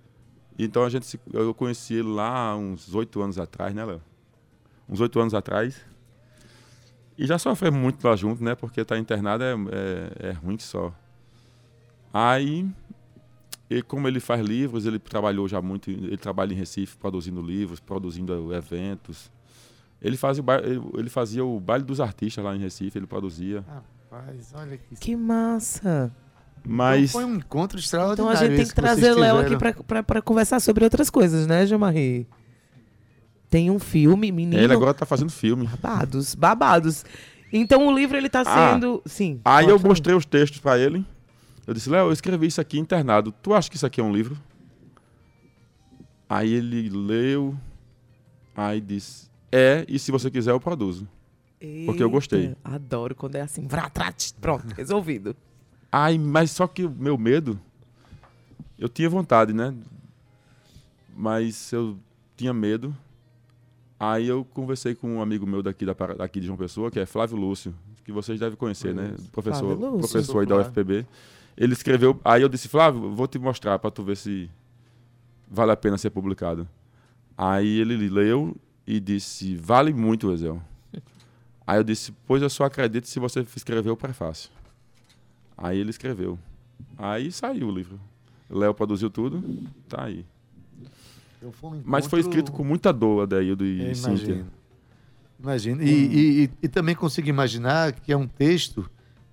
Então 0.58 0.84
a 0.84 0.88
gente 0.88 1.06
se, 1.06 1.20
eu 1.32 1.54
conheci 1.54 1.94
ele 1.94 2.08
lá 2.08 2.56
uns 2.56 2.94
oito 2.94 3.20
anos 3.22 3.38
atrás, 3.38 3.74
né, 3.74 3.84
Léo? 3.84 4.02
Uns 4.88 5.00
oito 5.00 5.18
anos 5.18 5.34
atrás. 5.34 5.80
E 7.16 7.26
já 7.26 7.38
sofremos 7.38 7.80
muito 7.80 8.06
lá 8.06 8.16
junto, 8.16 8.42
né? 8.42 8.54
Porque 8.54 8.80
estar 8.80 8.98
internado 8.98 9.44
é, 9.44 9.52
é, 9.52 10.28
é 10.28 10.32
ruim 10.32 10.58
só. 10.58 10.92
Aí, 12.12 12.68
e 13.70 13.82
como 13.82 14.06
ele 14.06 14.20
faz 14.20 14.44
livros, 14.44 14.84
ele 14.84 14.98
trabalhou 14.98 15.48
já 15.48 15.62
muito, 15.62 15.90
ele 15.90 16.16
trabalha 16.16 16.52
em 16.52 16.56
Recife 16.56 16.96
produzindo 16.96 17.40
livros, 17.40 17.80
produzindo 17.80 18.52
eventos. 18.54 19.30
Ele 20.00 20.16
fazia, 20.16 20.42
o 20.42 20.98
ele 20.98 21.08
fazia 21.08 21.44
o 21.44 21.58
baile 21.60 21.84
dos 21.84 22.00
artistas 22.00 22.44
lá 22.44 22.54
em 22.54 22.58
Recife, 22.58 22.98
ele 22.98 23.06
produzia. 23.06 23.64
Rapaz, 23.66 24.52
olha 24.54 24.76
que. 24.76 24.96
Que 24.96 25.16
massa. 25.16 26.14
Mas 26.64 27.10
Então 27.10 27.20
foi 27.20 27.24
um 27.24 27.36
encontro 27.36 27.78
Então 27.78 27.84
extraordinário. 27.84 28.38
a 28.38 28.44
gente 28.44 28.56
tem 28.56 28.66
que 28.66 28.74
trazer 28.74 29.12
o 29.12 29.18
Léo 29.18 29.38
aqui 29.38 29.56
pra 30.06 30.22
conversar 30.22 30.60
sobre 30.60 30.84
outras 30.84 31.10
coisas, 31.10 31.46
né, 31.46 31.66
Jean-Marie? 31.66 32.26
Tem 33.50 33.70
um 33.70 33.78
filme, 33.78 34.30
menino. 34.32 34.62
ele 34.62 34.72
agora 34.72 34.92
está 34.92 35.04
fazendo 35.04 35.30
filme. 35.30 35.66
Babados, 35.66 36.34
babados. 36.34 37.04
Então 37.52 37.86
o 37.86 37.94
livro 37.94 38.16
ele 38.16 38.30
tá 38.30 38.42
Ah, 38.46 38.72
sendo. 38.72 39.02
Sim. 39.04 39.40
Aí 39.44 39.66
eu 39.68 39.78
falar. 39.78 39.88
mostrei 39.90 40.14
os 40.16 40.24
textos 40.24 40.58
pra 40.60 40.78
ele. 40.78 41.04
Eu 41.66 41.74
disse, 41.74 41.90
Léo, 41.90 42.06
eu 42.08 42.12
escrevi 42.12 42.46
isso 42.46 42.60
aqui 42.60 42.78
internado. 42.78 43.30
Tu 43.42 43.52
acha 43.52 43.68
que 43.68 43.76
isso 43.76 43.84
aqui 43.84 44.00
é 44.00 44.04
um 44.04 44.12
livro? 44.12 44.38
Aí 46.28 46.52
ele 46.52 46.88
leu. 46.88 47.54
Aí 48.56 48.80
disse, 48.80 49.28
é, 49.50 49.84
e 49.88 49.98
se 49.98 50.10
você 50.10 50.30
quiser 50.30 50.52
eu 50.52 50.60
produzo. 50.60 51.06
porque 51.86 52.02
eu 52.02 52.08
gostei. 52.10 52.46
Eita, 52.46 52.56
Adoro 52.64 53.14
quando 53.14 53.36
é 53.36 53.42
assim. 53.42 53.66
tch, 54.16 54.32
Pronto, 54.40 54.66
resolvido. 54.74 55.36
Ai, 55.94 56.16
mas 56.16 56.50
só 56.50 56.66
que 56.66 56.86
o 56.86 56.90
meu 56.90 57.18
medo, 57.18 57.60
eu 58.78 58.88
tinha 58.88 59.10
vontade, 59.10 59.52
né? 59.52 59.74
Mas 61.14 61.70
eu 61.70 61.98
tinha 62.34 62.54
medo. 62.54 62.96
Aí 64.00 64.26
eu 64.26 64.42
conversei 64.42 64.94
com 64.94 65.16
um 65.16 65.22
amigo 65.22 65.46
meu 65.46 65.62
daqui, 65.62 65.84
da, 65.84 65.92
daqui 65.92 66.40
de 66.40 66.46
João 66.46 66.56
Pessoa, 66.56 66.90
que 66.90 66.98
é 66.98 67.04
Flávio 67.04 67.36
Lúcio, 67.36 67.74
que 68.04 68.10
vocês 68.10 68.40
devem 68.40 68.56
conhecer, 68.56 68.94
né? 68.94 69.14
Professor, 69.30 69.78
Lúcio. 69.78 69.98
professor 69.98 70.40
aí 70.40 70.46
da. 70.46 70.56
UFPB. 70.56 71.06
Ele 71.56 71.74
escreveu. 71.74 72.18
Aí 72.24 72.40
eu 72.40 72.48
disse, 72.48 72.66
Flávio, 72.68 73.14
vou 73.14 73.28
te 73.28 73.38
mostrar 73.38 73.78
para 73.78 73.90
tu 73.90 74.02
ver 74.02 74.16
se 74.16 74.50
vale 75.46 75.70
a 75.72 75.76
pena 75.76 75.98
ser 75.98 76.08
publicado. 76.08 76.66
Aí 77.36 77.78
ele 77.78 78.08
leu 78.08 78.56
e 78.86 78.98
disse, 78.98 79.54
vale 79.56 79.92
muito, 79.92 80.32
Ezel. 80.32 80.60
Aí 81.66 81.78
eu 81.78 81.84
disse, 81.84 82.12
pois 82.26 82.42
eu 82.42 82.48
só 82.48 82.64
acredito 82.64 83.06
se 83.06 83.20
você 83.20 83.46
escrever 83.54 83.90
o 83.90 83.96
prefácio. 83.96 84.50
Aí 85.62 85.78
ele 85.78 85.90
escreveu. 85.90 86.38
Aí 86.98 87.30
saiu 87.30 87.68
o 87.68 87.70
livro. 87.70 87.98
Léo 88.50 88.74
produziu 88.74 89.08
tudo, 89.08 89.42
tá 89.88 90.04
aí. 90.04 90.26
Um 91.42 91.50
Mas 91.84 92.06
foi 92.06 92.20
encontro- 92.20 92.38
escrito 92.38 92.52
com 92.52 92.62
muita 92.64 92.92
dor, 92.92 93.22
Adaildo 93.22 93.64
e 93.64 93.88
Eu 93.88 93.94
Cíntia. 93.94 94.08
imagino. 94.10 94.46
Imagino. 95.40 95.82
E, 95.82 95.88
e- 95.90 96.44
e- 96.44 96.50
e 96.62 96.68
também 96.68 96.94
consigo 96.94 97.28
imaginar 97.28 97.92
que 97.92 98.12
é 98.12 98.16
um 98.16 98.28
texto, 98.28 98.88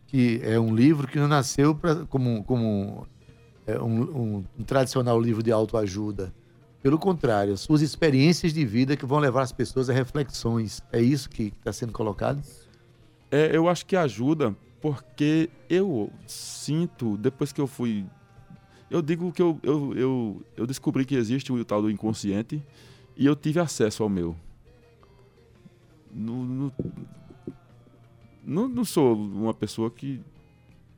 que 0.08 0.39
é 0.44 0.60
um 0.60 0.74
livro 0.74 1.08
que 1.08 1.20
não 1.20 1.28
nasceu 1.28 1.76
pra, 1.76 1.96
como, 2.06 2.44
como 2.46 3.06
é, 3.68 3.80
um, 3.80 4.02
um- 4.02 4.46
um 4.60 4.63
tradicional 4.63 5.20
livro 5.22 5.44
de 5.44 5.52
autoajuda. 5.52 6.34
Pelo 6.82 6.98
contrário, 6.98 7.54
as 7.54 7.60
suas 7.60 7.82
experiências 7.82 8.54
de 8.54 8.65
vida 8.65 8.96
que 8.96 9.06
vão 9.06 9.20
levar 9.20 9.42
as 9.44 9.52
pessoas 9.52 9.89
a 9.89 9.94
reflexões. 9.94 10.82
É 10.92 11.02
isso 11.02 11.30
que 11.30 11.54
está 11.60 11.72
sendo 11.74 11.92
colocado? 11.92 12.42
É, 13.30 13.56
eu 13.56 13.68
acho 13.70 13.86
que 13.86 13.96
ajuda 13.96 14.56
porque 14.82 15.50
eu 15.70 16.12
sinto, 16.28 17.18
depois 17.18 17.52
que 17.52 17.60
eu 17.62 17.67
fui. 17.67 18.06
Eu 18.90 19.02
digo 19.02 19.32
que 19.32 19.42
eu, 19.42 19.60
eu, 19.62 19.94
eu, 19.96 20.46
eu 20.58 20.65
descobri 20.67 21.06
que 21.06 21.15
existe 21.15 21.52
o 21.52 21.63
tal 21.65 21.82
do 21.82 21.92
inconsciente 21.92 22.63
e 23.15 23.25
eu 23.25 23.36
tive 23.36 23.60
acesso 23.60 24.02
ao 24.04 24.10
meu. 24.10 24.36
No, 26.12 26.44
no- 26.44 26.73
não, 28.44 28.67
não 28.67 28.84
sou 28.86 29.15
uma 29.15 29.54
pessoa 29.54 29.92
que, 29.92 30.19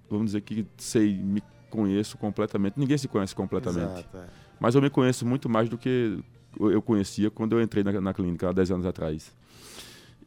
vamos 0.09 0.27
dizer 0.27 0.41
que 0.41 0.65
sei, 0.77 1.13
me 1.17 1.43
conheço 1.69 2.17
completamente. 2.17 2.77
Ninguém 2.79 2.97
se 2.97 3.07
conhece 3.07 3.35
completamente. 3.35 3.91
Exato, 3.99 4.17
é. 4.17 4.27
Mas 4.59 4.75
eu 4.75 4.81
me 4.81 4.89
conheço 4.89 5.25
muito 5.25 5.49
mais 5.49 5.67
do 5.67 5.77
que 5.77 6.19
eu 6.59 6.81
conhecia 6.81 7.29
quando 7.29 7.53
eu 7.53 7.61
entrei 7.61 7.83
na, 7.83 7.99
na 7.99 8.13
clínica 8.13 8.49
há 8.49 8.53
10 8.53 8.71
anos 8.71 8.85
atrás. 8.85 9.33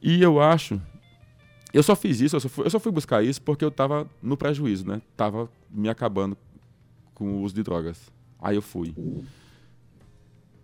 E 0.03 0.21
eu 0.23 0.41
acho. 0.41 0.81
Eu 1.75 1.83
só 1.83 1.97
fiz 1.97 2.21
isso, 2.21 2.37
eu 2.37 2.41
só 2.41 2.49
fui, 2.49 2.65
eu 2.67 2.71
só 2.71 2.79
fui 2.79 2.93
buscar 2.93 3.23
isso 3.25 3.43
porque 3.43 3.65
eu 3.65 3.69
estava 3.69 4.09
no 4.23 4.37
prejuízo, 4.37 4.87
né? 4.87 5.03
Tava 5.17 5.51
me 5.69 5.89
acabando 5.89 6.37
com 7.13 7.25
o 7.39 7.43
uso 7.43 7.53
de 7.55 7.63
drogas. 7.65 8.01
Aí 8.41 8.55
eu 8.57 8.63
fui. 8.63 8.95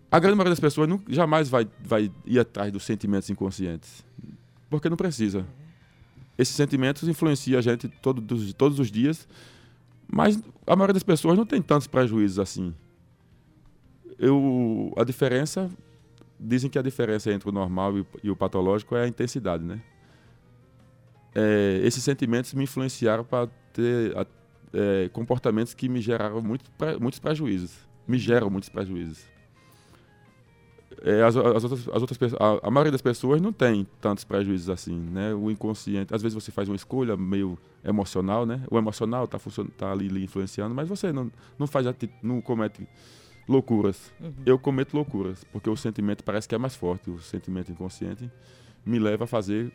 A 0.09 0.19
grande 0.19 0.35
maioria 0.37 0.51
das 0.51 0.59
pessoas 0.59 0.87
não, 0.87 1.01
jamais 1.09 1.49
vai, 1.49 1.67
vai 1.83 2.09
ir 2.25 2.39
atrás 2.39 2.71
dos 2.71 2.83
sentimentos 2.83 3.29
inconscientes. 3.29 4.05
Porque 4.69 4.89
não 4.89 4.95
precisa. 4.97 5.45
Esses 6.37 6.55
sentimentos 6.55 7.07
influenciam 7.07 7.59
a 7.59 7.61
gente 7.61 7.89
todo, 7.89 8.21
dos- 8.21 8.53
todos 8.53 8.79
os 8.79 8.89
dias, 8.89 9.27
mas 10.07 10.41
a 10.65 10.75
maioria 10.77 10.93
das 10.93 11.03
pessoas 11.03 11.37
não 11.37 11.45
tem 11.45 11.61
tantos 11.61 11.87
prejuízos 11.87 12.39
assim. 12.39 12.73
Eu, 14.17 14.93
a 14.97 15.03
diferença, 15.03 15.69
dizem 16.39 16.69
que 16.69 16.79
a 16.79 16.81
diferença 16.81 17.31
entre 17.33 17.49
o 17.49 17.51
normal 17.51 17.97
e, 17.97 18.05
e 18.23 18.29
o 18.31 18.35
patológico 18.35 18.95
é 18.95 19.03
a 19.03 19.07
intensidade, 19.07 19.63
né? 19.63 19.81
É, 21.33 21.79
esses 21.83 22.03
sentimentos 22.03 22.53
me 22.53 22.63
influenciaram 22.63 23.23
para 23.23 23.47
ter 23.73 24.15
a- 24.17 24.25
é, 24.73 25.09
comportamentos 25.09 25.73
que 25.73 25.87
me 25.89 26.01
geraram 26.01 26.41
muito, 26.41 26.69
pre- 26.71 26.97
muitos 26.97 27.19
prejuízos. 27.19 27.71
Me 28.07 28.17
geram 28.17 28.49
muitos 28.49 28.69
prejuízos. 28.69 29.19
É, 31.03 31.23
as, 31.23 31.35
as 31.35 31.63
outras, 31.63 31.87
as 31.87 32.01
outras 32.01 32.33
a, 32.33 32.67
a 32.67 32.69
maioria 32.71 32.91
das 32.91 33.01
pessoas 33.01 33.41
não 33.41 33.51
tem 33.53 33.87
tantos 33.99 34.23
prejuízos 34.23 34.69
assim, 34.69 34.99
né? 34.99 35.33
O 35.33 35.49
inconsciente, 35.49 36.13
às 36.13 36.21
vezes 36.21 36.35
você 36.35 36.51
faz 36.51 36.67
uma 36.67 36.75
escolha 36.75 37.15
meio 37.15 37.57
emocional, 37.83 38.45
né? 38.45 38.61
O 38.69 38.77
emocional 38.77 39.27
tá, 39.27 39.39
funcionando, 39.39 39.71
tá 39.73 39.91
ali 39.91 40.07
lhe 40.09 40.23
influenciando, 40.23 40.75
mas 40.75 40.87
você 40.89 41.11
não, 41.11 41.31
não 41.57 41.65
faz, 41.65 41.87
não 42.21 42.41
comete 42.41 42.87
loucuras. 43.47 44.11
Eu 44.45 44.59
cometo 44.59 44.93
loucuras, 44.93 45.43
porque 45.45 45.69
o 45.69 45.77
sentimento 45.77 46.23
parece 46.23 46.47
que 46.47 46.53
é 46.53 46.57
mais 46.57 46.75
forte. 46.75 47.09
O 47.09 47.19
sentimento 47.19 47.71
inconsciente 47.71 48.29
me 48.85 48.99
leva 48.99 49.23
a 49.23 49.27
fazer, 49.27 49.71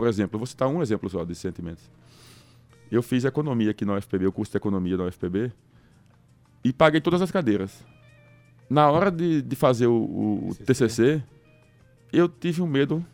por 0.00 0.06
exemplo, 0.08 0.36
eu 0.36 0.38
vou 0.38 0.46
citar 0.46 0.68
um 0.68 0.80
exemplo 0.80 1.08
só 1.10 1.24
desses 1.24 1.42
sentimentos. 1.42 1.82
Eu 2.90 3.02
fiz 3.02 3.24
economia 3.24 3.70
aqui 3.72 3.84
na 3.84 3.94
UFPB, 3.96 4.26
o 4.26 4.32
curso 4.32 4.52
de 4.52 4.56
economia 4.56 4.96
da 4.96 5.04
UFPB, 5.04 5.52
e 6.64 6.72
paguei 6.72 7.00
todas 7.00 7.20
as 7.20 7.30
cadeiras. 7.30 7.84
Na 8.70 8.90
hora 8.90 9.10
de, 9.10 9.42
de 9.42 9.56
fazer 9.56 9.86
o, 9.86 9.92
o- 9.94 10.48
o 10.50 10.54
TCC, 10.54 11.22
eu 12.12 12.28
tive 12.28 12.62
um 12.62 12.66
medo 12.66 13.04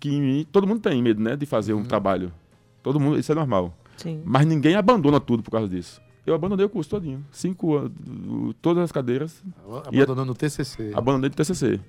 que 0.00 0.10
em 0.10 0.20
mim, 0.20 0.46
todo 0.50 0.66
mundo 0.66 0.80
tem 0.80 1.00
medo, 1.02 1.22
né, 1.22 1.36
de 1.36 1.46
fazer 1.46 1.72
um 1.72 1.84
trabalho. 1.84 2.32
Todo 2.82 2.98
mundo, 3.00 3.18
isso 3.18 3.32
é 3.32 3.34
normal. 3.34 3.72
Sim. 3.96 4.22
Mas 4.24 4.44
ninguém 4.46 4.74
abandona 4.74 5.20
tudo 5.20 5.42
por 5.42 5.50
causa 5.50 5.68
disso. 5.68 6.00
Eu 6.26 6.34
abandonei 6.34 6.66
o 6.66 6.68
curso 6.68 6.90
todinho. 6.90 7.24
Cinco 7.30 7.76
anos, 7.76 7.92
o- 8.28 8.52
todas 8.54 8.82
as 8.84 8.92
cadeiras, 8.92 9.42
E 9.92 9.98
Abandonando 10.02 10.32
o 10.32 10.34
TCC. 10.34 10.90
abandonei 10.94 11.30
do 11.30 11.36
TCC. 11.36 11.80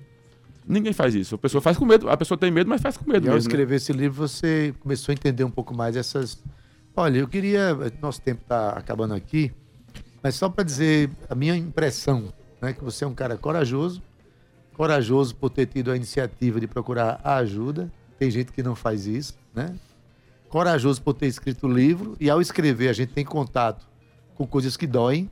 Ninguém 0.68 0.92
faz 0.92 1.14
isso. 1.14 1.34
A 1.34 1.38
pessoa 1.38 1.62
faz 1.62 1.78
com 1.78 1.86
medo. 1.86 2.08
A 2.10 2.16
pessoa 2.16 2.36
tem 2.36 2.50
medo, 2.50 2.68
mas 2.68 2.82
faz 2.82 2.96
com 2.96 3.10
medo 3.10 3.24
E 3.24 3.28
ao 3.28 3.34
mesmo. 3.34 3.48
né? 3.48 3.52
escrever 3.52 3.76
esse 3.76 3.92
livro, 3.92 4.28
você 4.28 4.74
começou 4.80 5.12
a 5.12 5.14
entender 5.14 5.42
um 5.44 5.50
pouco 5.50 5.74
mais 5.74 5.96
essas. 5.96 6.42
Olha, 6.94 7.18
eu 7.18 7.26
queria. 7.28 7.74
Nosso 8.02 8.20
tempo 8.20 8.42
está 8.42 8.70
acabando 8.70 9.14
aqui, 9.14 9.50
mas 10.22 10.34
só 10.34 10.48
para 10.48 10.62
dizer 10.64 11.10
a 11.30 11.34
minha 11.34 11.56
impressão, 11.56 12.32
né, 12.60 12.72
que 12.72 12.84
você 12.84 13.04
é 13.04 13.06
um 13.06 13.14
cara 13.14 13.36
corajoso, 13.38 14.02
corajoso 14.74 15.34
por 15.36 15.48
ter 15.48 15.66
tido 15.66 15.90
a 15.90 15.96
iniciativa 15.96 16.60
de 16.60 16.66
procurar 16.66 17.20
a 17.24 17.36
ajuda. 17.36 17.90
Tem 18.18 18.30
gente 18.30 18.52
que 18.52 18.62
não 18.62 18.74
faz 18.74 19.06
isso, 19.06 19.38
né? 19.54 19.74
Corajoso 20.48 21.00
por 21.02 21.14
ter 21.14 21.26
escrito 21.26 21.66
o 21.66 21.72
livro 21.72 22.16
e 22.20 22.28
ao 22.28 22.40
escrever 22.40 22.88
a 22.88 22.92
gente 22.92 23.12
tem 23.12 23.24
contato 23.24 23.86
com 24.34 24.46
coisas 24.46 24.76
que 24.76 24.86
doem, 24.86 25.30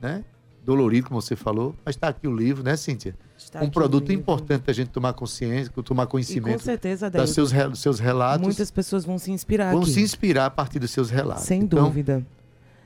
né? 0.00 0.24
Dolorido, 0.64 1.08
como 1.08 1.22
você 1.22 1.36
falou, 1.36 1.74
mas 1.84 1.94
está 1.94 2.08
aqui 2.08 2.26
o 2.26 2.34
livro, 2.34 2.62
né, 2.64 2.76
Cíntia? 2.76 3.14
Está 3.38 3.62
um 3.62 3.70
produto 3.70 4.12
importante 4.12 4.62
da 4.66 4.72
gente 4.72 4.88
tomar 4.88 5.12
consciência, 5.12 5.72
tomar 5.82 6.02
E 6.02 6.06
com 6.06 6.10
conhecimento 6.12 6.62
certeza, 6.62 7.08
seus, 7.32 7.52
dos 7.52 7.78
seus 7.80 8.00
relatos. 8.00 8.42
muitas 8.44 8.70
pessoas 8.70 9.04
vão 9.04 9.16
se 9.16 9.30
inspirar 9.30 9.72
vão 9.72 9.82
aqui. 9.82 9.92
se 9.92 10.00
inspirar 10.02 10.46
a 10.46 10.50
partir 10.50 10.78
dos 10.80 10.90
seus 10.90 11.08
relatos. 11.08 11.44
Sem 11.44 11.62
Então, 11.62 11.84
dúvida. 11.84 12.26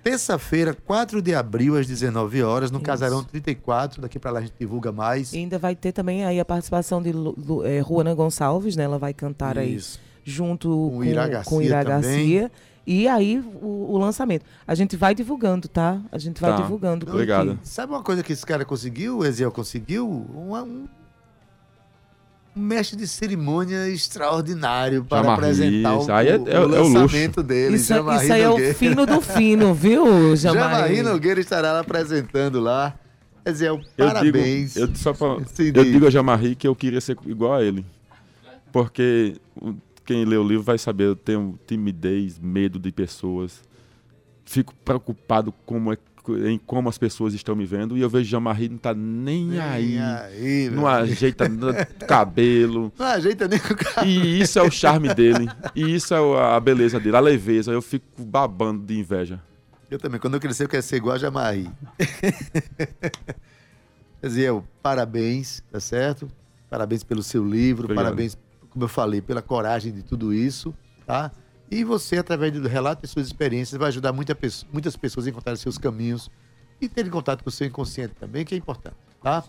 Terça-feira, 0.03 0.75
4 0.75 1.23
de 1.23 1.33
abril, 1.35 1.77
às 1.79 1.87
19 1.87 2.43
horas, 2.43 2.71
no 2.73 2.79
Isso. 2.79 2.85
Casarão 2.85 3.23
34. 3.23 4.03
Daqui 4.03 4.19
para 4.19 4.33
lá 4.33 4.39
a 4.41 4.43
gente 4.43 4.55
divulga 4.59 4.91
mais. 4.91 5.33
E 5.33 5.39
ainda 5.39 5.59
vai 5.59 5.77
ter 5.77 5.93
também 5.93 6.25
aí 6.25 6.41
a 6.41 6.45
participação 6.45 7.01
de 7.01 7.13
Lu, 7.13 7.35
Lu, 7.39 7.63
Ruana 7.81 8.13
Gonçalves, 8.13 8.75
né? 8.75 8.83
Ela 8.83 8.99
vai 8.99 9.15
cantar 9.15 9.57
aí 9.57 9.77
Isso. 9.77 10.01
junto 10.25 10.69
Com 10.69 10.91
com, 10.91 10.99
o 10.99 11.05
Ira 11.05 11.29
Garcia 11.29 11.51
com 11.51 11.63
Ira 11.63 11.85
também. 11.85 12.51
E 12.87 13.07
aí 13.09 13.39
o, 13.39 13.93
o 13.93 13.99
lançamento. 13.99 14.45
A 14.67 14.75
gente 14.75 14.97
vai 14.97 15.15
divulgando, 15.15 15.69
tá? 15.69 16.01
A 16.11 16.19
gente 16.19 16.41
vai 16.41 16.51
Tá. 16.51 16.57
divulgando. 16.57 17.09
Obrigado. 17.09 17.59
Sabe 17.63 17.93
uma 17.93 18.03
coisa 18.03 18.23
que 18.23 18.33
esse 18.33 18.45
cara 18.45 18.65
conseguiu, 18.65 19.19
o 19.19 19.25
Eziel 19.25 19.53
conseguiu? 19.53 20.09
Um, 20.09 20.55
um, 20.57 20.89
um 22.57 22.61
mestre 22.61 22.97
de 22.99 23.07
cerimônia 23.07 23.89
extraordinário 23.89 25.05
para 25.05 25.23
Jean-Marie, 25.23 25.35
apresentar 25.45 25.97
o, 25.97 26.03
isso 26.03 26.13
aí 26.13 26.29
é- 26.29 26.37
o 26.37 26.49
é- 26.49 26.53
é 26.55 26.61
o 26.61 26.67
luxo. 26.67 26.93
lançamento 26.95 27.43
dele. 27.43 27.77
Isso, 27.77 27.87
Jean-Marie 27.95 28.25
isso 28.25 28.33
aí 28.33 28.43
é 28.43 28.51
o 28.51 28.75
fino 28.75 29.07
do 29.07 29.21
fino, 29.21 29.73
viu, 29.75 30.05
Jean-Marie 30.37 30.97
Jamari? 30.97 31.03
Nogueira 31.03 31.41
estará 31.41 31.73
lá 31.73 31.81
apresentando 31.81 32.61
lá. 32.61 32.95
Eziel, 33.45 33.81
Eu 33.97 34.07
parabéns. 34.07 34.75
digo, 34.75 34.87
eu, 34.87 34.95
só 34.97 35.13
pra, 35.13 35.27
eu 35.59 35.85
digo 35.85 36.07
a 36.07 36.11
Jamarri 36.11 36.55
que 36.55 36.67
eu 36.69 36.77
queria 36.77 37.01
ser 37.01 37.17
igual 37.27 37.55
a 37.55 37.63
ele. 37.65 37.85
Porque 38.71 39.37
quem 40.05 40.25
lê 40.25 40.37
o 40.37 40.47
livro 40.47 40.63
vai 40.63 40.79
saber, 40.79 41.05
eu 41.05 41.17
tenho 41.17 41.59
timidez, 41.67 42.39
medo 42.39 42.79
de 42.79 42.93
pessoas. 42.93 43.63
Fico 44.45 44.75
preocupado 44.85 45.53
como 45.65 45.93
é, 45.93 45.97
em 46.49 46.59
como 46.59 46.89
as 46.89 46.99
pessoas 46.99 47.35
estão 47.35 47.55
me 47.57 47.65
vendo. 47.65 47.97
E 47.97 48.01
eu 48.01 48.09
vejo 48.11 48.29
Jamarri 48.31 48.69
não 48.69 48.79
tá 48.79 48.93
nem 48.95 49.59
aí. 49.61 49.99
aí, 49.99 50.71
Não 50.71 50.87
ajeita 50.87 51.47
nada, 51.49 51.85
cabelo. 52.07 52.93
Não 52.99 53.07
ajeita 53.07 53.49
nem 53.49 53.59
o 53.59 53.77
cara. 53.77 54.07
E 54.07 54.41
isso 54.41 54.59
é 54.59 54.63
o 54.63 54.71
charme 54.71 55.13
dele. 55.15 55.49
E 55.75 55.95
isso 55.95 56.13
é 56.15 56.21
o- 56.21 56.37
a 56.37 56.59
beleza 56.61 56.99
dele, 57.01 57.17
a 57.17 57.21
leveza. 57.21 57.73
Eu 57.73 57.83
fico 57.83 58.05
babando 58.23 58.85
de 58.85 58.99
inveja. 58.99 59.41
Eu 59.91 59.99
também, 59.99 60.19
quando 60.21 60.35
eu 60.35 60.41
crescer, 60.41 60.65
eu 60.65 60.69
quero 60.69 60.83
ser 60.83 60.97
igual 60.97 61.17
a 61.17 61.19
Jamarri. 61.19 61.71
Eziel, 64.23 64.65
parabéns, 64.83 65.63
tá 65.71 65.81
certo? 65.81 66.29
Parabéns 66.71 67.03
pelo 67.03 67.23
seu 67.23 67.45
livro, 67.47 67.85
Obrigado. 67.85 68.05
parabéns, 68.05 68.39
como 68.73 68.85
eu 68.85 68.89
falei, 68.89 69.21
pela 69.21 69.43
coragem 69.43 69.93
de 69.93 70.03
tudo 70.03 70.33
isso, 70.33 70.75
tá? 71.07 71.31
E 71.71 71.85
você, 71.85 72.19
através 72.19 72.53
do 72.53 72.69
relato 72.69 73.05
e 73.05 73.09
suas 73.09 73.27
experiências, 73.27 73.79
vai 73.79 73.89
ajudar 73.89 74.13
muita 74.13 74.37
muitas 74.73 74.97
pessoas 74.97 75.27
a 75.27 75.31
encontrar 75.31 75.57
seus 75.57 75.79
caminhos 75.79 76.31
e 76.81 76.89
terem 76.89 77.11
contato 77.11 77.43
com 77.43 77.49
o 77.49 77.53
seu 77.53 77.67
inconsciente 77.67 78.15
também, 78.19 78.45
que 78.45 78.55
é 78.55 78.59
importante, 78.59 78.97
tá? 79.23 79.45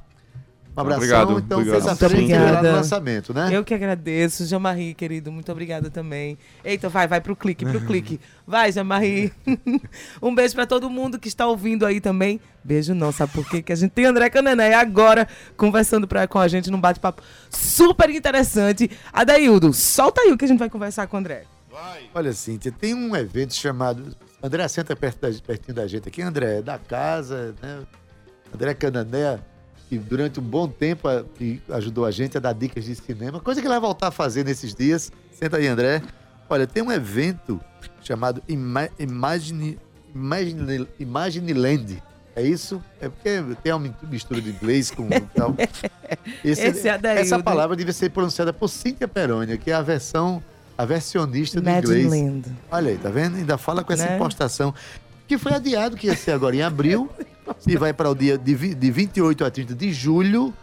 Um 0.76 0.82
abração, 0.82 1.04
Obrigado, 1.04 1.40
então, 1.40 1.60
obrigado. 1.60 1.82
terça-feira 1.84 2.14
a 2.14 2.18
gente 2.18 2.30
Muito 2.30 2.40
vê 2.40 2.46
lá 2.46 2.52
no 2.52 2.58
obrigada. 2.58 2.78
lançamento, 2.78 3.34
né? 3.34 3.50
Eu 3.52 3.64
que 3.64 3.74
agradeço, 3.76 4.46
Jamari, 4.46 4.96
querido. 4.96 5.32
Muito 5.32 5.52
obrigada 5.52 5.92
também. 5.92 6.36
Eita, 6.66 6.90
vai, 6.90 7.08
vai 7.08 7.22
pro 7.22 7.36
clique, 7.36 7.64
pro 7.64 7.80
clique. 7.82 8.20
Vai, 8.46 8.72
Jamari. 8.72 9.32
um 10.20 10.34
beijo 10.34 10.56
pra 10.56 10.66
todo 10.66 10.90
mundo 10.90 11.20
que 11.20 11.28
está 11.28 11.46
ouvindo 11.46 11.86
aí 11.86 12.02
também. 12.02 12.42
Beijo 12.64 12.96
não, 12.96 13.12
sabe 13.12 13.34
por 13.34 13.48
quê? 13.48 13.62
Que 13.62 13.72
a 13.72 13.76
gente 13.76 13.92
tem 13.92 14.06
André 14.06 14.32
Canané 14.32 14.74
agora 14.74 15.28
conversando 15.56 16.08
pra, 16.08 16.28
com 16.28 16.40
a 16.40 16.48
gente 16.48 16.72
num 16.72 16.82
bate-papo 16.82 17.22
super 17.52 18.10
interessante. 18.10 18.90
Adaildo, 19.12 19.74
solta 19.74 20.22
aí 20.22 20.32
o 20.32 20.38
que 20.38 20.46
a 20.46 20.48
gente 20.48 20.60
vai 20.60 20.72
conversar 20.72 21.06
com 21.06 21.18
o 21.18 21.20
André. 21.20 21.44
Olha, 22.14 22.34
Cíntia, 22.34 22.72
tem 22.72 22.94
um 22.94 23.16
evento 23.16 23.54
chamado. 23.54 24.16
André, 24.42 24.68
senta 24.68 24.96
perto 24.96 25.22
da, 25.22 25.40
pertinho 25.40 25.76
da 25.76 25.88
gente 25.88 26.08
aqui. 26.08 26.22
André, 26.22 26.60
é 26.60 26.62
da 26.62 26.78
casa, 26.80 27.54
né? 27.62 27.82
André 28.54 28.74
Canané, 28.74 29.40
que 29.94 30.00
durante 30.10 30.40
um 30.40 30.44
bom 30.44 30.68
tempo 30.68 31.08
a- 31.08 31.24
que 31.38 31.62
ajudou 31.70 32.06
a 32.06 32.12
gente 32.12 32.38
a 32.38 32.40
dar 32.40 32.54
dicas 32.54 32.86
de 32.86 32.96
cinema, 32.96 33.40
coisa 33.40 33.62
que 33.62 33.68
ele 33.68 33.74
vai 33.74 33.80
voltar 33.82 34.08
a 34.08 34.12
fazer 34.12 34.44
nesses 34.44 34.74
dias. 34.74 35.12
Senta 35.32 35.58
aí, 35.58 35.68
André. 35.68 36.02
Olha, 36.50 36.66
tem 36.68 36.82
um 36.84 36.92
evento 36.92 37.60
chamado 38.02 38.42
Ima- 38.48 38.90
Imagine, 39.00 39.78
Imagine, 40.14 40.88
Imagine 41.00 41.54
Land. 41.54 42.04
É 42.36 42.42
isso? 42.42 42.82
É 43.00 43.08
porque 43.10 43.44
tem 43.62 43.72
uma 43.72 43.96
mistura 44.10 44.42
de 44.42 44.50
inglês 44.50 44.90
com 44.90 45.08
tal. 45.36 45.56
Esse 46.44 46.88
é 46.88 46.92
Adaildo. 46.92 47.22
essa 47.22 47.42
palavra 47.42 47.76
deve 47.76 47.94
ser 47.94 48.10
pronunciada 48.10 48.52
por 48.52 48.68
Cíntia 48.70 49.08
Perônia, 49.08 49.56
que 49.58 49.70
é 49.70 49.74
a 49.76 49.82
versão, 49.84 50.42
a 50.78 50.84
versionista 50.86 51.62
do 51.62 51.70
inglês. 51.70 52.06
Imagine 52.06 52.32
Land. 52.32 52.52
Olha 52.72 52.90
aí, 52.92 52.98
tá 52.98 53.10
vendo? 53.10 53.36
Ainda 53.38 53.58
fala 53.58 53.84
com 53.84 53.94
essa 53.94 54.06
Né? 54.08 54.16
impostação. 54.16 54.74
Que 55.28 55.38
foi 55.38 55.54
adiado, 55.54 55.96
que 55.96 56.08
ia 56.08 56.16
ser 56.16 56.32
agora 56.32 56.56
em 56.56 56.62
abril, 56.62 57.10
e 57.68 57.78
vai 57.78 57.94
para 57.94 58.10
o 58.10 58.16
dia 58.16 58.38
de, 58.38 58.76
de 58.76 58.92
28 58.92 59.46
a 59.46 59.52
30 59.52 59.74
de 59.76 59.92
julho. 59.94 60.54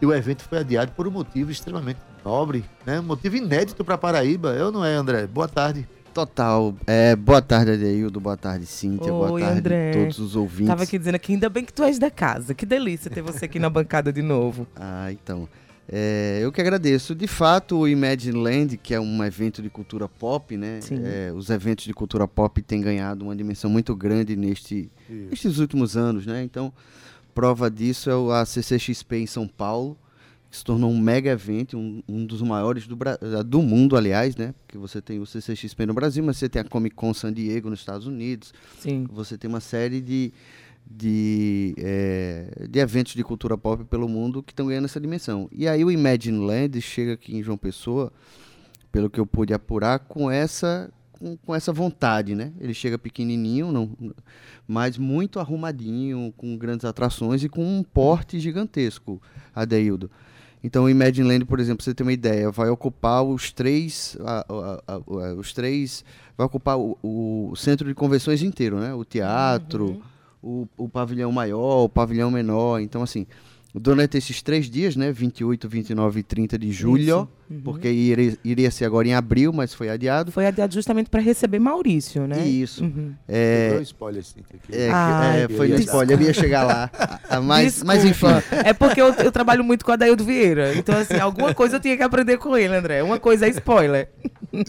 E 0.00 0.06
o 0.06 0.14
evento 0.14 0.42
foi 0.44 0.58
adiado 0.58 0.92
por 0.92 1.06
um 1.06 1.10
motivo 1.10 1.50
extremamente 1.50 2.00
nobre, 2.24 2.64
né? 2.86 3.00
Um 3.00 3.04
motivo 3.04 3.36
inédito 3.36 3.84
para 3.84 3.98
Paraíba. 3.98 4.50
Eu 4.50 4.72
não 4.72 4.84
é, 4.84 4.94
André? 4.94 5.26
Boa 5.26 5.48
tarde. 5.48 5.86
Total. 6.12 6.74
É, 6.86 7.14
boa 7.14 7.40
tarde, 7.40 7.72
Adeildo. 7.72 8.18
Boa 8.20 8.36
tarde, 8.36 8.66
Cíntia. 8.66 9.12
boa 9.12 9.30
Oi, 9.30 9.42
tarde 9.42 9.58
André. 9.58 9.90
a 9.90 9.94
todos 9.94 10.18
os 10.18 10.36
ouvintes. 10.36 10.68
Tava 10.68 10.82
aqui 10.82 10.98
dizendo 10.98 11.18
que 11.18 11.32
ainda 11.32 11.48
bem 11.48 11.64
que 11.64 11.72
tu 11.72 11.82
és 11.84 11.98
da 11.98 12.10
casa. 12.10 12.54
Que 12.54 12.66
delícia 12.66 13.10
ter 13.10 13.22
você 13.22 13.44
aqui 13.44 13.58
na 13.58 13.70
bancada 13.70 14.12
de 14.12 14.22
novo. 14.22 14.66
Ah, 14.74 15.12
então. 15.12 15.48
É, 15.92 16.38
eu 16.40 16.52
que 16.52 16.60
agradeço. 16.60 17.14
De 17.16 17.26
fato, 17.26 17.78
o 17.78 17.88
Imagine 17.88 18.38
Land, 18.38 18.76
que 18.76 18.94
é 18.94 19.00
um 19.00 19.24
evento 19.24 19.60
de 19.60 19.68
cultura 19.68 20.08
pop, 20.08 20.56
né? 20.56 20.80
Sim. 20.80 21.00
É, 21.04 21.32
os 21.34 21.50
eventos 21.50 21.84
de 21.84 21.92
cultura 21.92 22.28
pop 22.28 22.62
têm 22.62 22.80
ganhado 22.80 23.24
uma 23.24 23.34
dimensão 23.34 23.68
muito 23.68 23.94
grande 23.96 24.36
neste, 24.36 24.88
nestes 25.08 25.58
últimos 25.58 25.96
anos, 25.96 26.26
né? 26.26 26.44
Então, 26.44 26.72
prova 27.34 27.68
disso 27.68 28.08
é 28.08 28.14
o- 28.14 28.30
a 28.30 28.44
CCXP 28.46 29.16
em 29.16 29.26
São 29.26 29.48
Paulo, 29.48 29.98
que 30.48 30.56
se 30.56 30.64
tornou 30.64 30.90
um 30.90 30.98
mega 31.00 31.30
evento, 31.30 31.76
um, 31.76 32.02
um 32.08 32.24
dos 32.24 32.40
maiores 32.42 32.86
do, 32.86 32.96
eh, 33.04 33.42
do 33.44 33.60
mundo, 33.62 33.96
aliás, 33.96 34.36
né? 34.36 34.54
Porque 34.66 34.78
você 34.78 35.00
tem 35.00 35.18
o 35.18 35.26
CCXP 35.26 35.86
no 35.86 35.94
Brasil, 35.94 36.22
mas 36.22 36.36
você 36.38 36.48
tem 36.48 36.60
a 36.62 36.64
Comic 36.64 36.94
Con 36.94 37.12
San 37.14 37.32
Diego 37.32 37.68
nos 37.70 37.80
Estados 37.80 38.06
Unidos, 38.06 38.52
Sim. 38.78 39.06
você 39.10 39.36
tem 39.38 39.48
uma 39.48 39.60
série 39.60 40.00
de 40.00 40.32
de, 40.88 41.74
é, 41.78 42.66
de 42.68 42.78
eventos 42.78 43.14
de 43.14 43.22
cultura 43.24 43.56
pop 43.56 43.84
pelo 43.84 44.08
mundo 44.08 44.42
que 44.42 44.52
estão 44.52 44.66
ganhando 44.66 44.84
essa 44.84 45.00
dimensão. 45.00 45.48
E 45.52 45.66
aí 45.68 45.84
o 45.84 45.90
Imagine 45.90 46.38
Land 46.38 46.80
chega 46.80 47.14
aqui 47.14 47.36
em 47.36 47.42
João 47.42 47.56
Pessoa, 47.56 48.12
pelo 48.92 49.08
que 49.08 49.18
eu 49.20 49.26
pude 49.26 49.54
apurar, 49.54 50.00
com 50.00 50.30
essa 50.30 50.90
com, 51.12 51.36
com 51.36 51.54
essa 51.54 51.70
vontade, 51.72 52.34
né? 52.34 52.50
Ele 52.58 52.72
chega 52.72 52.96
pequenininho, 52.98 53.70
não, 53.70 53.90
mas 54.66 54.96
muito 54.96 55.38
arrumadinho, 55.38 56.32
com 56.36 56.56
grandes 56.56 56.84
atrações 56.86 57.44
e 57.44 57.48
com 57.48 57.62
um 57.62 57.82
porte 57.82 58.40
gigantesco, 58.40 59.20
Adeildo. 59.54 60.10
Então, 60.64 60.84
o 60.84 60.90
Imagine 60.90 61.28
Land, 61.28 61.44
por 61.44 61.60
exemplo, 61.60 61.82
você 61.84 61.94
ter 61.94 62.02
uma 62.02 62.12
ideia, 62.12 62.50
vai 62.50 62.68
ocupar 62.70 63.22
os 63.22 63.50
três, 63.52 64.16
a- 64.20 64.46
a- 64.48 64.94
a- 64.94 65.34
os 65.34 65.52
três, 65.52 66.04
vai 66.36 66.46
ocupar 66.46 66.78
o, 66.78 66.98
o 67.02 67.54
centro 67.54 67.86
de 67.86 67.94
convenções 67.94 68.42
inteiro, 68.42 68.78
né? 68.80 68.92
O 68.94 69.04
teatro, 69.04 70.02
o, 70.42 70.66
o 70.76 70.88
pavilhão 70.88 71.30
maior, 71.32 71.84
o 71.84 71.88
pavilhão 71.88 72.30
menor. 72.30 72.80
Então, 72.80 73.02
assim, 73.02 73.26
durante 73.74 74.16
esses 74.18 74.42
três 74.42 74.68
dias, 74.68 74.96
né? 74.96 75.12
28, 75.12 75.68
29 75.68 76.20
e 76.20 76.22
30 76.22 76.58
de 76.58 76.72
julho, 76.72 77.28
Uhum. 77.50 77.60
porque 77.62 77.88
iria, 77.90 78.38
iria 78.44 78.70
ser 78.70 78.84
agora 78.84 79.08
em 79.08 79.12
abril, 79.14 79.52
mas 79.52 79.74
foi 79.74 79.88
adiado. 79.90 80.30
Foi 80.30 80.46
adiado 80.46 80.72
justamente 80.72 81.10
para 81.10 81.20
receber 81.20 81.58
Maurício, 81.58 82.26
né? 82.26 82.46
Isso. 82.46 82.84
Uhum. 82.84 83.12
É, 83.28 83.76
o 83.78 83.82
spoiler, 83.82 84.22
sim. 84.24 84.40
Aqui. 84.40 84.76
é, 84.76 84.88
Ai, 84.92 85.42
é, 85.42 85.48
foi 85.48 85.66
no 85.68 85.74
Deus. 85.74 85.80
spoiler, 85.86 86.20
eu 86.20 86.26
ia 86.26 86.32
chegar 86.34 86.62
lá. 86.64 86.90
Ah, 87.30 87.40
Mas, 87.40 87.80
mas 87.84 88.04
enfim. 88.04 88.26
É 88.64 88.72
porque 88.72 89.00
eu, 89.00 89.12
eu 89.14 89.30
trabalho 89.30 89.62
muito 89.62 89.84
com 89.84 89.92
a 89.92 89.96
Daildo 89.96 90.24
Vieira. 90.24 90.74
Então, 90.74 90.96
assim, 90.96 91.14
alguma 91.14 91.54
coisa 91.54 91.76
eu 91.76 91.80
tinha 91.80 91.96
que 91.96 92.02
aprender 92.02 92.38
com 92.38 92.56
ele, 92.56 92.74
André. 92.74 93.04
Uma 93.04 93.20
coisa 93.20 93.46
é 93.46 93.50
spoiler. 93.50 94.08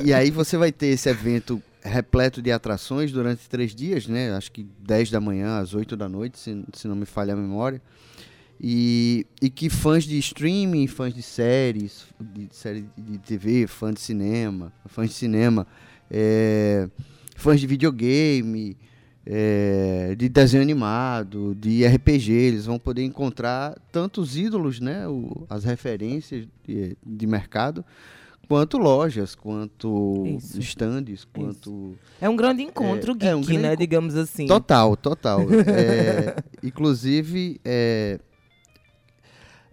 E 0.05 0.13
aí 0.13 0.29
você 0.29 0.57
vai 0.57 0.71
ter 0.71 0.87
esse 0.87 1.09
evento 1.09 1.59
repleto 1.83 2.41
de 2.41 2.51
atrações 2.51 3.11
durante 3.11 3.49
três 3.49 3.73
dias, 3.73 4.07
né? 4.07 4.31
Acho 4.33 4.51
que 4.51 4.65
10 4.79 5.11
da 5.11 5.19
manhã 5.21 5.59
às 5.59 5.73
8 5.73 5.95
da 5.97 6.07
noite, 6.07 6.37
se, 6.39 6.63
se 6.73 6.87
não 6.87 6.95
me 6.95 7.05
falha 7.05 7.33
a 7.33 7.35
memória. 7.37 7.81
E, 8.63 9.25
e 9.41 9.49
que 9.49 9.69
fãs 9.69 10.03
de 10.03 10.19
streaming, 10.19 10.85
fãs 10.85 11.13
de 11.13 11.23
séries, 11.23 12.05
de 12.19 12.47
série 12.51 12.85
de 12.95 13.17
TV, 13.17 13.65
fãs 13.65 13.95
de 13.95 14.01
cinema, 14.01 14.71
fãs 14.85 15.09
de 15.09 15.15
cinema, 15.15 15.65
é, 16.09 16.87
fãs 17.35 17.59
de 17.59 17.65
videogame, 17.65 18.77
é, 19.25 20.13
de 20.15 20.29
desenho 20.29 20.61
animado, 20.61 21.55
de 21.59 21.83
RPG, 21.87 22.31
eles 22.31 22.65
vão 22.67 22.77
poder 22.77 23.03
encontrar 23.03 23.75
tantos 23.91 24.37
ídolos, 24.37 24.79
né? 24.79 25.07
o- 25.07 25.45
as 25.49 25.63
referências 25.63 26.47
de, 26.67 26.95
de 27.03 27.25
mercado, 27.27 27.83
quanto 28.51 28.77
lojas, 28.77 29.33
quanto 29.33 30.23
Isso. 30.37 30.59
stands, 30.59 31.23
quanto. 31.31 31.95
É 32.19 32.27
um 32.27 32.35
grande 32.35 32.61
encontro 32.61 33.11
É, 33.13 33.15
geek, 33.15 33.25
é 33.27 33.35
um 33.35 33.41
grande 33.41 33.61
né? 33.61 33.67
enco- 33.69 33.79
Digamos 33.79 34.15
assim. 34.17 34.45
Total, 34.45 34.97
total. 34.97 35.39
É, 35.71 36.35
inclusive, 36.61 37.61
é, 37.63 38.19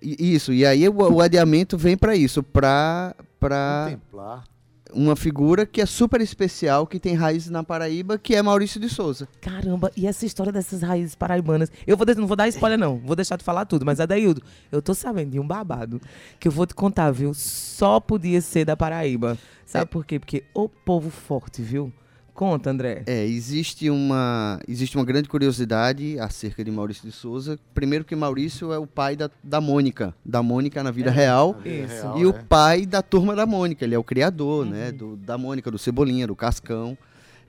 isso, 0.00 0.52
e 0.52 0.64
aí 0.64 0.88
o, 0.88 0.94
o 0.94 1.20
adiamento 1.20 1.76
vem 1.76 1.96
para 1.96 2.14
isso, 2.14 2.40
para 2.40 3.14
Contemplar. 3.40 4.44
Uma 4.92 5.14
figura 5.16 5.66
que 5.66 5.80
é 5.80 5.86
super 5.86 6.20
especial, 6.20 6.86
que 6.86 6.98
tem 6.98 7.14
raízes 7.14 7.50
na 7.50 7.62
Paraíba, 7.62 8.18
que 8.18 8.34
é 8.34 8.42
Maurício 8.42 8.80
de 8.80 8.88
Souza. 8.88 9.28
Caramba, 9.40 9.90
e 9.96 10.06
essa 10.06 10.24
história 10.26 10.52
dessas 10.52 10.82
raízes 10.82 11.14
paraibanas? 11.14 11.70
Eu 11.86 11.96
vou, 11.96 12.06
não 12.16 12.26
vou 12.26 12.36
dar 12.36 12.48
spoiler, 12.48 12.78
não. 12.78 12.98
Vou 12.98 13.14
deixar 13.16 13.36
de 13.36 13.44
falar 13.44 13.64
tudo. 13.64 13.84
Mas, 13.84 14.00
Adaildo, 14.00 14.42
eu 14.72 14.80
tô 14.80 14.94
sabendo 14.94 15.30
de 15.32 15.40
um 15.40 15.46
babado 15.46 16.00
que 16.40 16.48
eu 16.48 16.52
vou 16.52 16.66
te 16.66 16.74
contar, 16.74 17.10
viu? 17.10 17.32
Só 17.34 18.00
podia 18.00 18.40
ser 18.40 18.64
da 18.64 18.76
Paraíba. 18.76 19.36
Sabe 19.66 19.82
É. 19.84 19.86
por 19.86 20.04
quê? 20.06 20.18
Porque 20.18 20.44
o 20.54 20.68
povo 20.68 21.10
forte, 21.10 21.60
viu? 21.62 21.92
Conta, 22.38 22.70
André. 22.70 23.02
É, 23.04 23.24
existe 23.24 23.90
uma, 23.90 24.60
existe 24.68 24.96
uma 24.96 25.04
grande 25.04 25.28
curiosidade 25.28 26.20
acerca 26.20 26.62
de 26.62 26.70
Maurício 26.70 27.02
de 27.04 27.10
Souza. 27.10 27.58
Primeiro 27.74 28.04
que 28.04 28.14
Maurício 28.14 28.72
é 28.72 28.78
o 28.78 28.86
pai 28.86 29.16
da, 29.16 29.28
da 29.42 29.60
Mônica, 29.60 30.14
da 30.24 30.40
Mônica 30.40 30.80
na 30.84 30.92
vida 30.92 31.10
real. 31.10 31.54
Na 31.54 31.62
vida 31.64 31.92
Isso. 31.92 32.02
real, 32.04 32.16
E 32.16 32.26
o 32.26 32.30
é. 32.30 32.44
pai 32.48 32.86
da 32.86 33.02
turma 33.02 33.34
da 33.34 33.44
Mônica, 33.44 33.84
ele 33.84 33.96
é 33.96 33.98
o 33.98 34.04
criador, 34.04 34.64
né, 34.64 34.92
do, 34.92 35.16
da 35.16 35.36
Mônica, 35.36 35.68
do 35.68 35.78
Cebolinha, 35.80 36.28
do 36.28 36.36
Cascão, 36.36 36.96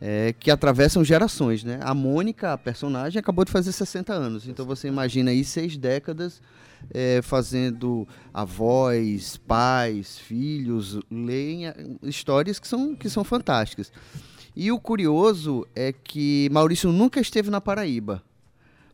é, 0.01 0.33
que 0.39 0.49
atravessam 0.49 1.03
gerações, 1.03 1.63
né? 1.63 1.77
A 1.83 1.93
Mônica, 1.93 2.53
a 2.53 2.57
personagem, 2.57 3.19
acabou 3.19 3.45
de 3.45 3.51
fazer 3.51 3.71
60 3.71 4.11
anos, 4.11 4.47
então 4.47 4.65
você 4.65 4.87
imagina 4.87 5.29
aí 5.29 5.43
seis 5.43 5.77
décadas 5.77 6.41
é, 6.91 7.21
fazendo 7.21 8.07
avós, 8.33 9.37
pais, 9.37 10.17
filhos, 10.17 10.99
leem 11.11 11.67
é, 11.67 11.75
histórias 12.01 12.57
que 12.57 12.67
são, 12.67 12.95
que 12.95 13.07
são 13.07 13.23
fantásticas. 13.23 13.91
E 14.61 14.73
o 14.73 14.77
curioso 14.77 15.65
é 15.73 15.93
que 15.93 16.49
Maurício 16.51 16.91
nunca 16.91 17.21
esteve 17.21 17.49
na 17.49 17.61
Paraíba, 17.61 18.21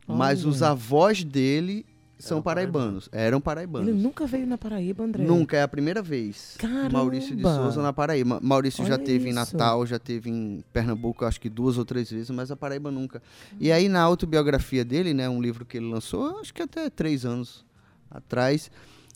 mas 0.06 0.44
os 0.44 0.62
avós 0.62 1.24
dele 1.24 1.84
são 2.16 2.36
Eram 2.36 2.42
paraibanos, 2.44 3.08
eram 3.10 3.40
paraibanos. 3.40 3.88
Ele 3.88 4.00
nunca 4.00 4.28
veio 4.28 4.46
na 4.46 4.56
Paraíba, 4.56 5.02
André. 5.02 5.24
Nunca, 5.24 5.56
é 5.56 5.62
a 5.62 5.66
primeira 5.66 6.00
vez. 6.00 6.54
Caramba! 6.56 6.90
Maurício 6.90 7.34
de 7.34 7.42
Souza 7.42 7.82
na 7.82 7.92
Paraíba. 7.92 8.38
Maurício 8.40 8.86
já 8.86 8.94
Olha 8.94 9.04
teve 9.04 9.26
em 9.26 9.30
isso. 9.30 9.34
Natal, 9.34 9.84
já 9.84 9.98
teve 9.98 10.30
em 10.30 10.62
Pernambuco, 10.72 11.24
acho 11.24 11.40
que 11.40 11.50
duas 11.50 11.76
ou 11.76 11.84
três 11.84 12.12
vezes, 12.12 12.30
mas 12.30 12.52
a 12.52 12.56
Paraíba 12.56 12.92
nunca. 12.92 13.20
E 13.58 13.72
aí 13.72 13.88
na 13.88 14.02
autobiografia 14.02 14.84
dele, 14.84 15.12
né, 15.12 15.28
um 15.28 15.42
livro 15.42 15.64
que 15.64 15.78
ele 15.78 15.90
lançou, 15.90 16.38
acho 16.38 16.54
que 16.54 16.62
até 16.62 16.88
três 16.88 17.24
anos 17.26 17.64
atrás, 18.08 18.70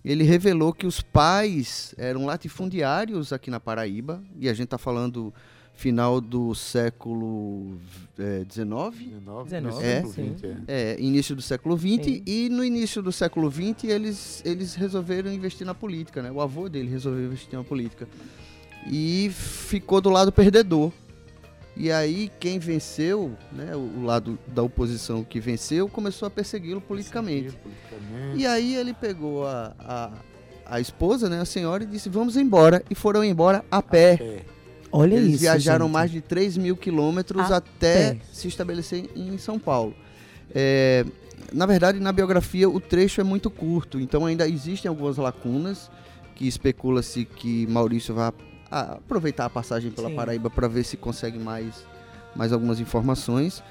ele 0.05 0.25
revelou 0.25 0.73
que 0.73 0.85
os 0.85 1.01
pais 1.01 1.95
eram 1.97 2.27
latifundiários 2.27 3.33
aqui 3.33 3.53
na 3.53 3.61
Paraíba, 3.61 4.21
e 4.37 4.49
a 4.49 4.53
gente 4.53 4.65
está 4.65 4.79
falando 4.79 5.33
final 5.81 6.21
do 6.21 6.55
século 6.55 7.79
XIX, 8.15 8.47
19, 8.47 9.05
19, 9.45 9.83
é, 10.69 10.93
é, 10.93 11.01
início 11.01 11.35
do 11.35 11.41
século 11.41 11.75
XX 11.75 12.21
e 12.27 12.51
no 12.51 12.63
início 12.63 13.01
do 13.03 13.11
século 13.11 13.51
XX 13.51 13.85
eles, 13.85 14.43
eles 14.45 14.75
resolveram 14.75 15.33
investir 15.33 15.67
na 15.67 15.75
política, 15.75 16.21
né? 16.21 16.31
O 16.31 16.39
avô 16.43 16.69
dele 16.69 16.91
resolveu 16.91 17.25
investir 17.25 17.59
na 17.59 17.65
política 17.65 18.07
e 18.91 19.31
ficou 19.33 20.03
do 20.03 20.11
lado 20.11 20.31
perdedor. 20.31 20.93
E 21.75 21.91
aí 21.91 22.31
quem 22.39 22.59
venceu, 22.59 23.35
né? 23.51 23.75
O, 23.75 24.05
lado 24.05 24.39
da 24.49 24.63
oposição 24.63 25.25
que 25.25 25.41
venceu 25.41 25.89
começou 25.89 26.27
a 26.29 26.31
persegui-lo 26.31 26.83
politicamente. 26.83 27.57
politicamente. 27.57 28.39
E 28.39 28.47
aí 28.47 28.77
ele 28.77 28.93
pegou 28.93 29.47
a, 29.47 29.75
a, 29.79 30.13
a 30.67 30.79
esposa, 30.79 31.31
né? 31.31 31.41
A 31.41 31.47
senhora 31.47 31.85
e 31.85 31.87
disse 31.87 32.11
vamos 32.11 32.37
embora 32.37 32.85
e 32.91 32.95
foram 32.95 33.25
embora 33.25 33.65
a 33.71 33.81
pé. 33.81 34.19
É. 34.21 34.60
Olha 34.93 35.15
Eles 35.15 35.35
isso. 35.35 35.41
viajaram 35.41 35.87
gente. 35.87 35.93
mais 35.93 36.11
de 36.11 36.21
3 36.21 36.57
mil 36.57 36.77
quilômetros 36.77 37.51
até 37.51 38.19
se 38.33 38.49
estabelecer 38.49 39.09
em 39.15 39.39
São 39.39 39.59
Paulo. 39.59 39.95
É, 40.53 41.05
na 41.53 41.67
verdade, 41.67 42.01
na 42.01 42.13
biografia, 42.13 42.69
o 42.69 42.81
trecho 42.81 43.21
é 43.21 43.25
muito 43.25 43.51
curto, 43.51 44.01
então 44.01 44.27
ainda 44.27 44.49
existem 44.49 44.89
algumas 44.89 45.17
lacunas 45.17 45.91
que 46.35 46.47
especula-se 46.47 47.25
que 47.25 47.67
Maurício 47.67 48.15
vai 48.15 48.33
aproveitar 48.71 49.47
a 49.47 49.51
passagem 49.51 49.91
pela 49.91 50.09
Sim. 50.09 50.15
Paraíba 50.17 50.49
para 50.49 50.69
ver 50.69 50.85
se 50.85 50.97
consegue 50.97 51.39
mais, 51.39 51.85
mais 52.35 52.53
algumas 52.53 52.81
informações. 52.81 53.63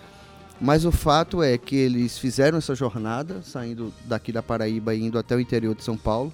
Mas 0.62 0.84
o 0.84 0.92
fato 0.92 1.42
é 1.42 1.58
que 1.58 1.76
eles 1.76 2.18
fizeram 2.18 2.58
essa 2.58 2.76
jornada, 2.76 3.42
saindo 3.42 3.94
daqui 4.06 4.32
da 4.32 4.44
Paraíba 4.44 4.94
e 4.94 5.02
indo 5.02 5.18
até 5.18 5.36
o 5.36 5.40
interior 5.40 5.74
de 5.74 5.84
São 5.84 5.96
Paulo. 5.98 6.34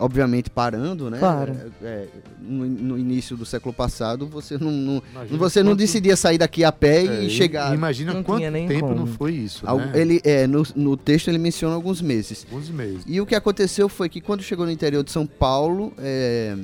Obviamente 0.00 0.48
parando, 0.48 1.10
né? 1.10 1.18
Claro. 1.18 1.56
É, 1.82 1.86
é, 1.86 2.08
no, 2.40 2.64
no 2.66 2.98
início 2.98 3.36
do 3.36 3.44
século 3.44 3.74
passado, 3.74 4.26
você 4.26 4.56
não, 4.56 4.70
não- 4.70 5.02
você 5.36 5.60
não 5.62 5.72
quanto- 5.72 5.78
decidia 5.78 6.14
sair 6.16 6.38
daqui 6.38 6.62
a 6.62 6.70
pé 6.70 7.04
é, 7.04 7.24
e 7.24 7.30
chegar. 7.30 7.74
Imagina 7.74 8.14
Não 8.14 8.22
quanto 8.22 8.40
tempo 8.42 8.80
como. 8.80 8.94
não 8.94 9.06
foi 9.08 9.32
isso, 9.32 9.66
né? 9.66 9.92
Ele, 9.94 10.20
é, 10.22 10.46
no, 10.46 10.62
no 10.76 10.96
texto 10.96 11.28
ele 11.28 11.38
menciona 11.38 11.74
alguns 11.74 12.00
meses. 12.00 12.46
Alguns 12.48 12.70
meses. 12.70 13.02
E 13.06 13.20
o 13.20 13.26
que 13.26 13.34
aconteceu 13.34 13.88
foi 13.88 14.08
que 14.08 14.20
quando 14.20 14.42
chegou 14.42 14.64
no 14.64 14.70
interior 14.70 15.02
de 15.02 15.10
São 15.10 15.26
Paulo, 15.26 15.92
é, 15.98 16.56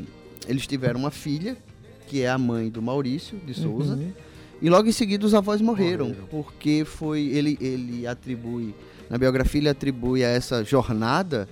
eles 0.49 0.64
tiveram 0.66 1.01
uma 1.01 1.11
filha, 1.11 1.57
que 2.07 2.22
é 2.22 2.28
a 2.30 2.39
mãe 2.39 2.68
do 2.70 2.80
Maurício 2.80 3.37
de 3.45 3.53
Souza, 3.53 3.95
Uhum. 3.95 4.12
e 4.62 4.70
logo 4.70 4.89
em 4.89 4.93
seguida 4.93 5.26
os 5.26 5.35
avós 5.35 5.61
morreram, 5.61 6.07
Morreram. 6.09 6.26
porque 6.30 6.85
foi 6.87 7.22
ele 7.28 7.59
ele 7.61 8.07
atribui 8.07 8.74
na 9.11 9.18
biografia 9.18 9.61
ele 9.61 9.68
atribui 9.68 10.24
a 10.24 10.28
essa 10.28 10.62
jornada 10.62 11.49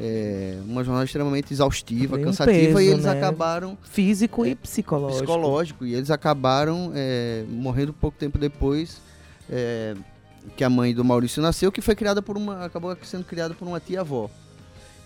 é, 0.00 0.58
uma 0.64 0.82
jornada 0.82 1.04
extremamente 1.04 1.52
exaustiva, 1.52 2.16
um 2.16 2.22
cansativa, 2.22 2.58
e 2.58 2.66
peso, 2.86 2.92
eles 2.94 3.04
né? 3.04 3.10
acabaram 3.12 3.76
Físico 3.82 4.46
e 4.46 4.54
psicológico. 4.54 5.18
psicológico 5.24 5.86
e 5.86 5.94
eles 5.94 6.10
acabaram 6.10 6.90
é, 6.94 7.44
morrendo 7.48 7.92
pouco 7.92 8.16
tempo 8.18 8.38
depois 8.38 9.00
é, 9.48 9.94
que 10.56 10.64
a 10.64 10.70
mãe 10.70 10.94
do 10.94 11.04
Maurício 11.04 11.42
nasceu, 11.42 11.70
que 11.70 11.80
foi 11.82 11.94
criada 11.94 12.22
por 12.22 12.36
uma 12.36 12.64
acabou 12.64 12.96
sendo 13.02 13.24
criada 13.24 13.52
por 13.54 13.68
uma 13.68 13.78
tia 13.78 14.00
avó. 14.00 14.30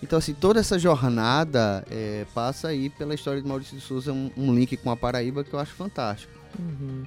Então 0.01 0.17
assim 0.19 0.33
toda 0.33 0.59
essa 0.59 0.77
jornada 0.79 1.83
é, 1.91 2.25
passa 2.33 2.67
aí 2.69 2.89
pela 2.89 3.13
história 3.13 3.41
de 3.41 3.47
Maurício 3.47 3.75
de 3.77 3.83
Souza 3.83 4.13
um, 4.13 4.29
um 4.37 4.53
link 4.53 4.77
com 4.77 4.89
a 4.91 4.95
Paraíba 4.95 5.43
que 5.43 5.53
eu 5.53 5.59
acho 5.59 5.73
fantástico. 5.73 6.31
Uhum. 6.57 7.03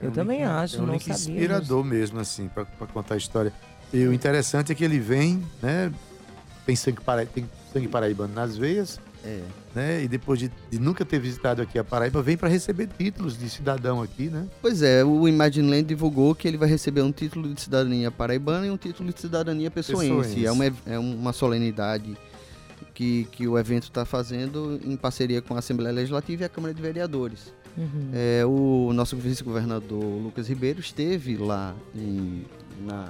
É 0.00 0.06
Eu 0.06 0.10
um 0.10 0.12
também 0.12 0.38
link- 0.38 0.48
acho, 0.50 0.76
é 0.76 0.80
um 0.80 0.86
não 0.86 0.92
link 0.94 1.02
sabia. 1.02 1.34
inspirador 1.34 1.84
mesmo, 1.84 2.18
assim, 2.20 2.48
pra 2.48 2.64
contar 2.86 3.14
a 3.14 3.16
história. 3.18 3.52
E 3.92 4.06
o 4.06 4.12
interessante 4.14 4.72
é 4.72 4.74
que 4.74 4.82
ele 4.84 4.98
vem, 4.98 5.42
né, 5.60 5.92
tem 6.70 6.76
sangue, 6.76 7.00
para, 7.00 7.26
tem 7.26 7.44
sangue 7.72 7.88
paraibano 7.88 8.32
nas 8.32 8.56
veias, 8.56 9.00
É. 9.24 9.40
né? 9.74 10.04
E 10.04 10.06
depois 10.08 10.38
de, 10.38 10.52
de 10.70 10.78
nunca 10.78 11.04
ter 11.04 11.18
visitado 11.18 11.60
aqui 11.60 11.76
a 11.80 11.82
Paraíba, 11.82 12.22
vem 12.22 12.36
para 12.36 12.48
receber 12.48 12.88
títulos 12.96 13.36
de 13.36 13.50
cidadão 13.50 14.00
aqui, 14.00 14.28
né? 14.28 14.46
Pois 14.62 14.80
é, 14.82 15.04
o 15.04 15.26
Imagine 15.26 15.68
Land 15.68 15.82
divulgou 15.82 16.32
que 16.32 16.46
ele 16.46 16.56
vai 16.56 16.68
receber 16.68 17.02
um 17.02 17.10
título 17.10 17.52
de 17.52 17.60
cidadania 17.60 18.08
paraibana 18.12 18.66
e 18.68 18.70
um 18.70 18.76
título 18.76 19.12
de 19.12 19.20
cidadania 19.20 19.68
pessoense. 19.68 20.14
Pessoense. 20.14 20.46
É, 20.46 20.52
uma, 20.52 20.64
é 20.86 20.98
uma 20.98 21.32
solenidade 21.32 22.16
que, 22.94 23.26
que 23.32 23.48
o 23.48 23.58
evento 23.58 23.84
está 23.84 24.04
fazendo 24.04 24.78
em 24.84 24.96
parceria 24.96 25.42
com 25.42 25.54
a 25.56 25.58
Assembleia 25.58 25.92
Legislativa 25.92 26.42
e 26.42 26.46
a 26.46 26.48
Câmara 26.48 26.72
de 26.72 26.80
Vereadores. 26.80 27.52
Uhum. 27.76 28.10
É, 28.12 28.44
o 28.46 28.92
nosso 28.92 29.16
vice-governador 29.16 30.02
Lucas 30.22 30.48
Ribeiro 30.48 30.78
esteve 30.78 31.36
lá 31.36 31.74
em- 31.96 32.44
na- 32.86 33.08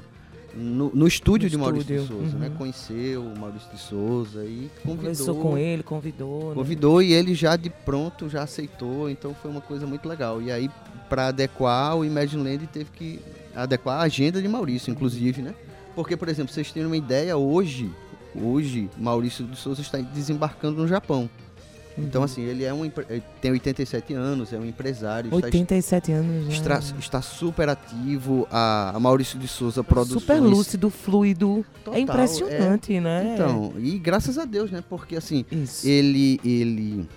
no, 0.54 0.90
no 0.94 1.06
estúdio 1.06 1.46
No 1.46 1.50
de 1.50 1.56
Maurício 1.56 2.00
de 2.00 2.06
Souza, 2.06 2.36
né? 2.36 2.48
uhum. 2.48 2.54
Conheceu 2.54 3.22
o 3.22 3.38
Maurício 3.38 3.70
de 3.70 3.78
Souza 3.78 4.44
e 4.44 4.70
convidou. 4.82 4.96
Conversou 4.96 5.34
com 5.36 5.58
ele, 5.58 5.82
convidou. 5.82 6.48
né? 6.50 6.54
Convidou 6.54 7.02
e 7.02 7.12
ele 7.12 7.34
já 7.34 7.56
de 7.56 7.70
pronto 7.70 8.28
já 8.28 8.42
aceitou, 8.42 9.08
então 9.08 9.34
foi 9.34 9.50
uma 9.50 9.60
coisa 9.60 9.86
muito 9.86 10.08
legal. 10.08 10.40
E 10.42 10.50
aí, 10.50 10.70
para 11.08 11.28
adequar, 11.28 11.96
o 11.96 12.04
Imagine 12.04 12.42
Land 12.42 12.66
teve 12.68 12.90
que 12.90 13.20
adequar 13.54 14.00
a 14.00 14.02
agenda 14.02 14.40
de 14.40 14.48
Maurício, 14.48 14.90
inclusive, 14.90 15.42
né? 15.42 15.54
Porque, 15.94 16.16
por 16.16 16.28
exemplo, 16.28 16.52
vocês 16.52 16.70
terem 16.70 16.86
uma 16.86 16.96
ideia, 16.96 17.36
hoje, 17.36 17.90
hoje, 18.34 18.88
Maurício 18.96 19.44
de 19.44 19.56
Souza 19.56 19.80
está 19.80 19.98
desembarcando 19.98 20.80
no 20.80 20.88
Japão. 20.88 21.28
Então, 21.98 22.22
assim, 22.22 22.42
ele 22.42 22.64
é 22.64 22.72
um 22.72 22.84
ele 22.84 23.22
tem 23.40 23.50
87 23.50 24.14
anos, 24.14 24.52
é 24.52 24.58
um 24.58 24.64
empresário, 24.64 25.26
está 25.34 25.46
87 25.46 26.12
anos 26.12 26.46
já. 26.46 26.52
Está, 26.52 26.78
está 26.98 27.22
super 27.22 27.68
ativo. 27.68 28.46
A, 28.50 28.92
a 28.94 29.00
Maurício 29.00 29.38
de 29.38 29.48
Souza 29.48 29.82
Produções. 29.84 30.22
Super 30.22 30.40
lúcido, 30.40 30.88
fluido. 30.90 31.64
Total, 31.84 31.98
é 31.98 32.02
impressionante, 32.02 32.98
né? 33.00 33.34
Então, 33.34 33.72
e 33.78 33.98
graças 33.98 34.38
a 34.38 34.44
Deus, 34.44 34.70
né? 34.70 34.82
Porque 34.88 35.16
assim, 35.16 35.44
Isso. 35.50 35.86
ele. 35.88 36.40
ele 36.44 37.08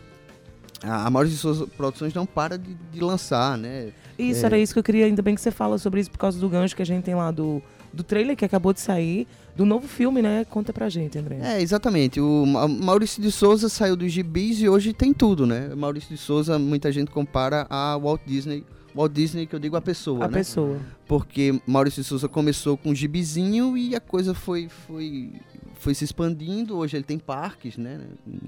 a 0.83 1.07
a 1.07 1.09
Maurício 1.09 1.35
de 1.37 1.41
Souza 1.41 1.67
Produções 1.67 2.13
não 2.13 2.25
para 2.25 2.57
de, 2.57 2.73
de 2.91 2.99
lançar, 2.99 3.57
né? 3.57 3.91
Isso, 4.17 4.43
É. 4.43 4.45
era 4.47 4.57
isso 4.57 4.73
que 4.73 4.79
eu 4.79 4.83
queria. 4.83 5.05
Ainda 5.05 5.21
bem 5.21 5.33
que 5.33 5.41
você 5.41 5.51
fala 5.51 5.77
sobre 5.77 6.01
isso 6.01 6.11
por 6.11 6.17
causa 6.17 6.39
do 6.39 6.49
gancho 6.49 6.75
que 6.75 6.81
a 6.81 6.85
gente 6.85 7.03
tem 7.03 7.15
lá 7.15 7.31
do, 7.31 7.61
do 7.93 8.03
trailer 8.03 8.35
que 8.35 8.43
acabou 8.43 8.73
de 8.73 8.79
sair, 8.81 9.27
do 9.55 9.65
novo 9.65 9.87
filme, 9.87 10.21
né? 10.21 10.43
Conta 10.49 10.73
pra 10.73 10.89
gente, 10.89 11.17
André. 11.17 11.37
É, 11.41 11.61
exatamente. 11.61 12.19
O 12.19 12.45
Ma- 12.45 12.67
Maurício 12.67 13.21
de 13.21 13.31
Souza 13.31 13.69
saiu 13.69 13.95
dos 13.95 14.11
gibis 14.11 14.59
e 14.61 14.67
hoje 14.67 14.93
tem 14.93 15.13
tudo, 15.13 15.45
né? 15.45 15.73
Maurício 15.75 16.09
de 16.09 16.17
Souza, 16.17 16.57
muita 16.57 16.91
gente 16.91 17.11
compara 17.11 17.67
a 17.69 17.95
Walt 17.97 18.21
Disney. 18.25 18.65
Walt 18.95 19.11
Disney, 19.11 19.45
que 19.47 19.55
eu 19.55 19.59
digo 19.59 19.75
a 19.75 19.81
pessoa, 19.81 20.25
a 20.25 20.27
né? 20.27 20.33
pessoa. 20.37 20.79
Porque 21.07 21.59
Maurício 21.67 22.01
de 22.01 22.07
Souza 22.07 22.27
começou 22.27 22.77
com 22.77 22.89
um 22.89 22.95
gibizinho 22.95 23.77
e 23.77 23.95
a 23.95 23.99
coisa 23.99 24.33
foi, 24.33 24.69
foi, 24.69 25.31
foi 25.75 25.93
se 25.93 26.03
expandindo. 26.03 26.77
Hoje 26.77 26.97
ele 26.97 27.03
tem 27.03 27.17
parques, 27.19 27.77
né? 27.77 27.99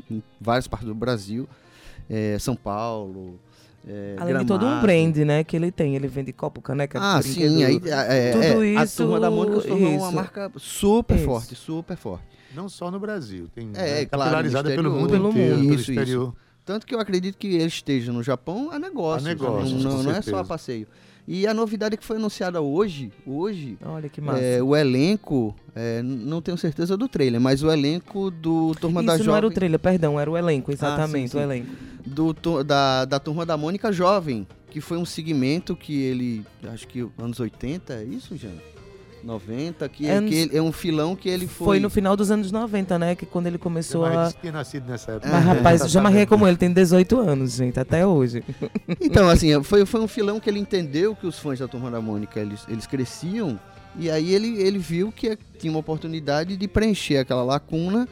Em 0.09 0.21
várias 0.41 0.67
partes 0.67 0.87
do 0.87 0.93
Brasil. 0.95 1.47
É, 2.09 2.37
São 2.39 2.55
Paulo. 2.55 3.39
É, 3.87 4.15
Além 4.17 4.37
de 4.39 4.45
todo 4.45 4.61
um 4.65 4.69
Gramado. 4.69 4.81
brand, 4.87 5.15
né? 5.17 5.43
Que 5.43 5.55
ele 5.55 5.71
tem. 5.71 5.95
Ele 5.95 6.07
vende 6.07 6.33
copo, 6.33 6.61
caneca, 6.61 6.99
Ah, 7.01 7.21
sim. 7.21 7.63
Aí, 7.63 7.75
é, 7.85 8.31
tudo 8.31 8.43
é, 8.63 8.77
a 8.77 8.83
isso, 8.83 8.97
turma 8.97 9.19
da 9.19 9.29
Mônica 9.29 9.61
se 9.61 9.67
tornou 9.67 9.89
uma 9.89 10.07
isso. 10.07 10.15
marca 10.15 10.51
super 10.57 11.15
Isso. 11.15 11.25
forte, 11.25 11.55
super 11.55 11.95
forte. 11.97 12.25
Não 12.55 12.67
só 12.69 12.89
no 12.89 12.99
Brasil, 12.99 13.47
tem 13.53 13.69
É, 13.75 14.01
né, 14.01 14.05
claro, 14.05 14.23
popularizada 14.23 14.69
pelo 14.69 14.81
exterior. 14.87 14.99
mundo 15.01 15.09
Pelo 15.11 15.29
inteiro, 15.29 15.55
mundo. 15.57 15.61
pelo 15.69 15.79
Isso, 15.79 15.91
exterior. 15.91 16.33
Tanto 16.65 16.87
que 16.87 16.95
eu 16.95 16.99
acredito 16.99 17.37
que 17.37 17.47
ele 17.47 17.65
esteja 17.65 18.11
no 18.11 18.23
Japão 18.23 18.69
a 18.71 18.79
negócio. 18.79 19.27
A 19.27 19.29
negócios, 19.29 19.83
não, 19.83 19.91
com 19.91 19.97
não, 19.97 20.03
não 20.03 20.11
é 20.11 20.21
só 20.21 20.37
a 20.39 20.43
passeio. 20.45 20.87
E 21.27 21.47
a 21.47 21.53
novidade 21.53 21.97
que 21.97 22.05
foi 22.05 22.17
anunciada 22.17 22.61
hoje, 22.61 23.11
hoje, 23.25 23.77
Olha 23.83 24.07
que 24.07 24.21
massa. 24.21 24.39
é, 24.39 24.61
o 24.61 24.75
elenco, 24.75 25.55
é, 25.75 26.01
não 26.03 26.39
tenho 26.39 26.57
certeza 26.57 26.95
do 26.95 27.07
trailer, 27.07 27.41
mas 27.41 27.63
o 27.63 27.71
elenco 27.71 28.29
do 28.29 28.75
Turma 28.79 29.01
da 29.01 29.15
Isso 29.15 29.23
não 29.23 29.35
era 29.35 29.45
o 29.45 29.49
Jovem, 29.49 29.55
trailer, 29.55 29.79
perdão, 29.79 30.19
era 30.19 30.29
o 30.29 30.37
elenco, 30.37 30.71
exatamente, 30.71 31.31
sim, 31.31 31.37
o 31.37 31.39
sim. 31.39 31.45
elenco. 31.45 31.71
do, 32.05 32.63
da, 32.63 33.05
da 33.05 33.19
Turma 33.19 33.43
da 33.43 33.57
Mônica 33.57 33.91
Jovem, 33.91 34.45
que 34.69 34.79
foi 34.79 34.97
um 34.97 35.05
segmento 35.05 35.75
que 35.75 35.99
ele, 35.99 36.45
acho 36.71 36.87
que 36.87 37.07
anos 37.17 37.39
80, 37.39 37.93
é 37.93 38.03
isso, 38.03 38.37
Jean? 38.37 38.51
90, 39.25 39.89
que, 39.89 40.07
Anos- 40.07 40.29
que 40.29 40.35
ele- 40.35 40.57
é 40.57 40.61
um 40.61 40.71
filão 40.71 41.15
que 41.15 41.27
ele 41.27 41.47
foi... 41.47 41.65
Foi 41.65 41.79
no 41.79 41.89
final 41.89 42.15
dos 42.15 42.29
anos 42.31 42.51
90, 42.51 42.99
né? 42.99 43.15
Que 43.15 43.25
quando 43.25 43.47
ele 43.47 43.57
começou 43.57 44.01
Mas 44.03 44.15
a. 44.35 44.39
tinha 44.39 44.51
nascido 44.51 44.87
nessa 44.89 45.13
época. 45.13 45.27
Mas, 45.29 45.41
É, 45.43 45.47
rapaz, 45.47 45.81
o 45.81 45.87
Jamarri 45.87 46.19
é 46.19 46.25
como 46.25 46.47
ele, 46.47 46.55
tem 46.57 46.71
18 46.71 47.19
anos, 47.19 47.53
gente, 47.55 47.79
até 47.79 48.05
hoje. 48.05 48.43
Então, 49.01 49.27
assim, 49.27 49.61
foi, 49.63 49.85
foi 49.85 49.99
um 50.01 50.07
filão 50.07 50.39
que 50.39 50.49
ele 50.49 50.59
entendeu 50.59 51.15
que 51.15 51.25
os 51.25 51.39
fãs 51.39 51.59
da 51.59 51.67
Turma 51.67 51.89
da 51.89 51.99
Mônica, 51.99 52.39
eles, 52.39 52.61
eles 52.69 52.85
cresciam, 52.85 53.59
e 53.97 54.09
aí 54.11 54.33
ele, 54.33 54.61
ele 54.61 54.77
viu 54.77 55.11
que 55.11 55.37
tinha 55.57 55.71
uma 55.71 55.79
oportunidade 55.79 56.55
de 56.57 56.67
preencher 56.67 57.17
aquela 57.17 57.43
lacuna 57.43 58.07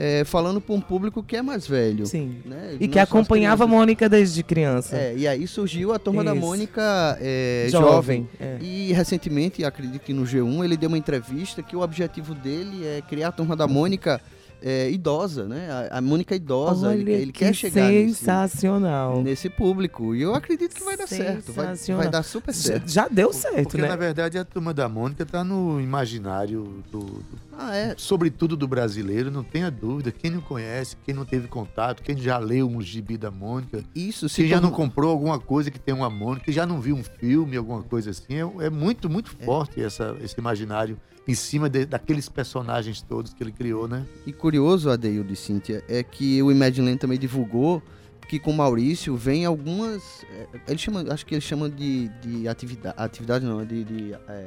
é, 0.00 0.22
falando 0.24 0.60
para 0.60 0.74
um 0.76 0.80
público 0.80 1.24
que 1.24 1.36
é 1.36 1.42
mais 1.42 1.66
velho. 1.66 2.06
Sim. 2.06 2.36
né? 2.44 2.76
E 2.78 2.86
Não 2.86 2.92
que 2.92 2.98
acompanhava 3.00 3.64
a. 3.64 3.66
Mônica 3.66 4.08
desde 4.08 4.44
criança. 4.44 4.96
É, 4.96 5.14
e 5.16 5.26
aí 5.26 5.46
surgiu 5.48 5.92
a 5.92 5.98
Turma 5.98 6.22
da 6.22 6.32
Isso. 6.32 6.40
Mônica 6.40 7.18
é, 7.20 7.66
jovem. 7.68 7.88
jovem. 7.90 8.28
é. 8.38 8.58
E 8.62 8.92
recentemente, 8.92 9.64
acredito 9.64 10.02
que 10.02 10.12
no 10.12 10.22
G1, 10.22 10.64
ele 10.64 10.76
deu 10.76 10.88
uma 10.88 10.96
entrevista 10.96 11.62
que 11.64 11.74
o 11.74 11.80
objetivo 11.80 12.32
dele 12.32 12.86
é 12.86 13.02
criar 13.02 13.28
a 13.28 13.32
Turma 13.32 13.56
da 13.56 13.66
Mônica 13.66 14.20
é, 14.62 14.90
idosa, 14.90 15.46
né? 15.46 15.68
A, 15.90 15.98
a 15.98 16.00
Mônica 16.00 16.34
idosa. 16.34 16.92
Ele, 16.94 17.04
Olha 17.12 17.22
ele 17.22 17.32
que 17.32 17.38
quer 17.40 17.54
chegar 17.54 17.88
nesse, 17.88 18.14
sensacional. 18.16 19.22
nesse 19.22 19.48
público. 19.48 20.14
E 20.14 20.22
eu 20.22 20.34
acredito 20.34 20.74
que 20.74 20.82
vai 20.84 20.96
dar 20.96 21.06
certo. 21.06 21.52
Vai, 21.52 21.66
Sensacional. 21.68 22.02
vai 22.02 22.10
dar 22.10 22.22
super 22.22 22.52
certo. 22.54 22.90
já 22.90 23.08
deu 23.08 23.32
certo, 23.32 23.62
Porque, 23.70 23.82
né? 23.82 23.88
na 23.88 23.96
verdade, 23.96 24.38
a 24.38 24.44
turma 24.44 24.72
da 24.74 24.88
Mônica 24.88 25.24
tá 25.24 25.42
no 25.44 25.80
imaginário 25.80 26.82
do, 26.90 26.98
do- 27.00 27.24
Ah, 27.56 27.74
é. 27.76 27.94
sobretudo 27.96 28.56
do 28.56 28.66
brasileiro, 28.68 29.30
não 29.30 29.42
tenha 29.44 29.70
dúvida. 29.70 30.10
Quem 30.12 30.30
não 30.30 30.40
conhece, 30.40 30.96
quem 31.04 31.14
não 31.14 31.24
teve 31.24 31.48
contato, 31.48 32.02
quem 32.02 32.16
já 32.16 32.38
leu 32.38 32.68
um 32.68 32.80
gibi 32.80 33.16
da 33.16 33.30
Mônica, 33.30 33.82
Isso 33.94 34.28
se 34.28 34.42
quem 34.42 34.48
já 34.48 34.60
não 34.60 34.70
comprou 34.70 35.10
alguma 35.10 35.38
coisa 35.38 35.70
que 35.70 35.78
tem 35.78 35.94
uma 35.94 36.10
Mônica, 36.10 36.46
que 36.46 36.52
já 36.52 36.66
não 36.66 36.80
viu 36.80 36.96
um 36.96 37.02
filme, 37.04 37.56
alguma 37.56 37.82
coisa 37.82 38.10
assim, 38.10 38.34
é, 38.34 38.66
é 38.66 38.70
muito, 38.70 39.08
muito 39.08 39.30
forte 39.44 39.82
essa, 39.82 40.16
esse 40.22 40.38
imaginário 40.38 40.96
em 41.28 41.34
cima 41.34 41.68
de- 41.68 41.84
daqueles 41.84 42.28
personagens 42.28 43.02
todos 43.02 43.32
que 43.34 43.42
ele 43.42 43.52
criou, 43.52 43.86
né? 43.86 44.04
E 44.26 44.32
curioso, 44.32 44.88
Adeildo 44.90 45.30
e 45.32 45.36
Cíntia, 45.36 45.84
é 45.88 46.02
que 46.02 46.42
o 46.42 46.50
Imagine 46.50 46.86
Land 46.88 46.98
também 46.98 47.18
divulgou 47.18 47.82
que 48.28 48.38
com 48.38 48.50
o 48.50 48.54
Maurício 48.56 49.14
vem 49.16 49.44
algumas. 49.44 50.02
é, 50.32 50.46
Ele 50.68 50.78
chama, 50.78 51.04
acho 51.12 51.24
que 51.26 51.34
eles 51.34 51.44
chamam 51.44 51.68
de, 51.68 52.08
de 52.22 52.48
atividade. 52.48 52.94
Atividade 52.98 53.44
não, 53.44 53.64
de. 53.64 53.84
de, 53.84 54.14
é, 54.28 54.46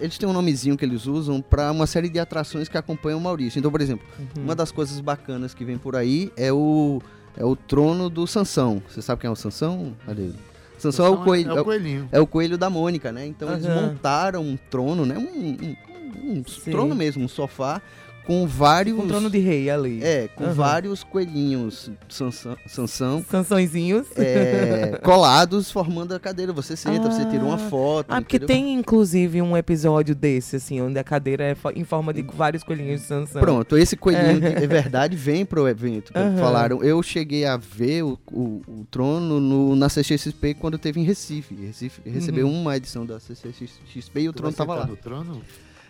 eles 0.00 0.16
têm 0.18 0.28
um 0.28 0.32
nomezinho 0.32 0.76
que 0.76 0.84
eles 0.84 1.06
usam 1.06 1.40
para 1.42 1.70
uma 1.72 1.86
série 1.86 2.08
de 2.08 2.18
atrações 2.20 2.68
que 2.68 2.78
acompanham 2.78 3.18
o 3.18 3.22
Maurício. 3.22 3.58
Então, 3.58 3.70
por 3.70 3.80
exemplo, 3.80 4.06
Uhum. 4.18 4.44
uma 4.44 4.54
das 4.54 4.70
coisas 4.70 5.00
bacanas 5.00 5.52
que 5.54 5.64
vem 5.64 5.76
por 5.78 5.96
aí 5.96 6.30
é 6.36 6.52
o, 6.52 7.00
é 7.36 7.44
o 7.44 7.56
trono 7.56 8.08
do 8.10 8.24
Sansão. 8.26 8.80
Você 8.88 9.02
sabe 9.02 9.20
quem 9.22 9.28
é 9.28 9.32
o 9.32 9.36
Sansão, 9.36 9.96
Adeildo? 10.06 10.38
Sansão 10.78 11.04
é 11.06 11.08
o 11.10 11.18
coelho. 11.24 11.50
É 11.50 11.54
é 11.54 11.58
o 11.58 11.60
o- 11.60 11.64
coelhinho. 11.64 12.08
é 12.12 12.20
o 12.20 12.26
coelho 12.26 12.56
da 12.56 12.70
Mônica, 12.70 13.10
né? 13.12 13.26
Então 13.26 13.50
eles 13.52 13.66
Aham. 13.66 13.88
montaram 13.88 14.42
um 14.44 14.56
trono, 14.56 15.04
né? 15.04 15.18
Um, 15.18 15.22
um- 15.70 15.76
um- 16.22 16.42
Sim. 16.46 16.70
trono 16.70 16.94
mesmo, 16.94 17.24
um 17.24 17.28
sofá 17.28 17.80
com 18.26 18.46
vários. 18.46 18.96
Com 18.96 19.04
um 19.04 19.08
trono 19.08 19.28
de 19.30 19.38
rei 19.38 19.68
ali. 19.70 20.04
É, 20.04 20.28
com 20.28 20.44
Aham. 20.44 20.52
vários 20.52 21.02
coelhinhos 21.02 21.90
Sansão, 22.08 22.56
Sansão 22.68 23.24
Sansõezinhos. 23.28 24.06
é, 24.16 24.98
colados 25.02 25.70
formando 25.72 26.14
a 26.14 26.20
cadeira. 26.20 26.52
Você 26.52 26.76
senta, 26.76 27.10
você 27.10 27.24
tira 27.24 27.42
uma 27.42 27.54
Ah. 27.54 27.58
foto. 27.58 28.06
Ah, 28.10 28.20
porque 28.20 28.38
tem 28.38 28.74
inclusive 28.74 29.40
um 29.42 29.56
episódio 29.56 30.14
desse, 30.14 30.56
assim, 30.56 30.80
onde 30.80 30.98
a 30.98 31.02
cadeira 31.02 31.42
é 31.44 31.56
em 31.74 31.82
forma 31.82 32.12
de 32.12 32.22
vários 32.22 32.62
coelhinhos 32.62 33.00
de 33.00 33.06
Sansão. 33.08 33.40
Pronto, 33.40 33.76
esse 33.76 33.96
coelhinho 33.96 34.38
de 34.40 34.46
é 34.46 34.66
verdade 34.66 35.16
vem 35.16 35.44
pro 35.44 35.66
evento. 35.66 36.12
Aham. 36.14 36.36
Falaram, 36.36 36.84
eu 36.84 37.02
cheguei 37.02 37.46
a 37.46 37.56
ver 37.56 38.04
o, 38.04 38.18
o- 38.30 38.62
o 38.68 38.86
trono 38.90 39.40
no, 39.40 39.74
na 39.74 39.88
CCXP 39.88 40.54
quando 40.54 40.78
teve 40.78 41.00
em 41.00 41.04
Recife. 41.04 41.54
Recife 41.54 42.00
recebeu 42.08 42.46
Uhum. 42.46 42.60
uma 42.60 42.76
edição 42.76 43.04
da 43.04 43.18
CCXP 43.18 44.20
e 44.20 44.28
o 44.28 44.32
Tu 44.32 44.36
trono 44.36 44.52
tava 44.54 44.74
lá. 44.74 44.86
no 44.86 44.94
trono? 44.96 45.40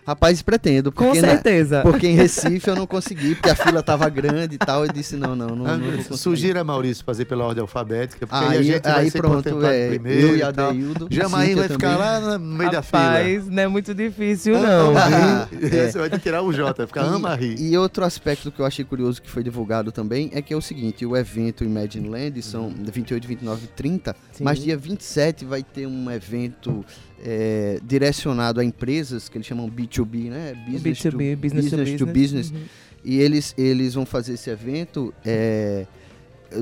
Rapaz, 0.06 0.42
pretendo. 0.42 0.90
Com 0.90 1.04
Porque 1.06 1.20
na- 1.20 1.28
certeza. 1.28 1.82
Porque 1.82 2.06
em 2.08 2.14
Recife 2.14 2.68
eu 2.68 2.74
não 2.74 2.86
consegui, 2.86 3.34
porque 3.34 3.50
a 3.50 3.54
fila 3.54 3.82
tava 3.82 4.08
grande 4.08 4.56
e 4.56 4.58
tal. 4.58 4.84
Eu 4.86 4.92
disse, 4.92 5.16
não, 5.16 5.36
não, 5.36 5.48
não, 5.54 5.78
não. 5.78 6.16
Sugira 6.16 6.64
Maurício 6.64 7.04
fazer 7.04 7.26
pela 7.26 7.44
ordem 7.44 7.60
alfabética, 7.62 8.26
porque 8.26 8.44
aí, 8.44 8.56
a 8.56 8.58
Aí, 8.60 8.64
gente 8.64 8.82
vai 8.82 9.00
aí 9.04 9.10
ser 9.10 9.18
pronto, 9.18 9.64
é, 9.66 9.88
primeiro 9.90 10.20
eu 10.28 10.36
e 10.36 10.38
e 10.38 10.42
a 10.42 10.52
tal. 10.52 10.72
Deildo. 10.72 11.06
Jamaí 11.10 11.54
vai 11.54 11.68
ficar 11.68 11.96
também. 11.96 11.98
lá 11.98 12.38
no 12.38 12.44
meio 12.44 12.70
da 12.70 12.82
fila. 12.82 13.02
Rapaz, 13.02 13.46
não 13.48 13.62
é 13.62 13.68
muito 13.68 13.94
difícil, 13.94 14.58
não. 14.58 14.94
Você 14.94 15.92
vai 15.98 16.10
ter 16.10 16.16
que 16.16 16.22
tirar 16.22 16.42
o 16.42 16.52
J, 16.52 16.72
vai 16.72 16.86
ficar 16.86 17.02
Amari. 17.02 17.54
E, 17.58 17.72
e 17.72 17.78
outro 17.78 18.04
aspecto 18.04 18.50
que 18.50 18.60
eu 18.60 18.66
achei 18.66 18.84
curioso 18.84 19.20
que 19.22 19.30
foi 19.30 19.42
divulgado 19.42 19.92
também 19.92 20.30
é 20.32 20.42
que 20.42 20.52
é 20.52 20.56
o 20.56 20.60
seguinte, 20.62 21.04
o 21.06 21.16
evento 21.16 21.62
Imagine 21.64 22.08
Land 22.08 22.42
são 22.42 22.70
28, 22.70 23.26
29 23.28 23.64
e 23.64 23.68
30, 23.68 24.16
Sim. 24.32 24.44
mas 24.44 24.58
dia 24.58 24.76
27 24.76 25.44
vai 25.44 25.62
ter 25.62 25.86
um 25.86 26.10
evento 26.10 26.84
é, 27.24 27.78
direcionado 27.82 28.60
a 28.60 28.64
empresas 28.64 29.28
que 29.28 29.36
eles 29.38 29.46
chamam 29.46 29.68
B2B, 29.70 30.30
né? 30.30 30.54
Business 30.68 30.98
to- 30.98 31.08
B2B, 31.12 31.36
business, 31.36 31.64
business 31.66 31.90
to 31.92 31.98
to 31.98 32.06
business. 32.06 32.50
business. 32.50 32.50
Uhum. 32.50 32.68
E 33.04 33.18
eles, 33.18 33.54
eles 33.56 33.94
vão 33.94 34.04
fazer 34.04 34.34
esse 34.34 34.50
evento 34.50 35.12
é, 35.24 35.86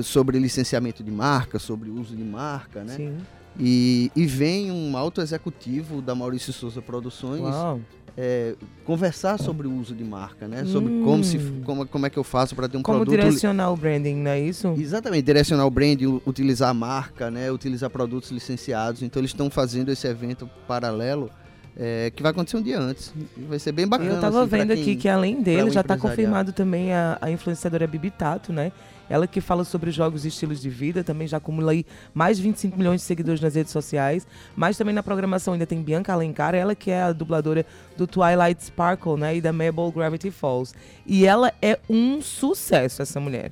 sobre 0.01 0.39
licenciamento 0.39 1.03
de 1.03 1.11
marca, 1.11 1.59
sobre 1.59 1.89
uso 1.89 2.15
de 2.15 2.23
marca, 2.23 2.83
né? 2.83 2.95
Sim. 2.95 3.17
E, 3.59 4.09
e 4.15 4.25
vem 4.25 4.71
um 4.71 4.95
alto 4.95 5.19
executivo 5.21 6.01
da 6.01 6.15
Maurício 6.15 6.53
Souza 6.53 6.81
Produções 6.81 7.41
Uau. 7.41 7.81
É, 8.17 8.55
conversar 8.85 9.37
sobre 9.39 9.67
o 9.67 9.73
uso 9.73 9.93
de 9.95 10.03
marca, 10.03 10.47
né? 10.47 10.65
Sobre 10.65 10.91
como, 11.03 11.23
se, 11.23 11.37
Hum. 11.37 11.61
como, 11.65 11.87
como 11.87 12.05
é 12.05 12.09
que 12.09 12.17
eu 12.17 12.23
faço 12.23 12.55
para 12.55 12.67
ter 12.67 12.77
um 12.77 12.81
Como 12.81 12.99
produto. 12.99 13.15
direcionar 13.19 13.71
o 13.71 13.75
branding, 13.75 14.15
não 14.15 14.31
é 14.31 14.39
isso? 14.39 14.73
Exatamente, 14.77 15.23
direcionar 15.23 15.65
o 15.65 15.69
brand, 15.69 16.01
u- 16.01 16.21
utilizar 16.25 16.69
a 16.69 16.73
marca, 16.73 17.29
né? 17.31 17.51
Utilizar 17.51 17.89
produtos 17.89 18.31
licenciados. 18.31 19.01
Então 19.01 19.19
eles 19.19 19.31
estão 19.31 19.49
fazendo 19.49 19.89
esse 19.91 20.07
evento 20.07 20.49
paralelo 20.67 21.29
é, 21.77 22.11
que 22.15 22.21
vai 22.21 22.31
acontecer 22.31 22.57
um 22.57 22.61
dia 22.61 22.79
antes. 22.79 23.13
Vai 23.47 23.59
ser 23.59 23.71
bem 23.71 23.87
bacana. 23.87 24.11
Eu 24.11 24.19
tava 24.21 24.41
assim, 24.41 24.49
vendo 24.49 24.73
quem- 24.73 24.81
aqui 24.81 24.95
que 24.95 25.09
além 25.09 25.41
dele 25.41 25.69
já 25.71 25.81
tá 25.83 25.95
empresariado. 25.95 26.01
confirmado 26.01 26.53
também 26.53 26.93
a, 26.93 27.17
a 27.21 27.31
influenciadora 27.31 27.87
Bibi 27.87 28.11
Tato, 28.11 28.51
né? 28.53 28.71
Ela 29.09 29.25
que 29.25 29.41
fala 29.41 29.63
sobre 29.63 29.89
jogos 29.89 30.23
e 30.23 30.27
estilos 30.27 30.61
de 30.61 30.69
vida, 30.69 31.03
também 31.03 31.27
já 31.27 31.37
acumula 31.37 31.71
aí 31.71 31.83
mais 32.13 32.37
de 32.37 32.43
25 32.43 32.77
milhões 32.77 33.01
de 33.01 33.07
seguidores 33.07 33.41
nas 33.41 33.55
redes 33.55 33.71
sociais. 33.71 34.27
Mas 34.55 34.77
também 34.77 34.93
na 34.93 35.01
programação 35.01 35.53
ainda 35.53 35.65
tem 35.65 35.81
Bianca 35.81 36.13
Alencar, 36.13 36.53
ela 36.53 36.75
que 36.75 36.91
é 36.91 37.01
a 37.01 37.11
dubladora 37.11 37.65
do 37.97 38.05
Twilight 38.05 38.63
Sparkle, 38.63 39.17
né? 39.17 39.35
E 39.37 39.41
da 39.41 39.51
Mabel 39.51 39.91
Gravity 39.91 40.29
Falls. 40.29 40.75
E 41.07 41.25
ela 41.25 41.51
é 41.59 41.79
um 41.89 42.21
sucesso, 42.21 43.01
essa 43.01 43.19
mulher. 43.19 43.51